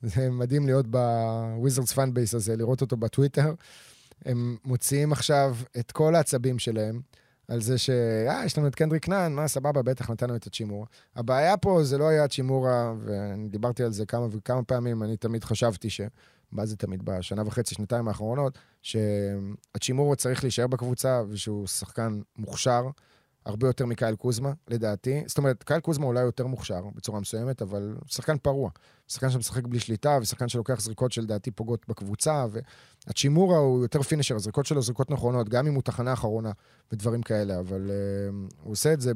זה 0.02 0.30
מדהים 0.30 0.66
להיות 0.66 0.86
בוויזרדס 0.86 1.92
fan 1.92 2.14
base 2.14 2.34
הזה, 2.34 2.56
לראות 2.56 2.80
אותו 2.80 2.96
בטוויטר. 2.96 3.54
הם 4.24 4.56
מוציאים 4.64 5.12
עכשיו 5.12 5.56
את 5.78 5.92
כל 5.92 6.14
העצבים 6.14 6.58
שלהם 6.58 7.00
על 7.48 7.60
זה 7.60 7.78
ש... 7.78 7.90
אה, 7.90 8.44
יש 8.44 8.58
לנו 8.58 8.66
את 8.66 8.74
קנדריק 8.74 9.08
נאן, 9.08 9.32
מה, 9.32 9.48
סבבה, 9.48 9.82
בטח 9.82 10.10
נתנו 10.10 10.36
את 10.36 10.46
הצ'ימורה. 10.46 10.86
הבעיה 11.16 11.56
פה 11.56 11.84
זה 11.84 11.98
לא 11.98 12.08
היה 12.08 12.24
הצ'ימורה, 12.24 12.92
ואני 13.00 13.48
דיברתי 13.48 13.82
על 13.82 13.92
זה 13.92 14.06
כמה 14.06 14.26
וכמה 14.30 14.62
פעמים, 14.62 15.02
אני 15.02 15.16
תמיד 15.16 15.44
חשבתי 15.44 15.90
ש... 15.90 16.00
מה 16.52 16.66
זה 16.66 16.76
תמיד? 16.76 17.04
בשנה 17.04 17.42
וחצי, 17.46 17.74
שנתיים 17.74 18.08
האחרונות, 18.08 18.58
שהצ'ימורה 18.82 20.16
צריך 20.16 20.44
להישאר 20.44 20.66
בקבוצה 20.66 21.22
ושהוא 21.28 21.66
שחקן 21.66 22.20
מוכשר. 22.36 22.82
הרבה 23.48 23.66
יותר 23.66 23.86
מקייל 23.86 24.16
קוזמה, 24.16 24.52
לדעתי. 24.68 25.22
זאת 25.26 25.38
אומרת, 25.38 25.62
קייל 25.62 25.80
קוזמה 25.80 26.06
אולי 26.06 26.20
יותר 26.20 26.46
מוכשר 26.46 26.82
בצורה 26.94 27.20
מסוימת, 27.20 27.62
אבל 27.62 27.96
שחקן 28.06 28.38
פרוע. 28.38 28.70
שחקן 29.08 29.30
שמשחק 29.30 29.66
בלי 29.66 29.80
שליטה, 29.80 30.18
ושחקן 30.22 30.48
שלוקח 30.48 30.80
זריקות 30.80 31.12
שלדעתי 31.12 31.50
פוגעות 31.50 31.88
בקבוצה, 31.88 32.46
והצ'ימורה 33.06 33.58
הוא 33.58 33.82
יותר 33.82 34.02
פינישר, 34.02 34.34
הזריקות 34.34 34.66
שלו 34.66 34.82
זריקות 34.82 35.10
נכונות, 35.10 35.48
גם 35.48 35.66
אם 35.66 35.74
הוא 35.74 35.82
תחנה 35.82 36.12
אחרונה 36.12 36.52
ודברים 36.92 37.22
כאלה, 37.22 37.58
אבל 37.58 37.90
uh, 37.90 38.54
הוא 38.62 38.72
עושה 38.72 38.92
את 38.92 39.00
זה 39.00 39.12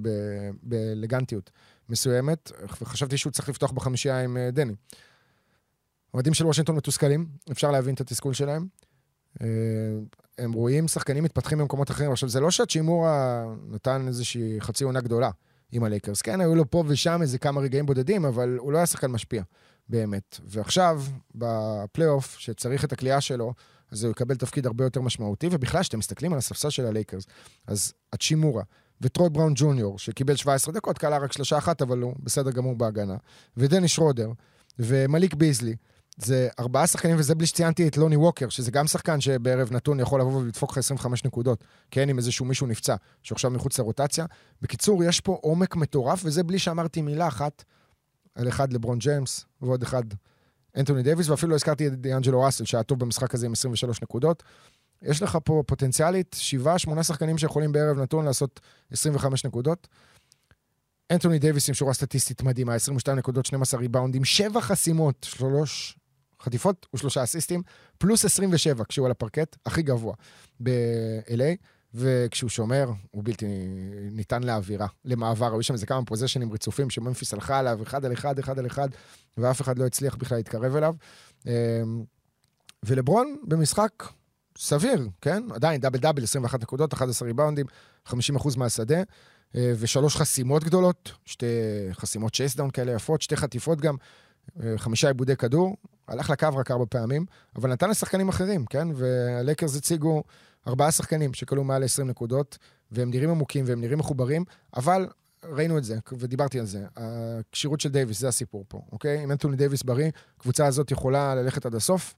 באלגנטיות 0.63 1.51
מסוימת, 1.89 2.53
וחשבתי 2.81 3.17
שהוא 3.17 3.31
צריך 3.31 3.49
לפתוח 3.49 3.71
בחמישייה 3.71 4.21
עם 4.21 4.37
uh, 4.37 4.55
דני. 4.55 4.75
אוהדים 6.15 6.35
של 6.35 6.47
וושינגטון 6.47 6.77
מתוסכלים, 6.77 7.27
אפשר 7.51 7.71
להבין 7.71 7.95
את 7.95 8.01
התסכול 8.01 8.33
שלהם. 8.33 8.67
Uh, 9.39 9.43
הם 10.39 10.53
רואים 10.53 10.89
שחקנים 10.89 11.25
מתפתחים 11.25 11.59
במקומות 11.59 11.91
אחרים. 11.91 12.13
עכשיו, 12.13 12.29
זה 12.29 12.41
לא 12.41 12.51
שהצ'ימורה 12.51 13.45
נתן 13.69 14.05
איזושהי 14.07 14.61
חצי 14.61 14.85
עונה 14.85 15.01
גדולה 15.01 15.31
עם 15.73 15.85
הלייקרס. 15.85 16.23
כן, 16.23 16.41
היו 16.41 16.55
לו 16.55 16.71
פה 16.71 16.85
ושם 16.87 17.23
איזה 17.23 17.39
כמה 17.39 17.61
רגעים 17.61 17.87
בודדים, 17.87 18.25
אבל 18.25 18.57
הוא 18.59 18.73
לא 18.73 18.79
היה 18.79 18.87
שחקן 18.87 19.11
משפיע, 19.11 19.43
באמת. 19.89 20.39
ועכשיו, 20.45 21.03
בפלייאוף, 21.35 22.37
שצריך 22.39 22.85
את 22.85 22.93
הכלייה 22.93 23.21
שלו, 23.21 23.55
אז 23.91 24.05
הוא 24.05 24.11
יקבל 24.11 24.35
תפקיד 24.35 24.67
הרבה 24.67 24.85
יותר 24.85 25.01
משמעותי, 25.01 25.49
ובכלל, 25.53 25.81
כשאתם 25.81 25.99
מסתכלים 25.99 26.33
על 26.33 26.39
הספסל 26.39 26.71
של 26.71 26.87
הלייקרס, 26.87 27.27
אז 27.67 27.93
הצ'ימורה 28.13 28.63
וטרוי 29.01 29.31
בראון 29.31 29.53
ג'וניור, 29.57 29.99
שקיבל 29.99 30.37
17 30.37 30.75
דקות, 30.75 30.99
קלה 30.99 31.19
רק 31.19 31.33
שלושה 31.33 31.59
אחת, 31.59 31.83
אבל 31.83 31.99
הוא 31.99 32.15
בסדר 32.19 32.51
גמור 32.51 32.77
בהגנה, 32.77 33.17
ודני 33.57 33.89
שרודר, 33.89 34.31
ומליק 34.79 35.35
ביזלי, 35.35 35.77
זה 36.17 36.49
ארבעה 36.59 36.87
שחקנים, 36.87 37.17
וזה 37.19 37.35
בלי 37.35 37.47
שציינתי 37.47 37.89
את 37.89 37.97
לוני 37.97 38.17
ווקר, 38.17 38.49
שזה 38.49 38.71
גם 38.71 38.87
שחקן 38.87 39.21
שבערב 39.21 39.73
נתון 39.73 40.01
יכול 40.01 40.21
לבוא 40.21 40.43
ולדפוק 40.43 40.71
לך 40.71 40.79
25 40.79 41.25
נקודות, 41.25 41.65
כן, 41.91 42.09
עם 42.09 42.19
איזשהו 42.19 42.45
מישהו 42.45 42.67
נפצע, 42.67 42.97
שעכשיו 43.23 43.51
מחוץ 43.51 43.79
לרוטציה. 43.79 44.27
בקיצור, 44.63 45.05
יש 45.05 45.21
פה 45.21 45.39
עומק 45.43 45.77
מטורף, 45.77 46.23
וזה 46.25 46.43
בלי 46.43 46.59
שאמרתי 46.59 47.03
מילה 47.03 47.29
אחת 47.29 47.65
על 48.35 48.49
אחד 48.49 48.73
לברון 48.73 48.99
ג'יימס, 48.99 49.45
ועוד 49.61 49.83
אחד 49.83 50.03
אנטוני 50.77 51.03
דייוויס, 51.03 51.29
ואפילו 51.29 51.51
לא 51.51 51.55
הזכרתי 51.55 51.87
את 51.87 52.01
דיאנג'לו 52.01 52.41
ראסל, 52.41 52.65
שהיה 52.65 52.83
טוב 52.83 52.99
במשחק 52.99 53.35
הזה 53.35 53.47
עם 53.47 53.53
23 53.53 54.03
נקודות. 54.03 54.43
יש 55.03 55.23
לך 55.23 55.39
פה 55.45 55.63
פוטנציאלית, 55.67 56.37
שבעה, 56.39 56.79
שמונה 56.79 57.03
שחקנים 57.03 57.39
שיכולים 57.39 57.73
בערב 57.73 57.99
נתון 57.99 58.25
לעשות 58.25 58.61
25 58.91 59.47
נקודות. 59.47 59.89
אנטוני 61.13 61.39
דייוויס 61.39 61.69
עם 61.69 61.75
שורה 61.75 61.93
סטטיסטית 61.93 62.43
מדהימה, 62.43 62.75
22 62.75 63.19
נקודות, 63.19 63.47
12 63.47 63.81
ריבאונדים, 63.81 64.25
7 64.25 64.61
חסימות, 64.61 65.27
3 65.31 65.97
חטיפות 66.43 66.87
ושלושה 66.95 67.23
אסיסטים, 67.23 67.63
פלוס 67.99 68.25
27 68.25 68.85
כשהוא 68.85 69.07
על 69.07 69.11
הפרקט, 69.11 69.57
הכי 69.67 69.83
גבוה 69.83 70.15
ב-LA, 70.63 71.57
וכשהוא 71.95 72.51
שומר, 72.51 72.91
הוא 73.11 73.25
בלתי 73.25 73.47
ניתן 74.13 74.43
לאווירה, 74.43 74.87
למעבר. 75.05 75.53
היו 75.53 75.63
שם 75.63 75.75
איזה 75.75 75.87
כמה 75.87 76.05
פוזיישנים 76.05 76.53
רצופים 76.53 76.91
שממפיס 76.91 77.35
הלכה 77.35 77.59
עליו, 77.59 77.79
אחד 77.83 78.05
על 78.05 78.13
אחד, 78.13 78.39
אחד 78.39 78.59
על 78.59 78.67
אחד, 78.67 78.89
ואף 79.39 79.61
אחד 79.61 79.79
לא 79.79 79.87
הצליח 79.87 80.15
בכלל 80.15 80.39
להתקרב 80.39 80.77
אליו. 80.77 80.95
אמ, 81.47 81.53
ולברון 82.83 83.37
במשחק 83.49 84.05
סביר, 84.59 85.09
כן? 85.21 85.43
עדיין 85.55 85.81
דאבל 85.81 85.99
דאבל, 85.99 86.23
21 86.23 86.63
נקודות, 86.63 86.95
11 86.95 87.29
ריבאונדים, 87.29 87.67
50% 88.09 88.13
מהשדה, 88.57 89.03
אה, 89.57 89.73
ושלוש 89.79 90.17
חסימות 90.17 90.65
גדולות, 90.65 91.13
שתי 91.25 91.47
חסימות 91.93 92.33
צ'ייסדאון 92.35 92.71
כאלה 92.71 92.93
יפות, 92.93 93.23
שתי 93.23 93.37
חטיפות 93.37 93.81
גם, 93.81 93.97
אה, 94.63 94.79
חמישה 94.79 95.09
עיבודי 95.09 95.37
כדור, 95.37 95.77
הלך 96.09 96.31
לקו 96.31 96.49
רק 96.57 96.71
ארבע 96.71 96.85
פעמים, 96.89 97.27
אבל 97.57 97.71
נתן 97.71 97.91
לשחקנים 97.91 98.29
אחרים, 98.29 98.67
כן? 98.67 98.89
והלקרס 98.95 99.77
הציגו 99.77 100.23
ארבעה 100.67 100.93
שחקנים 100.93 101.35
שקלעו 101.35 101.65
מעל 101.65 101.85
20 101.85 102.09
נקודות, 102.09 102.59
והם 102.91 103.11
נראים 103.11 103.31
עמוקים 103.31 103.65
והם 103.69 103.81
נראים 103.81 103.99
מחוברים, 103.99 104.45
אבל 104.77 105.09
ראינו 105.45 105.79
את 105.79 105.85
זה, 105.85 105.99
ודיברתי 106.13 106.61
על 106.61 106.67
זה. 106.67 106.87
הכשירות 106.97 107.81
של 107.81 107.89
דייוויס, 107.89 108.21
זה 108.21 108.29
הסיפור 108.29 108.65
פה, 108.69 108.83
אוקיי? 108.93 109.25
אם 109.25 109.33
אנטוני 109.33 109.57
דייוויס 109.57 109.83
בריא, 109.83 110.11
הקבוצה 110.37 110.67
הזאת 110.67 110.91
יכולה 110.91 111.35
ללכת 111.35 111.67
עד 111.67 111.75
הסוף, 111.75 112.15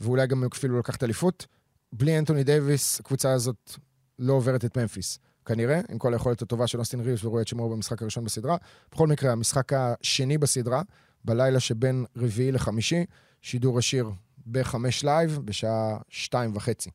ואולי 0.00 0.26
גם 0.26 0.44
אפילו 0.52 0.78
לקחת 0.78 1.04
אליפות. 1.04 1.46
בלי 1.92 2.18
אנטוני 2.18 2.44
דייוויס, 2.44 3.00
הקבוצה 3.00 3.32
הזאת 3.32 3.72
לא 4.18 4.32
עוברת 4.32 4.64
את 4.64 4.78
ממפיס. 4.78 5.18
כנראה, 5.44 5.80
עם 5.88 5.98
כל 5.98 6.12
היכולת 6.12 6.42
הטובה 6.42 6.66
של 6.66 6.78
אוסטין 6.78 7.00
ריבס 7.00 7.24
ורואה 7.24 7.42
את 7.42 7.48
שמו 7.48 7.70
במשחק 7.70 8.02
הראשון 8.02 8.24
בסדרה. 8.24 8.56
בכל 8.92 9.06
מקרה, 9.06 9.32
המשחק 9.32 9.72
השני 9.72 10.38
בסדרה, 10.38 10.82
בלילה 11.26 11.60
שבין 11.60 12.04
רביעי 12.16 12.52
לחמישי, 12.52 13.04
שידור 13.42 13.78
ישיר 13.78 14.10
בחמש 14.46 15.04
live 15.04 15.38
בשעה 15.44 15.98
שתיים 16.08 16.56
וחצי. 16.56 16.90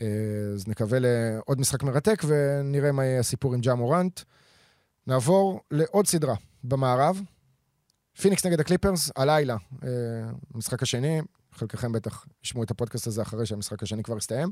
אה, 0.00 0.06
אז 0.54 0.68
נקווה 0.68 0.98
לעוד 1.00 1.60
משחק 1.60 1.82
מרתק 1.82 2.22
ונראה 2.26 2.92
מה 2.92 3.04
יהיה 3.04 3.20
הסיפור 3.20 3.54
עם 3.54 3.60
ג'ה 3.60 3.74
מורנט. 3.74 4.20
נעבור 5.06 5.60
לעוד 5.70 6.06
סדרה 6.06 6.34
במערב. 6.64 7.20
פיניקס 8.20 8.46
נגד 8.46 8.60
הקליפרס, 8.60 9.10
הלילה, 9.16 9.56
אה, 9.84 9.88
המשחק 10.54 10.82
השני, 10.82 11.20
חלקכם 11.52 11.92
בטח 11.92 12.26
ישמעו 12.44 12.64
את 12.64 12.70
הפודקאסט 12.70 13.06
הזה 13.06 13.22
אחרי 13.22 13.46
שהמשחק 13.46 13.82
השני 13.82 14.02
כבר 14.02 14.16
הסתיים. 14.16 14.50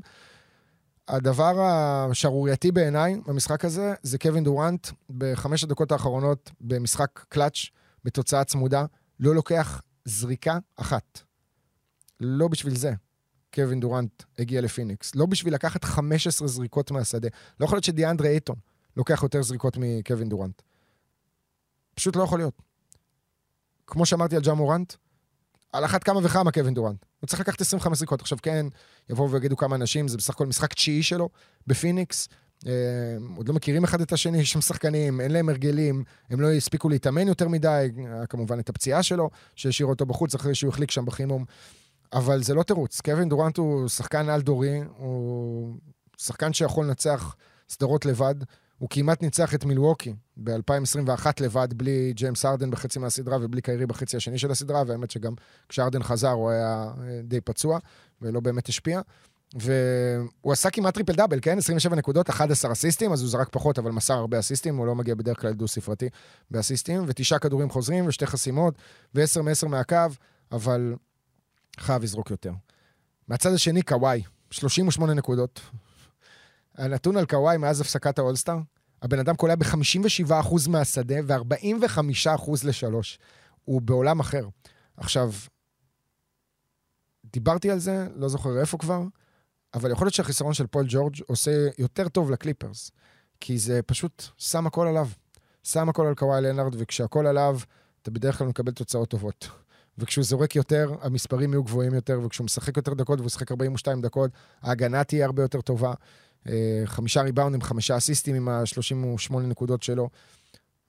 הדבר 1.07 1.61
השערורייתי 1.61 2.71
בעיניי 2.71 3.15
במשחק 3.27 3.65
הזה 3.65 3.93
זה 4.03 4.17
קווין 4.17 4.43
דורנט 4.43 4.87
בחמש 5.17 5.63
הדקות 5.63 5.91
האחרונות 5.91 6.51
במשחק 6.61 7.25
קלאץ' 7.29 7.65
בתוצאה 8.03 8.43
צמודה, 8.43 8.85
לא 9.19 9.35
לוקח 9.35 9.81
זריקה 10.05 10.57
אחת. 10.75 11.21
לא 12.19 12.47
בשביל 12.47 12.75
זה. 12.75 12.93
קווין 13.53 13.79
דורנט 13.79 14.23
הגיע 14.39 14.61
לפיניקס. 14.61 15.15
לא 15.15 15.25
בשביל 15.25 15.53
לקחת 15.53 15.83
15 15.83 16.47
זריקות 16.47 16.91
מהשדה. 16.91 17.27
לא 17.59 17.65
יכול 17.65 17.75
להיות 17.75 17.83
שדיאנדרה 17.83 18.29
אייטון 18.29 18.55
לוקח 18.97 19.23
יותר 19.23 19.41
זריקות 19.41 19.77
מקווין 19.77 20.29
דורנט. 20.29 20.61
פשוט 21.95 22.15
לא 22.15 22.23
יכול 22.23 22.39
להיות. 22.39 22.61
כמו 23.87 24.05
שאמרתי 24.05 24.35
על 24.35 24.41
ג'ה 24.41 24.53
מורנט, 24.53 24.93
על 25.73 25.85
אחת 25.85 26.03
כמה 26.03 26.19
וכמה 26.23 26.51
קווין 26.51 26.73
דורנט. 26.73 27.05
הוא 27.19 27.27
צריך 27.27 27.39
לקחת 27.39 27.61
25 27.61 27.97
זריקות. 27.97 28.21
עכשיו 28.21 28.37
כן, 28.41 28.65
יבואו 29.09 29.31
ויגידו 29.31 29.57
כמה 29.57 29.75
אנשים, 29.75 30.07
זה 30.07 30.17
בסך 30.17 30.33
הכל 30.33 30.47
משחק 30.47 30.73
תשיעי 30.73 31.03
שלו 31.03 31.29
בפיניקס. 31.67 32.27
אה, 32.67 32.71
עוד 33.35 33.47
לא 33.47 33.53
מכירים 33.53 33.83
אחד 33.83 34.01
את 34.01 34.13
השני, 34.13 34.37
יש 34.37 34.51
שם 34.51 34.61
שחקנים, 34.61 35.21
אין 35.21 35.31
להם 35.31 35.49
הרגלים, 35.49 36.03
הם 36.29 36.41
לא 36.41 36.51
הספיקו 36.51 36.89
להתאמן 36.89 37.27
יותר 37.27 37.47
מדי, 37.47 37.91
כמובן 38.29 38.59
את 38.59 38.69
הפציעה 38.69 39.03
שלו, 39.03 39.29
שהשאיר 39.55 39.87
אותו 39.87 40.05
בחוץ 40.05 40.35
אחרי 40.35 40.55
שהוא 40.55 40.69
החליק 40.69 40.91
שם 40.91 41.05
בחימום. 41.05 41.45
אבל 42.13 42.43
זה 42.43 42.53
לא 42.53 42.63
תירוץ. 42.63 43.01
קווין 43.01 43.29
דורנט 43.29 43.57
הוא 43.57 43.87
שחקן 43.87 44.29
על-דורי, 44.29 44.81
הוא 44.97 45.75
שחקן 46.17 46.53
שיכול 46.53 46.85
לנצח 46.85 47.35
סדרות 47.69 48.05
לבד. 48.05 48.35
הוא 48.77 48.89
כמעט 48.89 49.21
ניצח 49.21 49.55
את 49.55 49.65
מילווקי 49.65 50.13
ב-2021 50.37 51.25
לבד, 51.39 51.67
בלי 51.73 52.13
ג'יימס 52.15 52.45
ארדן 52.45 52.71
בחצי 52.71 52.99
מהסדרה 52.99 53.37
ובלי 53.41 53.61
קיירי 53.61 53.85
בחצי 53.85 54.17
השני 54.17 54.37
של 54.37 54.51
הסדרה, 54.51 54.83
והאמת 54.87 55.11
שגם 55.11 55.33
כשארדן 55.69 56.03
חזר 56.03 56.29
הוא 56.29 56.49
היה 56.49 56.91
אה, 57.03 57.21
די 57.23 57.41
פצוע 57.41 57.79
ולא 58.21 58.39
באמת 58.39 58.69
השפיע. 58.69 59.01
והוא 59.53 60.53
עשה 60.53 60.69
כמעט 60.69 60.93
triple 60.93 61.13
double, 61.13 61.39
כן? 61.41 61.57
27 61.57 61.95
נקודות, 61.95 62.29
11 62.29 62.71
אסיסטים, 62.71 63.13
אז 63.13 63.21
הוא 63.21 63.29
זרק 63.29 63.49
פחות, 63.51 63.79
אבל 63.79 63.91
מסר 63.91 64.13
הרבה 64.13 64.39
אסיסטים, 64.39 64.77
הוא 64.77 64.87
לא 64.87 64.95
מגיע 64.95 65.15
בדרך 65.15 65.41
כלל 65.41 65.53
דו-ספרתי 65.53 66.09
באסיסטים, 66.51 67.03
ותשעה 67.07 67.39
כדורים 67.39 67.69
חוזרים 67.69 68.07
ושתי 68.07 68.25
חסימות, 68.25 68.75
ו-10 69.15 69.41
מ-10 69.41 69.67
מהקו, 69.67 69.95
אבל 70.51 70.95
חייב 71.79 72.03
לזרוק 72.03 72.31
יותר. 72.31 72.51
מהצד 73.27 73.53
השני, 73.53 73.81
קוואי, 73.81 74.23
38 74.51 75.13
נקודות. 75.13 75.61
הנתון 76.77 77.17
על 77.17 77.25
קוואי 77.25 77.57
מאז 77.57 77.81
הפסקת 77.81 78.19
האולסטאר, 78.19 78.57
הבן 79.01 79.19
אדם 79.19 79.35
קולע 79.35 79.55
ב-57% 79.55 80.69
מהשדה 80.69 81.15
ו-45% 81.27 82.51
לשלוש. 82.63 83.19
הוא 83.65 83.81
בעולם 83.81 84.19
אחר. 84.19 84.47
עכשיו, 84.97 85.31
דיברתי 87.25 87.71
על 87.71 87.79
זה, 87.79 88.07
לא 88.15 88.27
זוכר 88.29 88.59
איפה 88.59 88.77
כבר, 88.77 89.01
אבל 89.73 89.91
יכול 89.91 90.05
להיות 90.05 90.13
שהחיסרון 90.13 90.53
של 90.53 90.67
פול 90.67 90.85
ג'ורג' 90.87 91.15
עושה 91.27 91.67
יותר 91.77 92.09
טוב 92.09 92.31
לקליפרס, 92.31 92.91
כי 93.39 93.57
זה 93.57 93.81
פשוט 93.81 94.23
שם 94.37 94.67
הכל 94.67 94.87
עליו. 94.87 95.07
שם 95.63 95.89
הכל 95.89 96.07
על 96.07 96.15
קוואי 96.15 96.41
לנארד, 96.41 96.75
וכשהכל 96.77 97.27
עליו, 97.27 97.59
אתה 98.01 98.11
בדרך 98.11 98.37
כלל 98.37 98.47
מקבל 98.47 98.71
תוצאות 98.71 99.09
טובות. 99.09 99.47
וכשהוא 99.97 100.25
זורק 100.25 100.55
יותר, 100.55 100.91
המספרים 101.01 101.53
יהיו 101.53 101.63
גבוהים 101.63 101.93
יותר, 101.93 102.19
וכשהוא 102.23 102.45
משחק 102.45 102.77
יותר 102.77 102.93
דקות, 102.93 103.19
והוא 103.19 103.25
משחק 103.25 103.51
42 103.51 104.01
דקות, 104.01 104.31
ההגנה 104.61 105.03
תהיה 105.03 105.25
הרבה 105.25 105.41
יותר 105.41 105.61
טובה. 105.61 105.93
אה, 106.47 106.81
חמישה 106.85 107.21
ריבאונדים, 107.21 107.61
חמישה 107.61 107.97
אסיסטים 107.97 108.35
עם 108.35 108.49
ה-38 108.49 109.35
נקודות 109.39 109.83
שלו. 109.83 110.09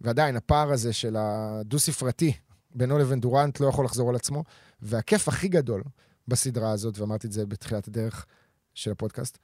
ועדיין, 0.00 0.36
הפער 0.36 0.72
הזה 0.72 0.92
של 0.92 1.16
הדו-ספרתי 1.18 2.32
בינו 2.74 2.98
לבין 2.98 3.20
דורנט 3.20 3.60
לא 3.60 3.66
יכול 3.66 3.84
לחזור 3.84 4.08
על 4.08 4.16
עצמו. 4.16 4.44
והכיף 4.82 5.28
הכי 5.28 5.48
גדול 5.48 5.82
בסדרה 6.28 6.70
הזאת, 6.70 6.98
ואמרתי 6.98 7.26
את 7.26 7.32
זה 7.32 7.46
בתחילת 7.46 7.88
הדרך 7.88 8.26
של 8.74 8.90
הפודקאסט, 8.90 9.38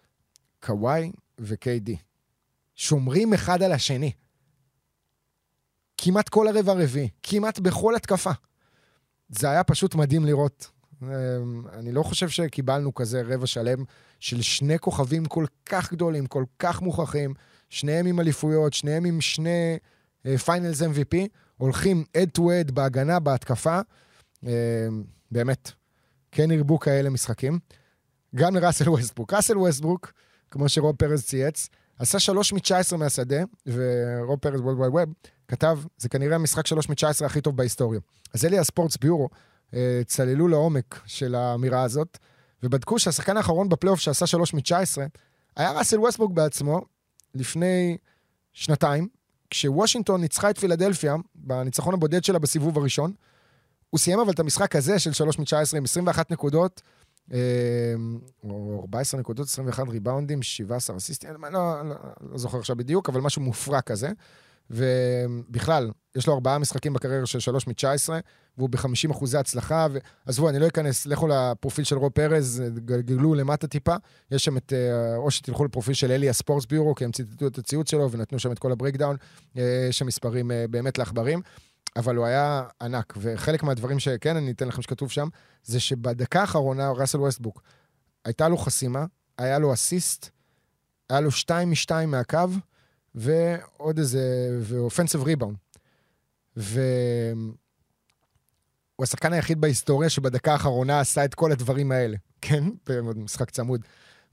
קוואי 0.61 1.13
ו-KD. 1.41 1.91
שומרים 2.75 3.35
אחד 3.35 3.63
על 3.63 3.73
השני. 3.73 4.13
כמעט 5.97 6.29
כל 6.29 6.49
הרבע 6.49 6.73
הרביעי, 6.73 7.09
כמעט 7.23 7.59
בכל 7.59 7.97
התקפה. 7.97 8.31
זה 9.29 9.51
היה 9.51 9.65
פשוט 9.65 9.95
מדהים 9.95 10.25
לראות. 10.25 10.71
אמ, 11.03 11.09
אני 11.73 11.93
לא 11.93 12.03
חושב 12.03 12.29
שקיבלנו 12.29 12.95
כזה 12.95 13.23
רבע 13.27 13.47
שלם 13.47 13.85
של 14.21 14.43
שני 14.43 14.79
כוכבים 14.79 15.25
כל 15.25 15.45
כך 15.67 15.93
גדולים, 15.93 16.27
כל 16.27 16.45
כך 16.59 16.83
מוכרחים, 16.83 17.35
שניהם 17.69 18.07
עם 18.07 18.21
אליפויות, 18.21 18.73
שניהם 18.73 19.05
עם 19.05 19.21
שני 19.21 19.79
Finals 20.45 20.83
uh, 20.83 20.85
MVP, 20.85 21.17
הולכים 21.57 22.05
אד 22.17 22.29
טו 22.31 22.53
אד 22.53 22.71
בהגנה, 22.71 23.21
בהתקפה. 23.21 23.81
Uh, 24.45 24.49
באמת, 25.31 25.71
כן 26.33 26.51
ירבו 26.51 26.79
כאלה 26.79 27.11
משחקים. 27.11 27.59
גם 28.35 28.55
לראסל 28.55 28.89
ווסטברוק. 28.89 29.33
ראסל 29.33 29.59
ווסטברוק, 29.59 30.13
כמו 30.51 30.69
שרוב 30.69 30.97
פרז 30.97 31.25
צייץ, 31.25 31.69
עשה 31.99 32.19
שלוש 32.19 32.53
מ-19 32.53 32.97
מהשדה, 32.97 33.43
ורוב 33.67 34.39
פרז 34.39 34.61
World 34.61 34.79
Wide 34.79 34.89
Wob 34.89 35.15
כתב, 35.49 35.79
זה 35.99 36.09
כנראה 36.09 36.35
המשחק 36.35 36.67
שלוש 36.67 36.89
מ-19 36.89 37.25
הכי 37.27 37.41
טוב 37.41 37.57
בהיסטוריה. 37.57 38.01
אז 38.35 38.45
Elias 38.45 38.59
Sports 38.59 38.97
Bureau 38.97 39.29
אה, 39.75 40.01
צללו 40.07 40.49
לעומק 40.49 41.01
של 41.07 41.35
האמירה 41.35 41.83
הזאת, 41.83 42.19
ובדקו 42.63 42.99
שהשחקן 42.99 43.37
האחרון 43.37 43.69
בפלייאוף 43.69 44.01
שעשה 44.01 44.27
שלוש 44.27 44.55
מ-19 44.55 44.99
היה 45.57 45.73
ראסל 45.73 45.99
ווסטברוק 46.01 46.33
בעצמו 46.33 46.81
לפני 47.35 47.97
שנתיים, 48.53 49.09
כשוושינגטון 49.51 50.21
ניצחה 50.21 50.51
את 50.51 50.59
פילדלפיה 50.59 51.17
בניצחון 51.35 51.95
הבודד 51.95 52.25
שלה 52.25 52.39
בסיבוב 52.39 52.79
הראשון. 52.79 53.13
הוא 53.91 53.99
סיים 53.99 54.21
אבל 54.21 54.31
את 54.31 54.41
המשחק 54.41 54.77
הזה 54.77 54.99
של 54.99 55.13
שלוש 55.13 55.39
מ-19 55.39 55.77
עם 55.77 55.85
21 55.85 56.31
נקודות, 56.31 56.83
או 58.45 58.81
14 58.81 59.21
נקודות, 59.21 59.47
21 59.47 59.89
ריבאונדים, 59.89 60.43
17 60.43 60.97
אסיסטים, 60.97 61.31
לא, 61.43 61.51
לא, 61.51 61.83
לא, 62.31 62.39
זוכר 62.39 62.59
עכשיו 62.59 62.77
בדיוק, 62.77 63.09
אבל 63.09 63.21
משהו 63.21 63.43
מופרע 63.43 63.81
כזה. 63.81 64.11
ובכלל, 64.71 65.91
יש 66.17 66.27
לו 66.27 66.35
ארבעה 66.35 66.59
משחקים 66.59 66.93
בקריירה 66.93 67.27
של 67.27 67.41
שלוש 67.41 67.67
מ-19, 67.67 68.09
והוא 68.59 68.69
ב-50 68.69 69.11
אחוזי 69.11 69.39
הצלחה. 69.39 69.87
ועזבו, 70.27 70.49
אני 70.49 70.59
לא 70.59 70.67
אכנס, 70.67 71.07
לכו 71.07 71.29
לפרופיל 71.29 71.85
של 71.85 71.97
רוב 71.99 72.13
פרז, 72.13 72.63
גלגלו 72.75 73.35
למטה 73.35 73.67
טיפה. 73.67 73.95
יש 74.31 74.45
שם 74.45 74.57
את, 74.57 74.73
אה, 74.73 75.17
או 75.17 75.31
שתלכו 75.31 75.65
לפרופיל 75.65 75.95
של 75.95 76.13
Elias 76.13 76.29
Sports 76.29 76.67
Bureau, 76.67 76.95
כי 76.95 77.05
הם 77.05 77.13
ציטטו 77.13 77.47
את 77.47 77.59
הציוץ 77.59 77.91
שלו 77.91 78.11
ונתנו 78.11 78.39
שם 78.39 78.53
את 78.53 78.59
כל 78.59 78.73
ה 78.73 78.77
breakdown. 78.77 79.17
אה, 79.57 79.87
יש 79.89 79.99
שם 79.99 80.07
מספרים 80.07 80.51
אה, 80.51 80.65
באמת 80.71 80.99
לעכברים. 80.99 81.41
אבל 81.97 82.17
הוא 82.17 82.27
היה 82.27 82.63
ענק, 82.83 83.15
וחלק 83.17 83.63
מהדברים 83.63 83.99
שכן, 83.99 84.37
אני 84.37 84.51
אתן 84.51 84.69
לכם 84.69 84.83
שכתוב 84.83 85.11
שם, 85.11 85.29
זה 85.65 85.81
שבדקה 85.81 86.41
האחרונה, 86.41 86.91
ראסל 86.91 87.21
ווסטברוק, 87.21 87.63
הייתה 88.25 88.49
לו 88.49 88.57
חסימה, 88.57 89.05
היה 89.39 89.59
לו 89.59 89.73
אסיסט, 89.73 90.29
היה 91.11 91.21
לו 91.21 91.31
שתיים 91.31 91.71
משתיים 91.71 92.11
מהקו, 92.11 92.39
ועוד 93.15 93.99
איזה, 93.99 94.21
ו 94.61 94.67
offensive 94.67 95.23
rebound. 95.23 95.57
והוא 96.57 97.55
השחקן 99.03 99.33
היחיד 99.33 99.61
בהיסטוריה 99.61 100.11
שבדקה 100.11 100.53
האחרונה 100.53 101.01
עשה 101.01 101.25
את 101.25 101.35
כל 101.35 101.53
הדברים 101.53 101.93
האלה, 101.93 102.17
כן? 102.41 102.65
במשחק 102.87 103.51
צמוד, 103.51 103.81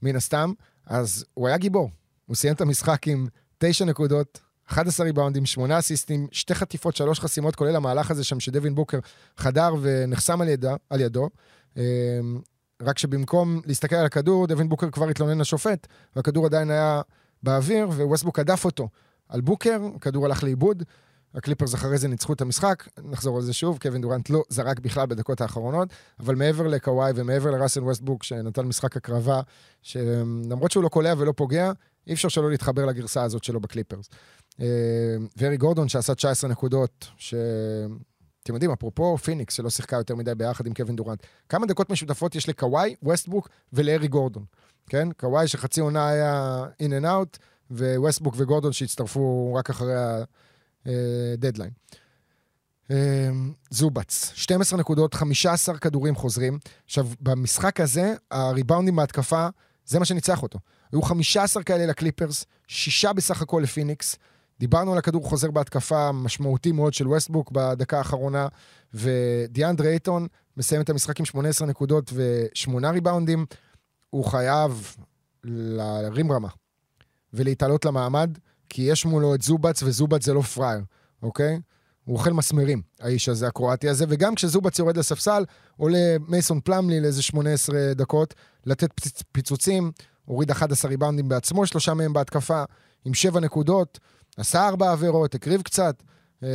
מן 0.02 0.16
הסתם. 0.16 0.52
אז 0.86 1.24
הוא 1.34 1.48
היה 1.48 1.56
גיבור. 1.56 1.90
הוא 2.26 2.36
סיים 2.36 2.54
את 2.54 2.60
המשחק 2.60 3.08
עם 3.08 3.26
תשע 3.58 3.84
נקודות, 3.84 4.40
11 4.66 5.06
ריבאונדים, 5.06 5.46
8 5.46 5.78
אסיסטים, 5.78 6.26
שתי 6.32 6.54
חטיפות, 6.54 6.96
שלוש 6.96 7.20
חסימות, 7.20 7.56
כולל 7.56 7.76
המהלך 7.76 8.10
הזה 8.10 8.24
שם 8.24 8.40
שדווין 8.40 8.74
בוקר 8.74 8.98
חדר 9.36 9.74
ונחסם 9.80 10.40
על, 10.40 10.48
ידה, 10.48 10.76
על 10.90 11.00
ידו. 11.00 11.28
אמ, 11.76 11.82
רק 12.82 12.98
שבמקום 12.98 13.60
להסתכל 13.66 13.96
על 13.96 14.06
הכדור, 14.06 14.46
דווין 14.46 14.68
בוקר 14.68 14.90
כבר 14.90 15.08
התלונן 15.08 15.38
לשופט, 15.38 15.86
והכדור 16.16 16.46
עדיין 16.46 16.70
היה 16.70 17.00
באוויר, 17.42 17.88
וווסטברוק 17.88 18.38
הדף 18.38 18.64
אותו 18.64 18.88
על 19.28 19.40
בוקר, 19.40 19.80
הכדור 19.96 20.26
הלך 20.26 20.44
לאיבוד. 20.44 20.82
הקליפרס 21.34 21.74
אחרי 21.74 21.98
זה 21.98 22.08
ניצחו 22.08 22.32
את 22.32 22.40
המשחק, 22.40 22.88
נחזור 23.04 23.36
על 23.36 23.42
זה 23.42 23.52
שוב, 23.52 23.78
קווין 23.78 24.02
דורנט 24.02 24.30
לא 24.30 24.42
זרק 24.48 24.80
בכלל 24.80 25.06
בדקות 25.06 25.40
האחרונות, 25.40 25.88
אבל 26.20 26.34
מעבר 26.34 26.66
לקוואי 26.66 27.12
ומעבר 27.14 27.50
לראסל 27.50 27.82
ווסטבוק, 27.82 28.22
שנתן 28.22 28.66
משחק 28.66 28.96
הקרבה, 28.96 29.40
שלמרות 29.82 30.70
שהוא 30.70 30.82
לא 30.82 30.88
קולע 30.88 31.14
ולא 31.18 31.32
פוגע, 31.36 31.72
אי 32.06 32.12
אפשר 32.12 32.28
שלא 32.28 32.50
להתחבר 32.50 32.86
לגרסה 32.86 33.22
הזאת 33.22 33.44
שלו 33.44 33.60
בקליפרס. 33.60 34.08
אה, 34.60 34.66
ואריק 35.36 35.56
גורדון 35.56 35.88
שעשה 35.88 36.14
19 36.14 36.50
נקודות, 36.50 37.08
ש... 37.16 37.34
אתם 38.42 38.54
יודעים, 38.54 38.70
אפרופו 38.70 39.18
פיניקס, 39.18 39.54
שלא 39.54 39.70
שיחקה 39.70 39.96
יותר 39.96 40.14
מדי 40.14 40.34
ביחד 40.34 40.66
עם 40.66 40.74
קווין 40.74 40.96
דורנט, 40.96 41.22
כמה 41.48 41.66
דקות 41.66 41.90
משותפות 41.90 42.34
יש 42.34 42.48
לקוואי, 42.48 42.94
ווסטברוק 43.02 43.48
ולאריק 43.72 44.08
גורדון, 44.08 44.44
כן? 44.86 45.12
קוואי 45.12 45.48
שחצי 45.48 45.80
עונה 45.80 46.08
היה 46.08 46.64
in 46.80 46.92
and 46.92 47.04
out, 47.04 47.38
וווסטברוק 47.70 48.34
וגורדון 48.38 48.72
שהצטרפו 48.72 49.54
רק 49.54 49.70
אחרי 49.70 49.94
הדדליין. 50.86 51.70
אה, 52.90 53.30
זובץ, 53.70 54.32
12 54.34 54.78
נקודות, 54.78 55.14
15 55.14 55.78
כדורים 55.78 56.14
חוזרים. 56.14 56.58
עכשיו, 56.84 57.08
במשחק 57.20 57.80
הזה, 57.80 58.14
הריבאונדים 58.30 58.96
בהתקפה, 58.96 59.48
זה 59.86 59.98
מה 59.98 60.04
שניצח 60.04 60.42
אותו. 60.42 60.58
היו 60.92 61.02
15 61.02 61.62
כאלה 61.62 61.86
לקליפרס, 61.86 62.44
שישה 62.66 63.12
בסך 63.12 63.42
הכל 63.42 63.60
לפיניקס. 63.62 64.16
דיברנו 64.60 64.92
על 64.92 64.98
הכדור 64.98 65.28
חוזר 65.28 65.50
בהתקפה 65.50 66.12
משמעותי 66.12 66.72
מאוד 66.72 66.94
של 66.94 67.08
ווסטבוק 67.08 67.50
בדקה 67.52 67.98
האחרונה, 67.98 68.48
ודיאנדרה 68.94 69.88
אייטון 69.88 70.26
מסיים 70.56 70.80
את 70.80 70.90
המשחק 70.90 71.20
עם 71.20 71.24
18 71.24 71.66
נקודות 71.66 72.12
ושמונה 72.14 72.90
ריבאונדים. 72.90 73.46
הוא 74.10 74.24
חייב 74.24 74.96
להרים 75.44 76.32
רמה 76.32 76.48
ולהתעלות 77.32 77.84
למעמד, 77.84 78.38
כי 78.68 78.82
יש 78.82 79.04
מולו 79.04 79.34
את 79.34 79.42
זובאץ, 79.42 79.82
וזובאץ 79.82 80.24
זה 80.24 80.34
לא 80.34 80.40
פראייר, 80.40 80.80
אוקיי? 81.22 81.60
הוא 82.04 82.16
אוכל 82.16 82.32
מסמרים, 82.32 82.82
האיש 83.00 83.28
הזה, 83.28 83.46
הקרואטי 83.46 83.88
הזה, 83.88 84.04
וגם 84.08 84.34
כשזובאץ 84.34 84.78
יורד 84.78 84.96
לספסל, 84.96 85.44
עולה 85.76 86.16
מייסון 86.28 86.60
פלאמלי 86.60 87.00
לאיזה 87.00 87.22
18 87.22 87.94
דקות, 87.94 88.34
לתת. 88.66 88.90
פיצוצים, 89.32 89.92
הוריד 90.26 90.50
11 90.50 90.90
ריבאונדים 90.90 91.28
בעצמו, 91.28 91.66
שלושה 91.66 91.94
מהם 91.94 92.12
בהתקפה, 92.12 92.62
עם 93.04 93.14
שבע 93.14 93.40
נקודות, 93.40 93.98
עשה 94.36 94.68
ארבע 94.68 94.92
עבירות, 94.92 95.34
הקריב 95.34 95.62
קצת. 95.62 96.02
אה... 96.42 96.48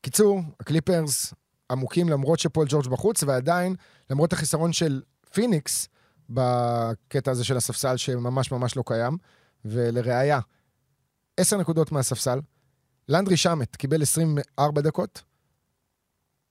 קיצור, 0.00 0.40
הקליפרס 0.60 1.34
עמוקים 1.70 2.08
למרות 2.08 2.38
שפול 2.38 2.66
ג'ורג' 2.68 2.88
בחוץ, 2.88 3.22
ועדיין, 3.22 3.74
למרות 4.10 4.32
החיסרון 4.32 4.72
של 4.72 5.02
פיניקס 5.32 5.88
בקטע 6.30 7.30
הזה 7.30 7.44
של 7.44 7.56
הספסל, 7.56 7.96
שממש 7.96 8.52
ממש 8.52 8.76
לא 8.76 8.82
קיים, 8.86 9.18
ולראיה, 9.64 10.40
עשר 11.36 11.56
נקודות 11.56 11.92
מהספסל, 11.92 12.40
לנדרי 13.08 13.36
שמט 13.36 13.76
קיבל 13.76 14.02
24 14.02 14.80
דקות, 14.80 15.22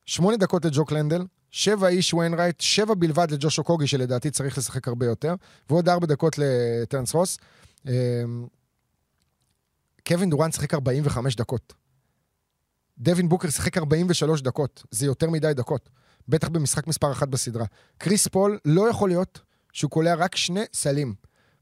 שמונה 0.06 0.38
דקות 0.38 0.66
לג'וק 0.66 0.92
לנדל, 0.92 1.26
שבע 1.56 1.88
לאיש 1.88 2.14
ויינרייט, 2.14 2.62
שבע 2.62 2.94
בלבד 2.98 3.32
לג'וש 3.32 3.64
אוקוגי, 3.64 3.88
שלדעתי 3.88 4.32
צריך 4.32 4.58
לשחק 4.58 4.88
הרבה 4.88 5.06
יותר, 5.06 5.36
ועוד 5.70 5.90
ארבע 5.90 6.08
דקות 6.08 6.36
לטרנס 6.38 7.14
רוס. 7.14 7.38
אמ, 7.88 7.92
קווין 10.08 10.30
דורנט 10.30 10.52
שיחק 10.52 10.74
45 10.74 11.36
דקות. 11.36 11.74
דווין 12.98 13.30
בוקר 13.30 13.50
שיחק 13.50 13.78
43 13.78 14.42
דקות, 14.42 14.84
זה 14.92 15.06
יותר 15.06 15.30
מדי 15.30 15.54
דקות. 15.54 15.90
בטח 16.28 16.48
במשחק 16.48 16.88
מספר 16.88 17.12
אחת 17.12 17.28
בסדרה. 17.28 17.66
קריס 17.98 18.28
פול 18.28 18.60
לא 18.66 18.90
יכול 18.90 19.10
להיות 19.10 19.42
שהוא 19.74 19.92
קולע 19.92 20.16
רק 20.16 20.36
שני 20.36 20.64
סלים 20.74 21.16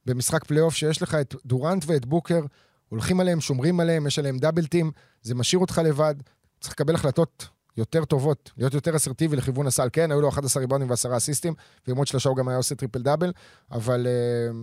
במשחק 0.06 0.44
פלייאוף 0.44 0.76
שיש 0.76 1.02
לך 1.02 1.16
את 1.16 1.36
דורנט 1.46 1.84
ואת 1.88 2.06
בוקר, 2.06 2.42
הולכים 2.90 3.20
עליהם, 3.20 3.42
שומרים 3.42 3.80
עליהם, 3.80 4.08
יש 4.08 4.20
עליהם 4.20 4.38
double 4.38 4.67
team, 4.67 4.92
זה 5.22 5.36
משאיר 5.36 5.60
אותך 5.60 5.82
לבד, 5.86 6.16
צריך 6.62 6.74
לקבל 6.74 6.96
החלטות 6.96 7.48
יותר 7.78 8.06
טובות, 8.06 8.52
להיות 8.58 8.74
יותר 8.74 8.96
אסרטיבי 8.96 9.36
לכיוון 9.36 9.68
הסל. 9.68 9.90
כן, 9.94 10.12
היו 10.12 10.22
לו 10.22 10.30
11 10.30 10.62
ריבאונדים 10.62 10.90
ועשרה 10.90 11.18
אסיסטים, 11.18 11.54
ועם 11.88 11.98
עוד 11.98 12.08
שלושה 12.08 12.30
הוא 12.30 12.38
גם 12.38 12.48
היה 12.48 12.58
עושה 12.58 12.76
triple 12.76 13.02
double, 13.02 13.32
אבל 13.72 14.08
uh, 14.08 14.56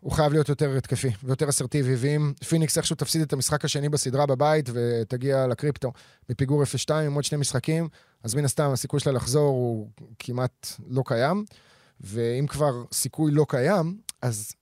הוא 0.00 0.12
חייב 0.12 0.32
להיות 0.32 0.48
יותר 0.48 0.76
התקפי 0.76 1.08
ויותר 1.24 1.48
אסרטיבי, 1.48 1.94
ואם 1.98 2.32
פיניקס 2.48 2.76
איכשהו 2.76 2.96
תפסיד 2.96 3.22
את 3.22 3.32
המשחק 3.32 3.64
השני 3.64 3.88
בסדרה 3.88 4.26
בבית 4.26 4.70
ותגיע 4.72 5.46
לקריפטו 5.46 5.92
מפיגור 6.30 6.62
0-2 6.62 6.92
עם 6.94 7.14
עוד 7.14 7.24
שני 7.24 7.38
משחקים, 7.38 7.88
אז 8.22 8.34
מן 8.34 8.44
הסתם 8.44 8.70
הסיכוי 8.70 9.00
שלה 9.00 9.12
לחזור 9.12 9.48
הוא 9.48 9.90
כמעט 10.18 10.66
לא 10.88 11.02
קיים, 11.06 11.44
ואם 12.00 12.46
כבר 12.48 12.84
סיכוי 12.92 13.32
לא 13.32 13.46
קיים, 13.48 14.00
אז 14.22 14.52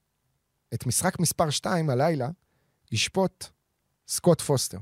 את 0.74 0.86
משחק 0.86 1.18
מספר 1.18 1.50
2 1.50 1.90
הלילה 1.90 2.28
ישפוט 2.92 3.46
סקוט 4.08 4.40
פוסטר. 4.40 4.78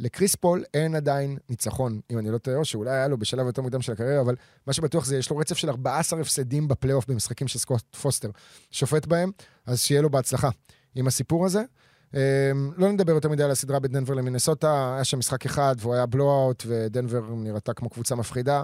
לקריס 0.00 0.34
פול 0.34 0.64
אין 0.74 0.94
עדיין 0.94 1.38
ניצחון, 1.48 2.00
אם 2.10 2.18
אני 2.18 2.30
לא 2.30 2.38
טועה, 2.38 2.56
או 2.56 2.64
שאולי 2.64 2.90
היה 2.90 3.08
לו 3.08 3.18
בשלב 3.18 3.46
יותר 3.46 3.62
מוקדם 3.62 3.82
של 3.82 3.92
הקריירה, 3.92 4.20
אבל 4.20 4.34
מה 4.66 4.72
שבטוח 4.72 5.04
זה, 5.04 5.16
יש 5.16 5.30
לו 5.30 5.36
רצף 5.36 5.56
של 5.56 5.68
14 5.68 6.20
הפסדים 6.20 6.68
בפלייאוף 6.68 7.06
במשחקים 7.06 7.48
של 7.48 7.58
סקוט 7.58 7.96
פוסטר 7.96 8.30
שופט 8.70 9.06
בהם, 9.06 9.30
אז 9.66 9.80
שיהיה 9.80 10.02
לו 10.02 10.10
בהצלחה 10.10 10.50
עם 10.94 11.06
הסיפור 11.06 11.46
הזה. 11.46 11.62
Um, 12.12 12.14
לא 12.76 12.92
נדבר 12.92 13.12
יותר 13.12 13.28
מדי 13.28 13.42
על 13.42 13.50
הסדרה 13.50 13.78
בין 13.78 13.92
דנבר 13.92 14.14
למינסוטה, 14.14 14.94
היה 14.94 15.04
שם 15.04 15.18
משחק 15.18 15.46
אחד 15.46 15.76
והוא 15.78 15.94
היה 15.94 16.06
blowout, 16.06 16.62
ודנבר 16.66 17.20
נראתה 17.34 17.72
כמו 17.72 17.90
קבוצה 17.90 18.14
מפחידה. 18.14 18.62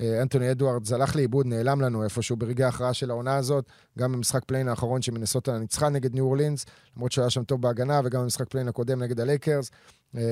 אה, 0.00 0.22
אנטוני 0.22 0.50
אדוארדס 0.50 0.92
הלך 0.92 1.16
לאיבוד, 1.16 1.46
נעלם 1.46 1.80
לנו 1.80 2.04
איפשהו 2.04 2.36
ברגעי 2.36 2.64
ההכרעה 2.64 2.94
של 2.94 3.10
העונה 3.10 3.36
הזאת, 3.36 3.64
גם 3.98 4.12
במשחק 4.12 4.44
play-in 4.44 4.68
האחרון 4.68 5.02
שמינסוטה 5.02 5.58
ניצחה 5.58 5.88
נגד 5.88 6.14
ניו 6.14 6.24
אורלינס, 6.24 6.66
למרות 6.96 7.12
שהוא 7.12 7.22
היה 7.22 7.30
שם 7.30 7.44
טוב 7.44 7.62
בהגנה, 7.62 8.00
וגם 8.04 8.22
במשחק 8.22 8.48
play-in 8.48 8.68
הקודם 8.68 9.02
נגד 9.02 9.20
הלייקרס. 9.20 9.70
אה, 10.16 10.22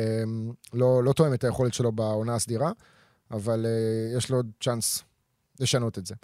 לא, 0.73 1.05
לא 1.05 1.12
תואם 1.12 1.35
את 1.35 1.45
היכולת 1.45 1.75
שלו 1.75 1.93
בעונה 1.93 2.35
הסדירה, 2.35 2.73
אבל 3.31 3.67
אה, 3.67 4.17
יש 4.17 4.31
לו 4.31 4.37
עוד 4.37 4.51
צ'אנס 4.61 5.03
לשנות 5.61 5.99
את 5.99 6.07
זה. 6.07 6.14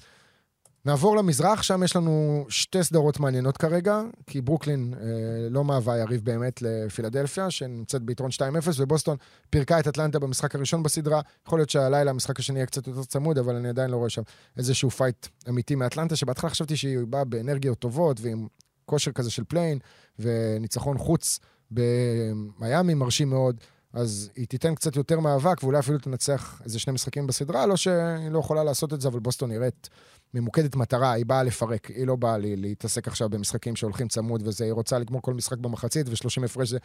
נעבור 0.85 1.17
למזרח, 1.17 1.63
שם 1.63 1.83
יש 1.83 1.97
לנו 1.97 2.45
שתי 2.49 2.85
סדרות 2.85 3.21
מעניינות 3.21 3.57
כרגע, 3.57 4.03
כי 4.27 4.41
ברוקלין 4.41 4.95
אה, 5.01 5.07
לא 5.51 5.65
מהווה 5.65 5.99
יריב 5.99 6.25
באמת 6.25 6.63
לפילדלפיה, 6.63 7.51
שנמצאת 7.51 8.03
ביתרון 8.03 8.31
2-0, 8.31 8.43
ובוסטון 8.79 9.17
פירקה 9.51 9.81
את 9.81 9.89
אטלנטה 9.89 10.19
במשחק 10.19 10.55
הראשון 10.55 10.83
בסדרה. 10.83 11.21
יכול 11.47 11.59
להיות 11.59 11.71
שהלילה 11.71 12.11
המשחק 12.11 12.39
השני 12.39 12.59
יהיה 12.59 12.67
קצת 12.67 12.87
יותר 12.87 13.05
צמוד, 13.05 13.39
אבל 13.39 13.57
אני 13.57 13.69
עדיין 13.69 13.91
לא 13.91 13.97
רואה 13.97 14.11
שם 14.11 14.23
איזשהו 14.57 14.91
fight 14.91 15.27
אמיתי 15.49 15.75
מאטלנטה, 15.75 16.17
שבהתחלה 16.17 16.51
חשבתי 16.51 16.77
שהיא 16.77 16.99
באה 17.09 17.25
באנרגיות 17.25 17.79
טובות 17.79 18.21
ועם 18.21 18.47
כושר 18.85 19.13
כזה 19.13 19.31
של 19.31 19.45
play-in, 19.45 19.79
וניצחון 20.19 20.99
חוץ 20.99 21.39
במיאמי 21.71 22.95
מרשים 22.95 23.31
מאוד. 23.31 23.57
אז 23.93 24.31
היא 24.37 24.47
תיתן 24.47 24.75
קצת 24.75 24.97
יותר 24.97 25.21
מאבק, 25.21 25.63
ואולי 25.63 25.79
אפילו 25.79 25.99
תנצח 25.99 26.61
איזה 26.65 26.79
שני 26.79 26.93
משחקים 26.93 27.27
בסדרה, 27.27 27.67
לא 27.67 27.77
שהיא 27.77 28.31
לא 28.31 28.39
יכולה 28.39 28.65
לעשות 28.65 28.93
את 28.93 29.01
זה, 29.01 29.09
אבל 29.09 29.21
בוסטון 29.21 29.51
נראית 29.51 29.89
ממוקדת 30.35 30.77
מטרה, 30.77 31.13
היא 31.13 31.27
באה 31.27 31.43
לפרק, 31.43 31.87
היא 31.87 32.07
לא 32.07 32.17
באה 32.17 32.37
להתעסק 32.39 33.09
עכשיו 33.09 33.29
במשחקים 33.29 33.77
שהולכים 33.77 34.09
צמוד 34.09 34.47
וזה, 34.47 34.65
היא 34.65 34.73
רוצה 34.73 34.99
לגמור 34.99 35.23
כל 35.23 35.35
משחק 35.35 35.59
במחצית, 35.59 36.09
ו-30 36.09 36.45
הפרש 36.45 36.71
זה 36.71 36.79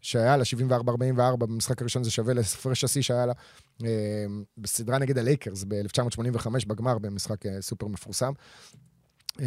שהיה 0.00 0.36
לה, 0.36 0.44
74-44, 0.70 1.36
במשחק 1.36 1.80
הראשון 1.80 2.04
זה 2.04 2.10
שווה 2.10 2.34
להפרש 2.34 2.84
השיא 2.84 3.02
שהיה 3.02 3.26
לה 3.26 3.32
אה, 3.84 3.88
בסדרה 4.58 4.98
נגד 4.98 5.18
הלייקרס 5.18 5.64
ב-1985 5.68 6.48
בגמר, 6.66 6.98
במשחק 6.98 7.46
אה, 7.46 7.62
סופר 7.62 7.86
מפורסם. 7.86 8.32
אה, 9.40 9.46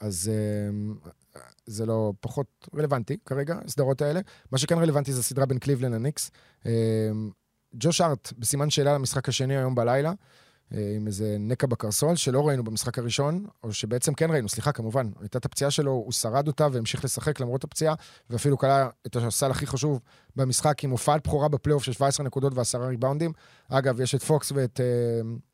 אז 0.00 0.30
אה, 0.34 1.10
זה 1.66 1.86
לא 1.86 2.12
פחות 2.20 2.68
רלוונטי 2.74 3.16
כרגע, 3.26 3.58
הסדרות 3.64 4.02
האלה. 4.02 4.20
מה 4.52 4.58
שכן 4.58 4.78
רלוונטי 4.78 5.12
זה 5.12 5.20
הסדרה 5.20 5.46
בין 5.46 5.58
קליבלן 5.58 5.92
לניקס. 5.92 6.30
אה, 6.66 6.72
ג'וש 7.74 8.00
ארט 8.00 8.32
בסימן 8.38 8.70
שאלה 8.70 8.94
למשחק 8.94 9.28
השני 9.28 9.56
היום 9.56 9.74
בלילה. 9.74 10.12
אה, 10.74 10.92
עם 10.96 11.06
איזה 11.06 11.36
נקע 11.40 11.66
בקרסול, 11.66 12.16
שלא 12.16 12.48
ראינו 12.48 12.64
במשחק 12.64 12.98
הראשון, 12.98 13.46
או 13.62 13.72
שבעצם 13.72 14.14
כן 14.14 14.30
ראינו, 14.30 14.48
סליחה, 14.48 14.72
כמובן, 14.72 15.10
הייתה 15.20 15.38
את 15.38 15.44
הפציעה 15.44 15.70
שלו, 15.70 15.90
הוא 15.90 16.12
שרד 16.12 16.46
אותה 16.46 16.68
והמשיך 16.72 17.04
לשחק 17.04 17.40
למרות 17.40 17.64
הפציעה, 17.64 17.94
ואפילו 18.30 18.56
קלע 18.56 18.88
את 19.06 19.16
הסל 19.16 19.50
הכי 19.50 19.66
חשוב 19.66 20.00
במשחק 20.36 20.84
עם 20.84 20.90
הופעת 20.90 21.26
בכורה 21.26 21.48
בפלייאוף 21.48 21.82
של 21.82 21.92
17 21.92 22.26
נקודות 22.26 22.54
ועשרה 22.54 22.86
ריבאונדים. 22.86 23.32
אגב, 23.68 24.00
יש 24.00 24.14
את 24.14 24.22
פוקס 24.22 24.52
ואת 24.54 24.80
אה, 24.80 24.84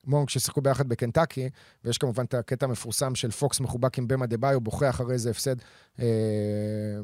מונק 0.06 0.30
ששיחקו 0.30 0.60
ביחד 0.60 0.88
בקנטקי, 0.88 1.48
ויש 1.84 1.98
כמובן 1.98 2.24
את 2.24 2.34
הקטע 2.34 2.66
המפורסם 2.66 3.14
של 3.14 3.30
פוקס 3.30 3.60
מחובק 3.60 3.98
עם 3.98 4.08
באם 4.08 4.26
אדבאיו, 4.26 4.60
בוכה 4.60 4.90
אחרי 4.90 5.12
איזה 5.12 5.30
הפסד 5.30 5.56
אה, 6.00 6.06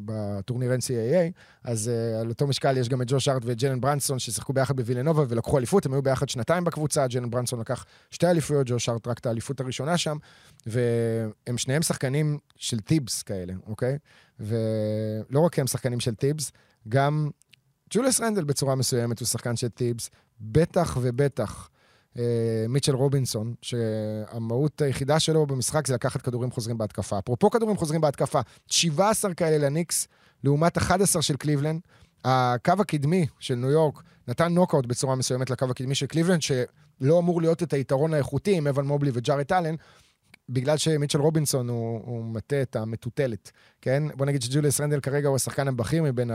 בטורניר 0.04 0.72
NCAA. 0.74 1.32
אז 1.64 1.88
אה, 1.88 2.20
על 2.20 2.28
אותו 2.28 2.46
משקל 2.46 2.76
יש 2.76 2.88
גם 2.88 3.02
את 3.02 3.06
ג'וש 3.10 3.28
הארט 3.28 3.42
ואת 3.44 3.80
ברנסון 3.80 4.18
ששיחקו 4.18 4.52
ביחד 4.52 4.76
בווילנובה 4.76 5.24
ולקחו 5.28 5.58
אליפות, 5.58 5.86
הם 5.86 5.92
היו 5.92 6.02
ביחד 6.02 6.28
שנתיים 6.28 6.64
בקבוצה, 6.64 7.06
ג'לן 7.06 7.30
ברנסון 7.30 7.60
לקח 7.60 7.84
שתי 8.10 8.26
אליפויות, 8.26 8.66
ג'וש 8.70 8.88
הארט 8.88 9.06
רק 9.06 9.18
את 9.18 9.26
האליפות 9.26 9.60
הראשונה 9.60 9.98
שם, 9.98 10.16
והם 10.66 11.58
שניהם 11.58 11.82
שחקנים 11.82 12.38
של 12.56 12.80
טיבס 12.80 13.22
כאלה, 13.22 13.52
אוקיי? 13.66 13.98
ולא 14.40 15.40
רק 15.40 15.58
הם 15.58 15.66
שחקנים 15.66 16.00
של 16.00 16.14
טיבס, 16.14 16.52
גם 16.88 17.30
ג'וליאס 17.90 18.20
רנדל 18.20 18.44
בצורה 18.44 18.74
מסוימת 18.74 19.20
הוא 19.20 19.26
שחקן 19.26 19.56
של 19.56 19.68
טיבס, 19.68 20.10
בטח 20.40 20.96
ובטח 21.00 21.68
אה, 22.18 22.64
מיטשל 22.68 22.94
רובינסון, 22.94 23.54
שהמהות 23.62 24.82
היחידה 24.82 25.20
שלו 25.20 25.46
במשחק 25.46 25.86
זה 25.86 25.94
לקחת 25.94 26.22
כדורים 26.22 26.50
חוזרים 26.50 26.78
בהתקפה. 26.78 27.18
אפרופו 27.18 27.50
כדורים 27.50 27.76
חוזרים 27.76 28.00
בהתקפה, 28.00 28.40
17 28.66 29.34
כאלה 29.34 29.58
לניקס, 29.58 30.08
לעומת 30.44 30.78
11 30.78 31.22
של 31.22 31.36
קליבלנד. 31.36 31.80
הקו 32.28 32.72
הקדמי 32.80 33.26
של 33.38 33.54
ניו 33.54 33.70
יורק 33.70 34.02
נתן 34.28 34.52
נוקאוט 34.52 34.86
בצורה 34.86 35.14
מסוימת 35.14 35.50
לקו 35.50 35.66
הקדמי 35.70 35.94
של 35.94 36.06
קליבלנד, 36.06 36.42
שלא 36.42 37.18
אמור 37.18 37.40
להיות 37.40 37.62
את 37.62 37.72
היתרון 37.72 38.14
האיכותי 38.14 38.56
עם 38.56 38.66
אוון 38.66 38.86
מובלי 38.86 39.10
וג'ארט 39.14 39.52
אלן, 39.52 39.74
בגלל 40.48 40.76
שמיטשל 40.76 41.20
רובינסון 41.20 41.68
הוא, 41.68 42.00
הוא 42.04 42.24
מטה 42.24 42.62
את 42.62 42.76
המטוטלת, 42.76 43.50
כן? 43.80 44.02
בוא 44.14 44.26
נגיד 44.26 44.42
שג'וליאס 44.42 44.80
רנדל 44.80 45.00
כרגע 45.00 45.28
הוא 45.28 45.36
השחקן 45.36 45.68
הבכיר 45.68 46.02
מבין 46.02 46.30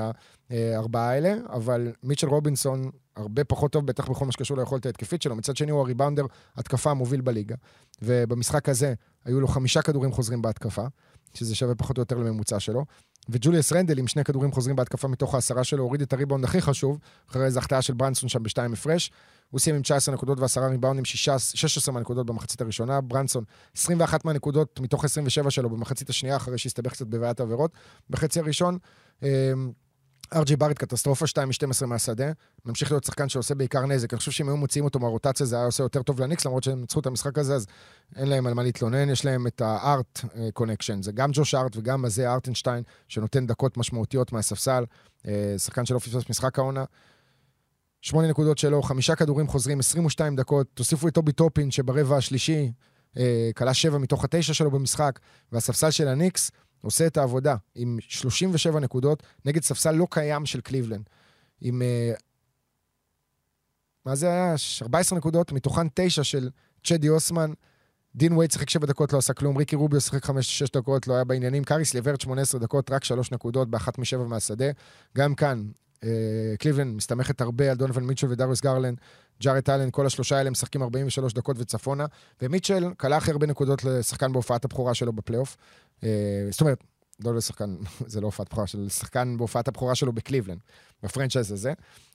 הארבעה 0.50 1.10
האלה, 1.10 1.34
אבל 1.50 1.92
מיטשל 2.04 2.28
רובינסון 2.28 2.90
הרבה 3.16 3.44
פחות 3.44 3.72
טוב, 3.72 3.86
בטח 3.86 4.10
בכל 4.10 4.26
מה 4.26 4.32
שקשור 4.32 4.58
ליכולת 4.58 4.86
ההתקפית 4.86 5.22
שלו. 5.22 5.36
מצד 5.36 5.58
שני 5.58 5.72
הוא 5.72 5.82
הריבאונדר 5.82 6.26
התקפה 6.56 6.92
המוביל 6.92 7.22
בליגה. 7.22 7.56
ובמשחק 8.02 8.70
הזה 8.70 8.94
היו 9.26 9.42
לו 9.42 9.48
חמישה 9.48 9.82
כדורים 9.82 10.12
חוזרים 10.12 10.42
בהתקפה, 10.42 10.86
שזה 11.34 11.56
שווה 11.56 11.76
פחות 11.76 11.98
או 11.98 12.02
יותר 12.02 12.18
לממוצע 12.18 12.60
שלו. 12.60 12.86
וג'וליאס 13.30 13.74
רנדל 13.74 14.00
עם 14.00 14.08
שני 14.08 14.24
כדורים 14.24 14.52
חוזרים 14.52 14.76
בהתקפה 14.76 15.08
מתוך 15.08 15.36
העשרה 15.36 15.64
שלו, 15.64 15.84
הוריד 15.84 16.02
את 16.02 16.14
הריבאונד 16.14 16.44
הכי 16.44 16.62
חשוב, 16.62 16.98
אחרי 17.30 17.46
איזו 17.46 17.60
החטאה 17.60 17.82
של 17.82 17.94
ברנסון 17.94 18.30
שם 18.30 18.44
בשתיים 18.44 18.74
הפרש. 18.74 19.12
הוא 19.50 19.60
סיים 19.60 19.76
עם 19.76 19.82
19 19.82 20.16
נקודות 20.16 20.40
ועשרה 20.40 20.68
ריבאונדים, 20.68 21.06
16 21.06 21.94
מהנקודות 21.94 22.26
במחצית 22.26 22.62
הראשונה. 22.62 23.02
ברנסון, 23.02 23.44
21 23.78 24.26
מהנקודות 24.26 24.80
מתוך 24.80 25.06
27 25.06 25.52
שלו 25.52 25.70
במחצית 25.70 26.10
השנייה, 26.10 26.36
אחרי 26.36 26.58
שהסתבך 26.58 26.92
קצת 26.92 27.08
בבעיית 27.08 27.40
עבירות. 27.40 27.72
בחצי 28.10 28.40
הראשון, 28.40 28.78
אמ, 29.24 29.28
ארג'י 30.36 30.56
בארט, 30.56 30.78
קטסטרופה 30.78 31.28
2 31.28 31.48
מ-12 31.48 31.86
מהשדה. 31.86 32.32
ממשיך 32.66 32.92
להיות 32.92 33.04
שחקן 33.04 33.30
שעושה 33.30 33.56
בעיקר 33.56 33.86
נזק. 33.86 34.14
אני 34.14 34.18
חושב 34.18 34.32
שאם 34.32 34.48
היו 34.48 34.58
מוציאים 34.58 34.86
אותו 34.86 35.00
מהרוטציה 35.00 35.46
זה 35.46 35.56
היה 35.56 35.66
עושה 35.66 35.84
יותר 35.84 36.04
טוב 36.04 36.22
לניקס, 36.22 36.46
למרות 36.46 36.64
שהם 36.64 36.82
ניצחו 36.82 37.00
את 37.00 37.06
המשחק 37.06 37.38
הזה, 37.38 37.56
אז 37.56 37.66
אין 38.16 38.28
להם 38.28 38.48
על 38.48 38.54
מה 38.54 38.64
להתלונן. 38.64 39.10
יש 39.10 39.26
להם 39.26 39.48
את 39.48 39.62
הארט 39.62 40.20
connection. 40.54 40.98
אה, 40.98 41.02
זה 41.02 41.12
גם 41.12 41.30
ג'וש 41.34 41.56
הארט 41.56 41.78
וגם 41.78 42.02
אייזיה 42.02 42.32
הארטנשטיין, 42.32 42.84
שנותן 43.08 43.48
דקות 43.48 43.78
משמעותיות 43.78 44.32
מהספסל. 44.32 44.84
אה, 45.28 45.54
שחקן 45.58 45.86
שלא 45.86 46.00
פספס 46.00 46.30
משחק 46.30 46.60
העונה. 46.60 46.84
שמונה 48.02 48.28
נקודות 48.28 48.58
שלו, 48.58 48.82
חמישה 48.82 49.16
כדורים 49.16 49.48
חוזרים, 49.48 49.80
22 49.80 50.36
דקות, 50.36 50.68
תוסיפו 50.74 51.08
את 51.08 51.14
אובי 51.14 51.32
טופין 51.32 51.72
שברבע 51.72 52.18
השלישי 52.18 52.72
אה, 53.18 53.50
קלע 53.56 53.74
שבע 53.74 53.98
מתוך 53.98 54.24
התשע 54.24 54.54
שלו 54.54 54.72
במשחק, 54.72 55.20
והספסל 55.52 55.92
של 55.92 56.08
הניקס 56.08 56.52
עושה 56.82 57.08
את 57.08 57.18
העבודה 57.18 57.56
עם 57.76 57.98
37 58.02 58.80
נקודות 58.80 59.24
נגד 59.46 59.64
ספסל 59.64 59.92
לא 59.92 60.08
קיים 60.10 60.46
של 60.46 60.62
קליבלנד. 60.62 61.04
עם... 61.62 61.82
אה, 61.82 62.14
מה 64.06 64.16
זה 64.16 64.28
היה? 64.28 64.56
14 64.82 65.18
נקודות, 65.18 65.52
מתוכן 65.52 65.88
תשע 65.94 66.24
של 66.24 66.50
צ'די 66.84 67.10
אוסמן. 67.10 67.54
דין 68.16 68.34
וייד 68.34 68.52
שיחק 68.52 68.70
7 68.70 68.88
דקות, 68.88 69.14
לא 69.14 69.18
עשה 69.18 69.34
כלום. 69.34 69.58
ריקי 69.58 69.76
רוביו 69.76 70.02
שיחק 70.02 70.26
5-6 70.26 70.32
דקות, 70.76 71.08
לא 71.08 71.14
היה 71.14 71.24
בעניינים. 71.24 71.64
קאריס 71.64 71.94
לברט 71.94 72.22
18 72.22 72.60
דקות, 72.60 72.92
רק 72.92 73.04
3 73.04 73.32
נקודות 73.32 73.70
באחת 73.70 73.98
משבע 73.98 74.24
מהשדה. 74.24 74.66
גם 75.18 75.36
כאן, 75.36 75.64
אה, 76.04 76.54
קליבלנד 76.60 76.96
מסתמכת 76.96 77.42
הרבה 77.42 77.72
על 77.72 77.78
דונובן 77.78 78.02
מיטשל 78.02 78.28
ודריוס 78.30 78.62
גרלנד. 78.62 78.94
ג'ארט 79.42 79.70
אלן, 79.70 79.90
כל 79.92 80.06
השלושה 80.06 80.38
האלה 80.38 80.50
משחקים 80.50 80.84
43 80.84 81.34
דקות 81.34 81.58
וצפונה. 81.60 82.06
ומיטשל 82.42 82.86
קלע 82.98 83.18
הכי 83.18 83.32
הרבה 83.32 83.48
נקודות 83.48 83.84
לשחקן 83.84 84.32
בהופעת 84.32 84.66
הבכורה 84.66 84.94
שלו 84.94 85.14
בפלייאוף. 85.14 85.58
אה, 86.04 86.10
זאת 86.52 86.62
אומרת, 86.62 86.84
לא 87.24 87.36
לשחקן, 87.36 87.76
זה 88.08 88.22
לא 88.22 88.26
הופעת 88.26 88.50
בכורה, 88.50 88.68
של 88.68 88.90
שחקן 88.90 89.38
בהופעת 89.38 89.68
הבכורה 89.68 89.96
שלו 89.96 90.14
בקליבלנד, 90.14 90.60
ב 91.04 91.09
franchise 91.09 91.52
הזה. 91.52 91.74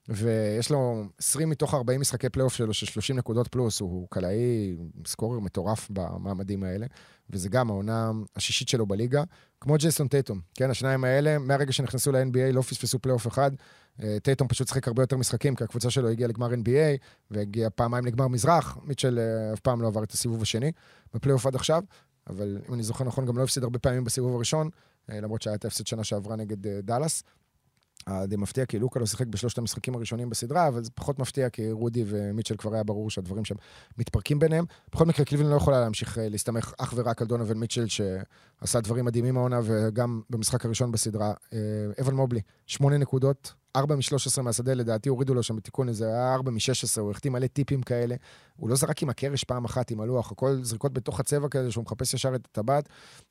ויש 0.09 0.71
לו 0.71 1.05
20 1.19 1.51
מתוך 1.51 1.75
40 1.75 2.01
משחקי 2.01 2.29
פלייאוף 2.29 2.55
שלו 2.55 2.75
של 2.75 2.87
30 2.87 3.17
נקודות 3.17 3.49
פלוס, 3.49 3.81
הוא 3.81 4.07
קלעי 4.11 4.77
scorer 5.07 5.41
מטורף 5.41 5.89
במעמדים 5.91 6.63
האלה, 6.63 6.87
וזה 7.31 7.49
גם 7.49 7.71
העונה 7.71 8.11
השישית 8.37 8.69
שלו 8.69 8.87
בליגה, 8.87 9.23
כמו 9.61 9.75
ג'ייסון 9.79 10.09
טייטום. 10.09 10.41
כן, 10.55 10.71
השניים 10.71 11.05
האלה, 11.05 11.39
מהרגע 11.39 11.73
שנכנסו 11.73 12.13
ל-NBA 12.13 12.53
לא 12.53 12.63
פספסו 12.63 12.99
פלייאוף 12.99 13.27
אחד. 13.27 13.51
אה, 14.03 14.17
טייטום 14.23 14.49
פשוט 14.49 14.69
שיחק 14.69 14.89
הרבה 14.89 15.03
יותר 15.03 15.17
משחקים, 15.17 15.55
כי 15.55 15.65
הקבוצה 15.65 15.91
שלו 15.91 16.09
הגיעה 16.09 16.29
לגמר 16.29 16.51
NBA, 16.51 17.07
והגיעה 17.31 17.71
פעמיים 17.71 18.07
לגמר 18.07 18.29
מזרח. 18.29 18.79
מיטשל 18.83 19.19
אה, 19.19 19.53
אף 19.53 19.61
פעם 19.61 19.83
לא 19.83 19.87
עבר 19.87 20.03
את 20.03 20.13
הסיבוב 20.13 20.43
השני 20.43 20.73
בפלייאוף 21.15 21.47
עד 21.47 21.55
עכשיו, 21.55 21.83
אבל 22.27 22.59
אם 22.69 22.75
אני 22.75 22.83
זוכר 22.83 23.05
נכון, 23.05 23.27
גם 23.27 23.39
לא 23.39 23.43
הפסיד 23.43 23.63
הרבה 23.63 23.79
פעמים 23.79 24.05
בסיבוב 24.05 24.35
הראשון, 24.37 24.71
למרות 25.09 25.43
שהיה 25.43 25.57
את 25.57 25.65
ההפסד 25.65 25.87
שנה 25.87 26.05
שעברה 26.05 26.37
נגד 26.37 26.67
דאלאס. 26.67 27.23
די 28.25 28.37
מפתיע, 28.37 28.67
כי 28.67 28.79
לוקה 28.79 29.01
לא 29.01 29.07
שיחק 29.07 29.27
בשלושת 29.27 29.59
המשחקים 29.59 29.95
הראשונים 29.95 30.31
בסדרה, 30.31 30.69
אבל 30.69 30.85
זה 30.85 30.91
פחות 30.95 31.19
מפתיע, 31.19 31.51
כי 31.51 31.71
רודי 31.71 32.05
ומיטשל 32.07 32.57
כבר 32.57 32.75
היה 32.75 32.83
ברור 32.83 33.11
שהדברים 33.11 33.45
שם 33.45 33.55
מתפרקים 33.99 34.39
ביניהם. 34.39 34.65
בכל 34.93 35.05
מקרה, 35.05 35.25
קליבלין 35.25 35.51
לא 35.51 35.57
יכולה 35.57 35.81
להמשיך 35.81 36.19
אה, 36.19 36.29
להסתמך 36.29 36.75
אך 36.79 36.93
ורק 36.97 37.23
על 37.23 37.29
דונובל 37.29 37.55
מיטשל, 37.55 37.87
שעשה 37.87 38.81
דברים 38.81 39.05
מדהימים 39.05 39.37
העונה, 39.37 39.61
וגם 39.65 40.21
במשחק 40.31 40.65
הראשון 40.65 40.93
בסדרה. 40.93 41.33
אה, 41.53 41.59
אבן 42.01 42.15
מובלי, 42.15 42.41
שמונה 42.67 42.99
נקודות, 42.99 43.55
4 43.77 43.97
מ-13 43.97 44.43
מהשדה, 44.43 44.75
לדעתי 44.75 45.09
הורידו 45.09 45.35
לו 45.35 45.43
שם 45.43 45.57
בתיקון, 45.57 45.89
איזה 45.89 46.07
היה 46.07 46.35
4 46.35 46.51
מ-16, 46.51 47.01
הוא 47.01 47.11
החתים 47.11 47.33
מלא 47.33 47.47
טיפים 47.47 47.83
כאלה. 47.83 48.15
הוא 48.57 48.69
לא 48.69 48.77
זרק 48.77 49.03
עם 49.03 49.09
הקרש 49.09 49.45
פעם 49.45 49.65
אחת 49.65 49.91
עם 49.91 50.01
הלוח, 50.01 50.33
הכל 50.33 50.59
זריקות 50.63 50.93
בתוך 50.93 51.21
הצבע 51.21 51.49
כזה, 51.49 51.71
שהוא 51.71 51.85
מחפש 51.85 52.15
ישר 52.15 52.35
את 52.35 52.49
הטבעת. 52.51 52.89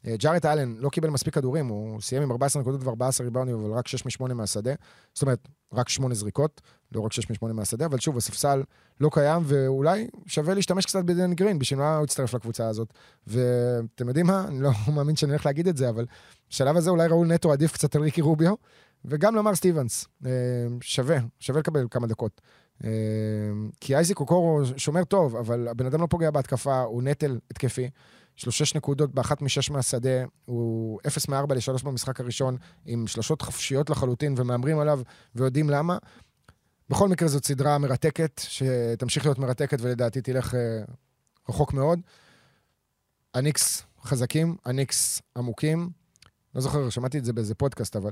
אה, 0.08 0.16
ג'ארט 0.18 0.46
אלן 0.46 0.76
לא 0.78 0.90
קיבל 0.90 1.10
מספיק 1.10 1.34
כדורים, 1.34 1.68
הוא 1.68 2.02
סיים 2.02 2.22
עם 2.22 2.32
14 2.32 2.62
נקודות 2.62 2.84
ו-14 2.84 3.24
ריבאונים, 3.24 3.56
אבל 3.56 3.72
רק 3.72 3.88
6 3.88 4.06
מ-8 4.06 4.34
מהשדה. 4.34 4.74
זאת 5.14 5.22
אומרת, 5.22 5.48
רק 5.74 5.90
8 5.90 6.16
זריקות, 6.16 6.62
לא 6.92 7.02
רק 7.02 7.14
6 7.14 7.30
מ-8 7.30 7.54
מהשדה, 7.54 7.86
אבל 7.86 8.00
שוב, 8.00 8.18
הספסל 8.18 8.64
לא 9.02 9.10
קיים, 9.14 9.42
ואולי 9.46 10.08
שווה 10.26 10.54
להשתמש 10.54 10.86
קצת 10.86 11.04
בדן 11.04 11.34
גרין, 11.34 11.60
בשביל 11.60 11.80
מה 11.80 11.98
הוא 11.98 12.04
יצטרף 12.04 12.34
לקבוצה 12.34 12.68
הזאת. 12.68 12.94
ואתם 13.28 14.08
יודעים 14.08 14.26
מה? 14.26 14.46
אני 14.48 14.62
לא 14.62 14.72
מאמין 14.96 15.16
שאני 15.16 15.32
הולך 15.32 15.46
להגיד 15.46 15.68
את 15.68 15.78
זה, 15.78 15.90
אבל 15.90 16.06
בשלב 16.50 16.78
הזה 16.78 16.90
אולי 16.90 17.08
ראול 17.08 17.28
נטו 17.28 17.52
עדיף 17.52 17.72
קצת 17.72 17.96
על 17.96 18.02
ריקי 18.02 18.22
רוביו. 18.22 18.54
וגם 19.08 19.36
למר 19.36 19.56
סטיבנס, 19.56 20.08
אה, 20.26 20.32
שווה, 20.82 21.18
שווה 21.40 21.60
לקבל 21.60 21.88
כמה 21.92 22.08
דקות. 22.08 22.42
אה, 22.84 22.90
כי 23.82 23.96
אייזיק 23.96 24.20
אוקורו 24.20 24.62
שומר 24.78 25.04
טוב, 25.04 25.36
אבל 25.36 25.68
הבן 25.68 25.86
אדם 25.86 26.02
לא 26.02 26.08
פוגע 26.10 26.32
בהתקפה, 26.32 26.82
הוא 26.82 27.04
נטל 27.04 27.40
התקפי. 27.52 27.90
יש 28.38 28.46
לו 28.46 28.52
שש 28.52 28.76
נקודות 28.76 29.14
באחת 29.16 29.42
משש 29.42 29.70
מהשדה, 29.70 30.26
הוא 30.46 31.00
אפס 31.08 31.28
מארבע 31.28 31.56
לשלוש 31.56 31.84
במשחק 31.84 32.20
הראשון, 32.20 32.58
עם 32.86 33.08
שלושות 33.08 33.42
חופשיות 33.42 33.90
לחלוטין, 33.90 34.34
ומהמרים 34.38 34.80
עליו 34.80 35.00
ויודעים 35.36 35.70
למה. 35.70 35.98
בכל 36.90 37.10
מקרה 37.10 37.28
זאת 37.28 37.46
סדרה 37.46 37.78
מרתקת, 37.78 38.42
שתמשיך 38.44 39.26
להיות 39.26 39.40
מרתקת 39.40 39.78
ולדעתי 39.82 40.22
תלך 40.22 40.56
אה, 40.56 40.84
רחוק 41.50 41.74
מאוד. 41.74 42.00
הניקס 43.34 43.84
חזקים, 44.04 44.56
הניקס 44.66 45.22
עמוקים. 45.38 45.90
לא 46.56 46.62
זוכר, 46.62 46.90
שמעתי 46.90 47.18
את 47.18 47.26
זה 47.26 47.34
באיזה 47.34 47.56
פודקאסט, 47.56 47.96
אבל 47.96 48.12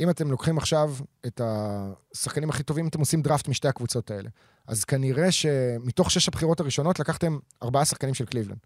אם 0.00 0.10
אתם 0.10 0.30
לוקחים 0.30 0.58
עכשיו 0.58 0.94
את 1.26 1.40
השחקנים 1.44 2.50
הכי 2.50 2.62
טובים, 2.62 2.88
אתם 2.88 3.00
עושים 3.00 3.22
דראפט 3.22 3.48
משתי 3.48 3.68
הקבוצות 3.68 4.10
האלה. 4.10 4.28
אז 4.66 4.84
כנראה 4.84 5.32
שמתוך 5.32 6.10
שש 6.10 6.28
הבחירות 6.28 6.60
הראשונות 6.60 7.00
לקחתם 7.00 7.38
ארבעה 7.62 7.84
שחקנים 7.84 8.14
של 8.14 8.24
קליבלנד. 8.24 8.58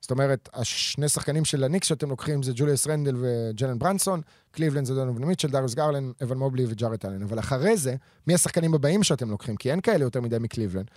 זאת 0.00 0.10
אומרת, 0.10 0.48
השני 0.54 1.08
שחקנים 1.08 1.44
של 1.44 1.64
הניקס 1.64 1.86
שאתם 1.86 2.10
לוקחים 2.10 2.42
זה 2.42 2.52
ג'וליאס 2.54 2.86
רנדל 2.86 3.16
וג'לן 3.20 3.78
ברנסון, 3.78 4.20
קליבלנד 4.50 4.86
זה 4.86 4.94
דונובן 4.94 5.24
מיטשל, 5.24 5.48
דאריוס 5.48 5.74
גרלנד, 5.74 6.10
אוון 6.22 6.36
מובלי 6.38 6.64
וג'ארט 6.68 7.04
אלן. 7.04 7.22
אבל 7.22 7.38
אחרי 7.38 7.76
זה, 7.76 7.96
מי 8.26 8.34
השחקנים 8.34 8.74
הבאים 8.74 9.02
שאתם 9.02 9.30
לוקחים? 9.30 9.56
כי 9.56 9.70
אין 9.70 9.80
כאלה 9.80 10.04
יותר 10.04 10.20
מדי 10.20 10.36
מקליבלנד. 10.40 10.90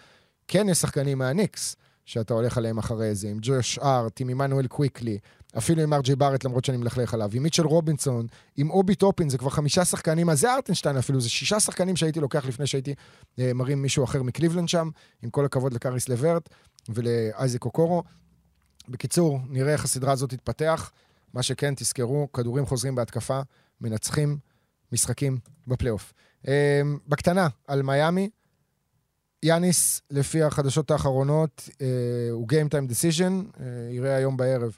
כן 0.48 0.70
יש 0.70 0.78
שחקנים 0.78 1.18
מהניקס, 1.18 1.76
שאתה 2.06 2.34
הולך 2.34 2.58
עליהם 2.58 2.78
אחרי 2.78 3.16
זה, 3.16 3.28
עם 3.28 3.38
ג'וש 3.42 3.80
הארט, 3.80 4.22
עם 4.22 4.30
עמנואל 4.30 4.68
קוויקלי, 4.68 5.18
אפילו 5.58 5.82
עם 5.82 5.94
אר 5.94 6.01
ג'יי 6.01 6.16
בארט, 6.16 6.44
למרות 6.44 6.66
שאני 6.66 6.78
מלכלך 6.78 7.14
עליו, 7.14 7.30
עם 7.34 7.44
מיטשל 7.44 7.66
רובינסון, 7.66 8.28
עם 8.58 8.70
אובי 8.70 8.96
טופין, 8.96 9.30
זה 9.30 9.38
כבר 9.38 9.50
חמישה 9.50 9.86
שחקנים, 9.86 10.30
אייזיה 10.30 10.54
הארטנשטיין 10.54 10.98
אפילו, 10.98 11.22
זה 11.22 11.30
שישה 11.30 11.60
שחקנים 11.60 11.96
שהייתי 11.96 12.20
לוקח 12.20 12.46
לפני 12.46 12.68
שהייתי 12.68 12.96
אה, 13.40 13.52
מרים 13.54 13.82
מישהו 13.82 14.04
אחר 14.04 14.24
מקליבלנד 14.24 14.70
שם, 14.70 14.90
עם 15.22 15.30
כל 15.30 15.46
הכבוד 15.46 15.74
לקאריס 15.74 16.10
לברט 16.10 16.50
ולאייזק 16.90 17.66
אוקורו. 17.66 18.04
בקיצור, 18.90 19.40
נראה 19.50 19.74
איך 19.74 19.84
הסדרה 19.84 20.12
הזאת 20.12 20.30
תתפתח. 20.30 20.92
מה 21.34 21.44
שכן, 21.44 21.74
תזכרו, 21.76 22.32
כדורים 22.32 22.66
חוזרים 22.66 22.96
בהתקפה, 22.96 23.42
מנצחים 23.82 24.38
משחקים 24.92 25.38
בפלייאוף. 25.68 26.14
אה, 26.48 26.82
בקטנה, 27.08 27.48
על 27.68 27.82
מיאמי, 27.82 28.30
יאניס, 29.44 30.02
לפי 30.12 30.44
החדשות 30.44 30.92
האחרונות, 30.92 31.70
אה, 31.82 31.88
הוא 32.32 32.48
Game 32.52 32.70
Time 32.70 32.92
Decision, 32.92 33.60
אה, 33.60 33.66
יראה 33.92 34.16
היום 34.16 34.38
בערב, 34.38 34.78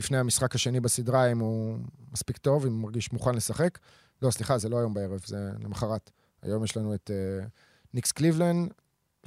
לפני 0.00 0.18
המשחק 0.18 0.54
השני 0.54 0.80
בסדרה, 0.80 1.32
אם 1.32 1.38
הוא 1.38 1.78
מספיק 2.12 2.36
טוב, 2.36 2.66
אם 2.66 2.72
הוא 2.72 2.80
מרגיש 2.80 3.12
מוכן 3.12 3.34
לשחק. 3.34 3.78
לא, 4.22 4.30
סליחה, 4.30 4.58
זה 4.58 4.68
לא 4.68 4.78
היום 4.78 4.94
בערב, 4.94 5.20
זה 5.26 5.50
למחרת. 5.64 6.10
היום 6.42 6.64
יש 6.64 6.76
לנו 6.76 6.94
את 6.94 7.10
אה, 7.10 7.46
ניקס 7.94 8.12
קליבלנד, 8.12 8.72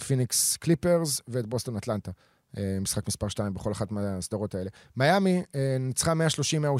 פיניקס 0.07 0.57
קליפרס 0.57 1.21
ואת 1.27 1.47
בוסטון 1.47 1.77
אטלנטה. 1.77 2.11
אה, 2.57 2.77
משחק 2.81 3.07
מספר 3.07 3.27
2 3.27 3.53
בכל 3.53 3.71
אחת 3.71 3.91
מהסדרות 3.91 4.55
האלה. 4.55 4.69
מיאמי 4.97 5.43
אה, 5.55 5.77
ניצחה 5.79 6.13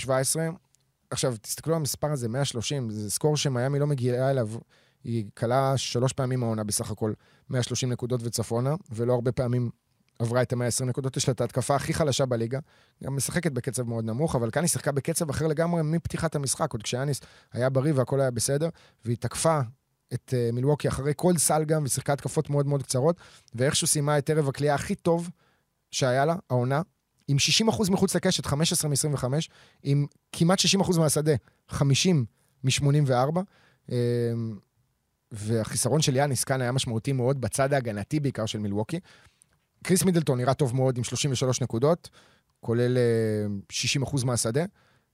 130-117. 0.06 0.10
עכשיו, 1.10 1.36
תסתכלו 1.42 1.74
על 1.74 1.80
המספר 1.80 2.12
הזה, 2.12 2.28
130, 2.28 2.90
זה 2.90 3.12
score 3.12 3.38
שמיאמי 3.38 3.80
לא 3.80 3.88
מגיעה 3.88 4.32
אליו 4.32 4.50
היא 5.04 5.26
קלעה 5.38 5.78
שלוש 5.78 6.14
פעמים 6.14 6.44
העונה 6.44 6.64
בסך 6.64 6.92
הכל 6.92 7.14
130 7.50 7.92
נקודות 7.92 8.22
וצפונה, 8.24 8.76
ולא 8.92 9.14
הרבה 9.14 9.32
פעמים 9.32 9.70
עברה 10.20 10.42
את 10.42 10.54
ה-120 10.54 10.86
נקודות. 10.86 11.18
יש 11.18 11.28
לה 11.28 11.32
את 11.32 11.42
ההתקפה 11.42 11.76
הכי 11.76 11.94
חלשה 11.94 12.26
בליגה, 12.26 12.60
גם 13.04 13.16
משחקת 13.16 13.52
בקצב 13.52 13.84
מאוד 13.84 14.06
נמוך, 14.06 14.36
אבל 14.36 14.52
כאן 14.52 14.62
היא 14.62 14.70
שיחקה 14.70 14.92
בקצב 14.92 15.30
אחר 15.30 15.48
לגמרי 15.48 15.82
מפתיחת 15.84 16.36
המשחק, 16.36 16.74
עוד 16.74 16.84
כשיאניס 16.84 17.22
היה 17.54 17.70
בריא 17.70 17.94
והכל 17.96 18.22
היה 18.22 18.32
בסדר, 18.32 18.70
והיא 19.06 19.18
תקפה 19.18 19.60
את 20.14 20.34
uh, 20.34 20.56
מילווקי 20.56 20.88
אחרי 20.88 21.14
כל 21.16 21.38
סל 21.38 21.64
גם, 21.64 21.84
ושיחקה 21.84 22.14
התקפות 22.14 22.50
מאוד 22.50 22.68
מאוד 22.68 22.84
קצרות, 22.84 23.18
ואיכשהו 23.56 23.88
סיימה 23.88 24.18
את 24.18 24.30
ערב 24.30 24.50
הקליעה 24.50 24.76
הכי 24.76 24.96
טוב 24.96 25.30
שהיה 25.92 26.26
לה, 26.26 26.36
העונה, 26.50 26.82
עם 27.28 27.38
60% 27.68 27.92
מחוץ 27.92 28.16
לקשת, 28.16 28.46
15 28.46 28.90
מ-25, 28.90 29.24
עם 29.84 30.06
כמעט 30.32 30.60
60% 30.60 31.00
מהשדה, 31.00 31.34
50 31.70 32.26
מ-84. 32.64 33.40
והחיסרון 35.34 36.02
של 36.02 36.16
יאניס 36.16 36.44
כאן 36.44 36.62
היה 36.62 36.72
משמעותי 36.72 37.12
מאוד 37.12 37.42
בצד 37.42 37.74
ההגנתי 37.74 38.20
בעיקר 38.20 38.46
של 38.46 38.60
מילווקי. 38.60 39.00
קריס 39.84 40.04
מידלטון 40.04 40.38
נראה 40.38 40.54
טוב 40.54 40.76
מאוד 40.76 40.98
עם 40.98 41.04
33 41.04 41.62
נקודות, 41.62 42.10
כולל 42.60 42.98
60% 43.72 43.74
אה, 44.20 44.26
מהשדה, 44.26 44.66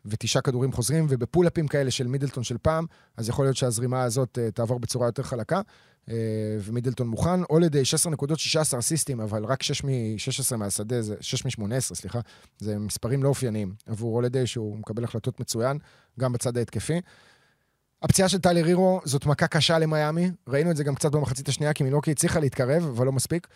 ותשעה 0.06 0.42
כדורים 0.42 0.72
חוזרים, 0.72 1.06
ובפולאפים 1.10 1.68
כאלה 1.68 1.92
של 1.92 2.08
מידלטון 2.08 2.44
של 2.44 2.58
פעם, 2.62 2.86
אז 3.18 3.30
יכול 3.30 3.46
להיות 3.46 3.58
שהזרימה 3.58 4.04
הזאת 4.04 4.38
uh, 4.38 4.52
תעבור 4.52 4.80
בצורה 4.80 5.08
יותר 5.08 5.24
חלקה, 5.24 5.62
uh, 5.62 6.12
ומידלטון 6.62 7.08
מוכן. 7.08 7.42
הולדיי 7.48 7.86
16 7.86 8.12
נקודות, 8.12 8.40
16 8.40 8.80
אסיסטים, 8.80 9.22
אבל 9.22 9.46
רק 9.46 9.64
6 9.64 9.84
מ-16 9.84 10.56
מהשדה, 10.58 11.02
זה 11.02 11.16
6 11.22 11.46
מ-18, 11.46 11.80
סליחה. 11.80 12.20
זה 12.60 12.80
מספרים 12.80 13.24
לא 13.24 13.30
אופייניים 13.30 13.74
עבור 13.86 14.16
הולדיי, 14.16 14.48
שהוא 14.48 14.78
מקבל 14.78 15.04
החלטות 15.04 15.40
מצוין, 15.40 15.78
גם 16.20 16.34
בצד 16.34 16.58
ההתקפי. 16.58 17.02
הפציעה 18.02 18.30
של 18.30 18.38
טיילר 18.38 18.66
הירו 18.66 19.02
זאת 19.06 19.26
מכה 19.26 19.48
קשה 19.48 19.80
למיאמי, 19.80 20.32
ראינו 20.48 20.72
את 20.72 20.78
זה 20.78 20.84
גם 20.84 20.96
קצת 20.96 21.12
במחצית 21.12 21.48
השנייה, 21.48 21.74
כי 21.74 21.84
מילוקי 21.84 22.12
הצליחה 22.12 22.40
להתקרב, 22.40 22.84
אבל 22.84 23.06
לא 23.06 23.12
מספיק. 23.12 23.48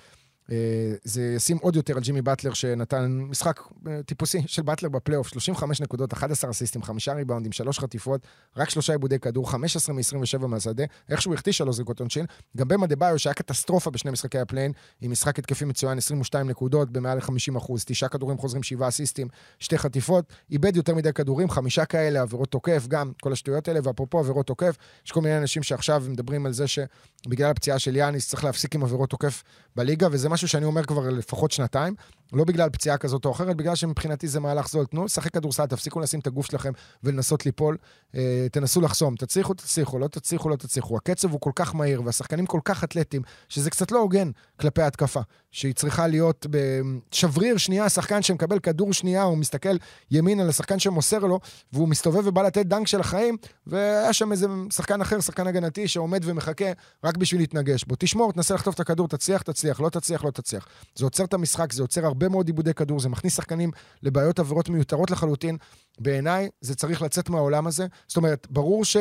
אה, 0.51 0.93
זה 1.03 1.33
ישים 1.35 1.57
עוד 1.57 1.75
יותר 1.75 1.93
על 1.95 2.01
ג'ימי 2.01 2.21
באטלר, 2.21 2.53
שנתן 2.53 3.19
משחק 3.29 3.59
אה, 3.87 4.03
טיפוסי 4.03 4.41
של 4.47 4.61
באטלר 4.61 4.89
בפלייאוף, 4.89 5.27
35 5.27 5.81
נקודות, 5.81 6.13
11 6.13 6.51
אסיסטים, 6.51 6.83
5 6.83 7.09
ריבאונדים, 7.09 7.51
3 7.51 7.79
חטיפות, 7.79 8.21
רק 8.57 8.69
3 8.69 8.89
איבודי 8.89 9.19
כדור, 9.19 9.51
15 9.51 9.95
מ-27 9.95 10.47
מהשדה, 10.47 10.83
איכשהו 11.09 11.33
החטיא 11.33 11.51
3 11.51 11.75
זריקות 11.75 11.99
עונשין. 11.99 12.25
גם 12.57 12.67
באם 12.67 12.87
אדבאיו, 12.87 13.19
שהיה 13.19 13.33
קטסטרופה 13.33 13.91
בשני 13.91 14.11
משחקי 14.11 14.39
ה 14.39 14.43
play-in, 14.43 14.71
עם 15.01 15.11
משחק 15.11 15.39
התקפי 15.39 15.65
מצוין, 15.65 15.97
22 15.97 16.49
נקודות, 16.49 16.91
במעל 16.91 17.17
ל-50 17.17 17.57
אחוז, 17.57 17.83
9 17.85 18.07
כדורים 18.07 18.37
חוזרים, 18.37 18.63
7 18.63 18.87
אסיסטים, 18.87 19.27
2 19.59 19.79
חטיפות, 19.79 20.33
איבד 20.51 20.75
יותר 20.75 20.95
מדי 20.95 21.13
כדורים, 21.13 21.49
5 21.49 21.79
כאלה, 21.79 22.21
עבירות 22.21 22.51
תוקף, 22.51 22.85
גם 22.87 23.11
כל 23.21 23.31
השטויות 23.31 23.67
האלה, 23.67 23.79
ואפרופו 23.83 24.19
עבירות 24.19 24.47
תוקף, 24.47 24.77
יש 25.05 25.11
כל 25.11 25.21
מיני 25.21 25.37
אנשים 25.37 25.63
שעכשיו 25.63 26.03
מדברים 26.07 26.45
על 26.45 26.53
זה 26.53 26.65
שבגלל 26.67 27.49
הפציעה 27.49 27.79
של 27.79 27.95
יאניס 27.95 28.29
צריך 28.29 28.43
להפסיק 28.43 28.75
עם 28.75 28.83
עבירות 28.83 29.09
תוקף 29.09 29.43
בליגה, 29.75 30.07
וזה 30.11 30.29
משהו 30.33 30.47
שאני 30.47 30.65
אומר 30.65 30.83
כבר 30.83 31.09
לפחות 31.09 31.51
שנתיים, 31.51 31.95
לא 32.33 32.43
בגלל 32.43 32.69
פציעה 32.69 32.97
כזאת 32.97 33.25
או 33.25 33.31
אחרת, 33.31 33.55
בגלל 33.55 33.75
שמבחינתי 33.75 34.27
זה 34.27 34.39
מהלך 34.39 34.69
זול. 34.69 34.85
תנו 34.85 35.05
לשחק 35.05 35.33
כדורסל, 35.33 35.65
תפסיקו 35.65 35.99
לשים 35.99 36.19
את 36.19 36.27
הגוף 36.27 36.45
שלכם 36.45 36.71
ולנסות 37.03 37.45
ליפול, 37.45 37.77
אה, 38.15 38.47
תנסו 38.51 38.81
לחסום. 38.81 39.15
תצליחו, 39.15 39.53
תצליחו, 39.53 39.99
לא 39.99 40.07
תצליחו, 40.07 40.49
לא 40.49 40.55
תצליחו. 40.55 40.97
הקצב 40.97 41.31
הוא 41.31 41.39
כל 41.39 41.51
כך 41.55 41.75
מהיר 41.75 42.01
והשחקנים 42.05 42.45
כל 42.45 42.59
כך 42.65 42.83
אתלטיים, 42.83 43.21
שזה 43.49 43.69
קצת 43.69 43.91
לא 43.91 43.99
הוגן 43.99 44.31
כלפי 44.59 44.81
ההתקפה. 44.81 45.21
שהיא 45.53 45.73
צריכה 45.73 46.07
להיות 46.07 46.45
בשבריר 46.49 47.57
שנייה, 47.57 47.89
שחקן 47.89 48.21
שמקבל 48.21 48.59
כדור 48.59 48.93
שנייה, 48.93 49.23
הוא 49.23 49.37
מסתכל 49.37 49.77
ימינה 50.11 50.43
לשחקן 50.43 50.79
שמוסר 50.79 51.19
לו, 51.19 51.39
והוא 51.73 51.87
מסתובב 51.87 52.27
ובא 52.27 52.41
לתת 52.41 52.65
דנק 52.65 52.87
של 52.87 52.99
החיים, 52.99 53.37
והיה 53.67 54.13
שם 54.13 54.31
איזה 54.31 54.47
שחקן 54.73 55.01
אחר, 55.01 55.19
שחקן 55.19 55.47
הגנתי, 55.47 55.87
שעומד 55.87 56.21
ומחכה 56.25 56.65
רק 57.03 57.17
בשביל 57.17 57.41
להתנגש 57.41 57.83
בו. 57.83 57.95
תשמור, 57.99 58.31
תנסה 58.31 58.53
לחטוף 58.53 58.75
את 58.75 58.79
הכדור, 58.79 59.07
תצליח, 59.07 59.41
תצליח, 59.41 59.79
לא 59.79 59.89
תצליח, 59.89 60.23
לא 60.23 60.31
תצליח. 60.31 60.67
זה 60.95 61.05
עוצר 61.05 61.23
את 61.23 61.33
המשחק, 61.33 61.73
זה 61.73 61.81
עוצר 61.81 62.05
הרבה 62.05 62.22
מאוד 62.29 62.47
עיבודי 62.47 62.73
כדור, 62.73 62.99
זה 62.99 63.09
מכניס 63.09 63.35
שחקנים 63.35 63.71
לבעיות 64.03 64.39
עבירות 64.39 64.69
מיותרות 64.69 65.11
לחלוטין. 65.11 65.57
בעיניי, 65.99 66.49
זה 66.61 66.75
צריך 66.75 67.01
לצאת 67.01 67.29
מהעולם 67.29 67.67
הזה. 67.67 67.87
זאת 68.07 68.17
אומרת, 68.17 68.47
ברור 68.49 68.85
ש... 68.85 68.97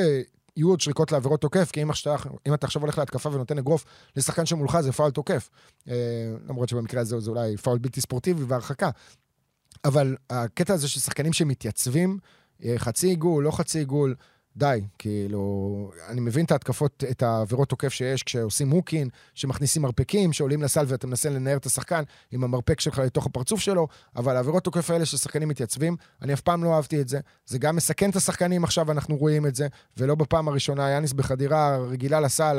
יהיו 0.56 0.68
עוד 0.68 0.80
שריקות 0.80 1.12
לעבירות 1.12 1.40
תוקף, 1.40 1.70
כי 1.72 1.82
אם, 1.82 1.90
השתה, 1.90 2.16
אם 2.46 2.54
אתה 2.54 2.66
עכשיו 2.66 2.82
הולך 2.82 2.98
להתקפה 2.98 3.28
ונותן 3.28 3.58
אגרוף 3.58 3.84
לשחקן 4.16 4.46
שמולך, 4.46 4.80
זה 4.80 4.92
פאול 4.92 5.10
תוקף. 5.10 5.50
אה, 5.88 5.94
למרות 6.48 6.68
שבמקרה 6.68 7.00
הזה 7.00 7.20
זה 7.20 7.30
אולי 7.30 7.56
פאול 7.56 7.78
בלתי 7.78 8.00
ספורטיבי 8.00 8.44
והרחקה. 8.44 8.90
אבל 9.84 10.16
הקטע 10.30 10.74
הזה 10.74 10.88
של 10.88 11.00
שחקנים 11.00 11.32
שמתייצבים, 11.32 12.18
אה, 12.64 12.74
חצי 12.76 13.08
עיגול, 13.08 13.44
לא 13.44 13.50
חצי 13.50 13.78
עיגול, 13.78 14.14
די, 14.56 14.80
כאילו, 14.98 15.90
אני 16.08 16.20
מבין 16.20 16.44
את 16.44 16.52
ההתקפות, 16.52 17.04
את 17.10 17.22
העבירות 17.22 17.68
תוקף 17.68 17.88
שיש 17.88 18.22
כשעושים 18.22 18.70
הוקין, 18.70 19.08
שמכניסים 19.34 19.82
מרפקים, 19.82 20.32
שעולים 20.32 20.62
לסל 20.62 20.84
ואתה 20.88 21.06
מנסה 21.06 21.30
לנער 21.30 21.56
את 21.56 21.66
השחקן 21.66 22.02
עם 22.30 22.44
המרפק 22.44 22.80
שלך 22.80 22.98
לתוך 22.98 23.26
הפרצוף 23.26 23.60
שלו, 23.60 23.88
אבל 24.16 24.36
העבירות 24.36 24.64
תוקף 24.64 24.90
האלה 24.90 25.06
ששחקנים 25.06 25.48
מתייצבים, 25.48 25.96
אני 26.22 26.32
אף 26.32 26.40
פעם 26.40 26.64
לא 26.64 26.74
אהבתי 26.76 27.00
את 27.00 27.08
זה. 27.08 27.20
זה 27.46 27.58
גם 27.58 27.76
מסכן 27.76 28.10
את 28.10 28.16
השחקנים 28.16 28.64
עכשיו, 28.64 28.92
אנחנו 28.92 29.16
רואים 29.16 29.46
את 29.46 29.54
זה, 29.54 29.66
ולא 29.96 30.14
בפעם 30.14 30.48
הראשונה, 30.48 30.90
יאניס 30.90 31.12
בחדירה 31.12 31.78
רגילה 31.78 32.20
לסל, 32.20 32.58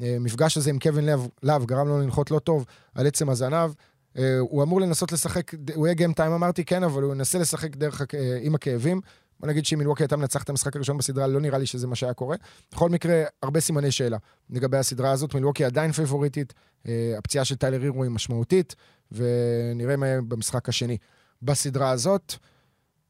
המפגש 0.00 0.56
הזה 0.56 0.70
עם 0.70 0.78
קווין 0.78 1.08
לב 1.42 1.64
גרם 1.64 1.88
לו 1.88 1.98
לנחות 1.98 2.30
לא 2.30 2.38
טוב 2.38 2.64
על 2.94 3.06
עצם 3.06 3.30
הזנב. 3.30 3.70
אה, 4.18 4.38
הוא 4.38 4.62
אמור 4.62 4.80
לנסות 4.80 5.12
לשחק, 5.12 5.52
הוא 5.74 5.86
יהיה 5.86 5.94
גיים 5.94 6.12
טיים, 6.12 6.32
אמרתי 6.32 6.64
כן, 6.64 6.82
אבל 6.82 7.02
הוא 7.02 7.14
ינסה 7.14 7.38
לשחק 7.38 7.76
דרך, 7.76 8.02
אה, 8.14 8.38
עם 8.42 8.54
הכאבים. 8.54 9.00
בוא 9.40 9.48
נגיד 9.48 9.64
שאם 9.64 9.78
מילווקי 9.78 10.02
הייתה 10.02 10.16
מנצחת 10.16 10.44
את 10.44 10.50
המשחק 10.50 10.76
הראשון 10.76 10.96
בסדרה, 10.96 11.26
לא 11.26 11.40
נראה 11.40 11.58
לי 11.58 11.66
שזה 11.66 11.86
מה 11.86 11.94
שהיה 11.94 12.14
קורה. 12.14 12.36
בכל 12.72 12.88
מקרה, 12.88 13.22
הרבה 13.42 13.60
סימני 13.60 13.90
שאלה 13.90 14.16
לגבי 14.50 14.76
הסדרה 14.76 15.10
הזאת. 15.10 15.34
מילווקי 15.34 15.64
עדיין 15.64 15.92
פייבוריטית, 15.92 16.54
אה, 16.88 17.14
הפציעה 17.18 17.44
של 17.44 17.56
טיילר 17.56 17.82
הירו 17.82 18.02
היא 18.02 18.10
משמעותית, 18.10 18.74
ונראה 19.12 19.96
מה 19.96 20.06
במשחק 20.28 20.68
השני. 20.68 20.96
בסדרה 21.42 21.90
הזאת, 21.90 22.34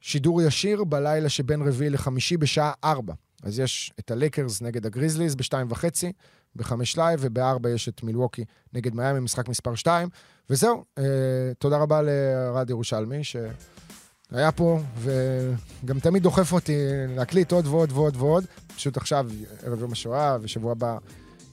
שידור 0.00 0.42
ישיר 0.42 0.84
בלילה 0.84 1.28
שבין 1.28 1.62
רביעי 1.62 1.90
לחמישי 1.90 2.36
בשעה 2.36 2.72
ארבע. 2.84 3.14
אז 3.42 3.58
יש 3.58 3.92
את 3.98 4.10
הלייקרס 4.10 4.62
נגד 4.62 4.86
הגריזליז 4.86 5.34
בשתיים 5.34 5.66
וחצי, 5.70 6.12
בחמש 6.56 6.96
לייב, 6.96 7.20
ובארבע 7.22 7.70
יש 7.70 7.88
את 7.88 8.02
מילווקי 8.02 8.44
נגד 8.72 8.94
מיאמי, 8.94 9.20
משחק 9.20 9.48
מספר 9.48 9.74
שתיים. 9.74 10.08
וזהו, 10.50 10.84
אה, 10.98 11.04
תודה 11.58 11.76
רבה 11.76 12.02
לרד 12.02 12.70
ירושלמי, 12.70 13.24
ש... 13.24 13.36
היה 14.32 14.52
פה, 14.52 14.80
וגם 14.98 16.00
תמיד 16.00 16.22
דוחף 16.22 16.52
אותי 16.52 16.76
להקליט 17.16 17.52
עוד 17.52 17.66
ועוד 17.66 17.92
ועוד 17.92 18.16
ועוד. 18.16 18.44
פשוט 18.76 18.96
עכשיו, 18.96 19.26
ערב 19.62 19.80
יום 19.80 19.92
השואה, 19.92 20.36
ושבוע 20.40 20.72
הבא 20.72 20.98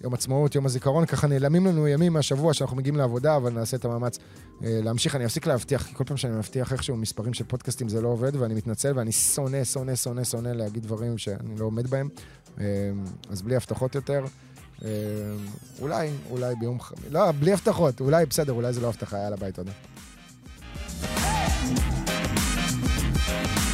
יום 0.01 0.13
עצמאות, 0.13 0.55
יום 0.55 0.65
הזיכרון, 0.65 1.05
ככה 1.05 1.27
נעלמים 1.27 1.65
לנו 1.65 1.87
ימים 1.87 2.13
מהשבוע 2.13 2.53
שאנחנו 2.53 2.77
מגיעים 2.77 2.95
לעבודה, 2.95 3.35
אבל 3.35 3.53
נעשה 3.53 3.77
את 3.77 3.85
המאמץ 3.85 4.19
אה, 4.63 4.79
להמשיך. 4.83 5.15
אני 5.15 5.25
אפסיק 5.25 5.47
להבטיח, 5.47 5.83
כי 5.83 5.95
כל 5.95 6.03
פעם 6.03 6.17
שאני 6.17 6.33
מבטיח 6.33 6.73
איכשהו 6.73 6.97
מספרים 6.97 7.33
של 7.33 7.43
פודקאסטים 7.43 7.89
זה 7.89 8.01
לא 8.01 8.07
עובד, 8.07 8.35
ואני 8.35 8.53
מתנצל, 8.53 8.91
ואני 8.95 9.11
שונא, 9.11 9.63
שונא, 9.63 9.95
שונא, 9.95 10.23
שונא 10.23 10.49
להגיד 10.49 10.83
דברים 10.83 11.17
שאני 11.17 11.59
לא 11.59 11.65
עומד 11.65 11.87
בהם. 11.87 12.09
אה, 12.59 12.65
אז 13.29 13.41
בלי 13.41 13.55
הבטחות 13.55 13.95
יותר. 13.95 14.25
אה, 14.85 14.89
אולי, 15.81 16.09
אולי 16.29 16.55
ביום 16.55 16.79
חמישי, 16.79 17.09
לא, 17.09 17.31
בלי 17.31 17.53
הבטחות, 17.53 17.99
אולי 17.99 18.25
בסדר, 18.25 18.53
אולי 18.53 18.73
זה 18.73 18.81
לא 18.81 18.87
הבטחה, 18.87 19.17
יאללה 19.17 19.35
ביי, 19.35 19.51
תודה. 19.51 19.71
Thank 23.25 23.59
you 23.59 23.64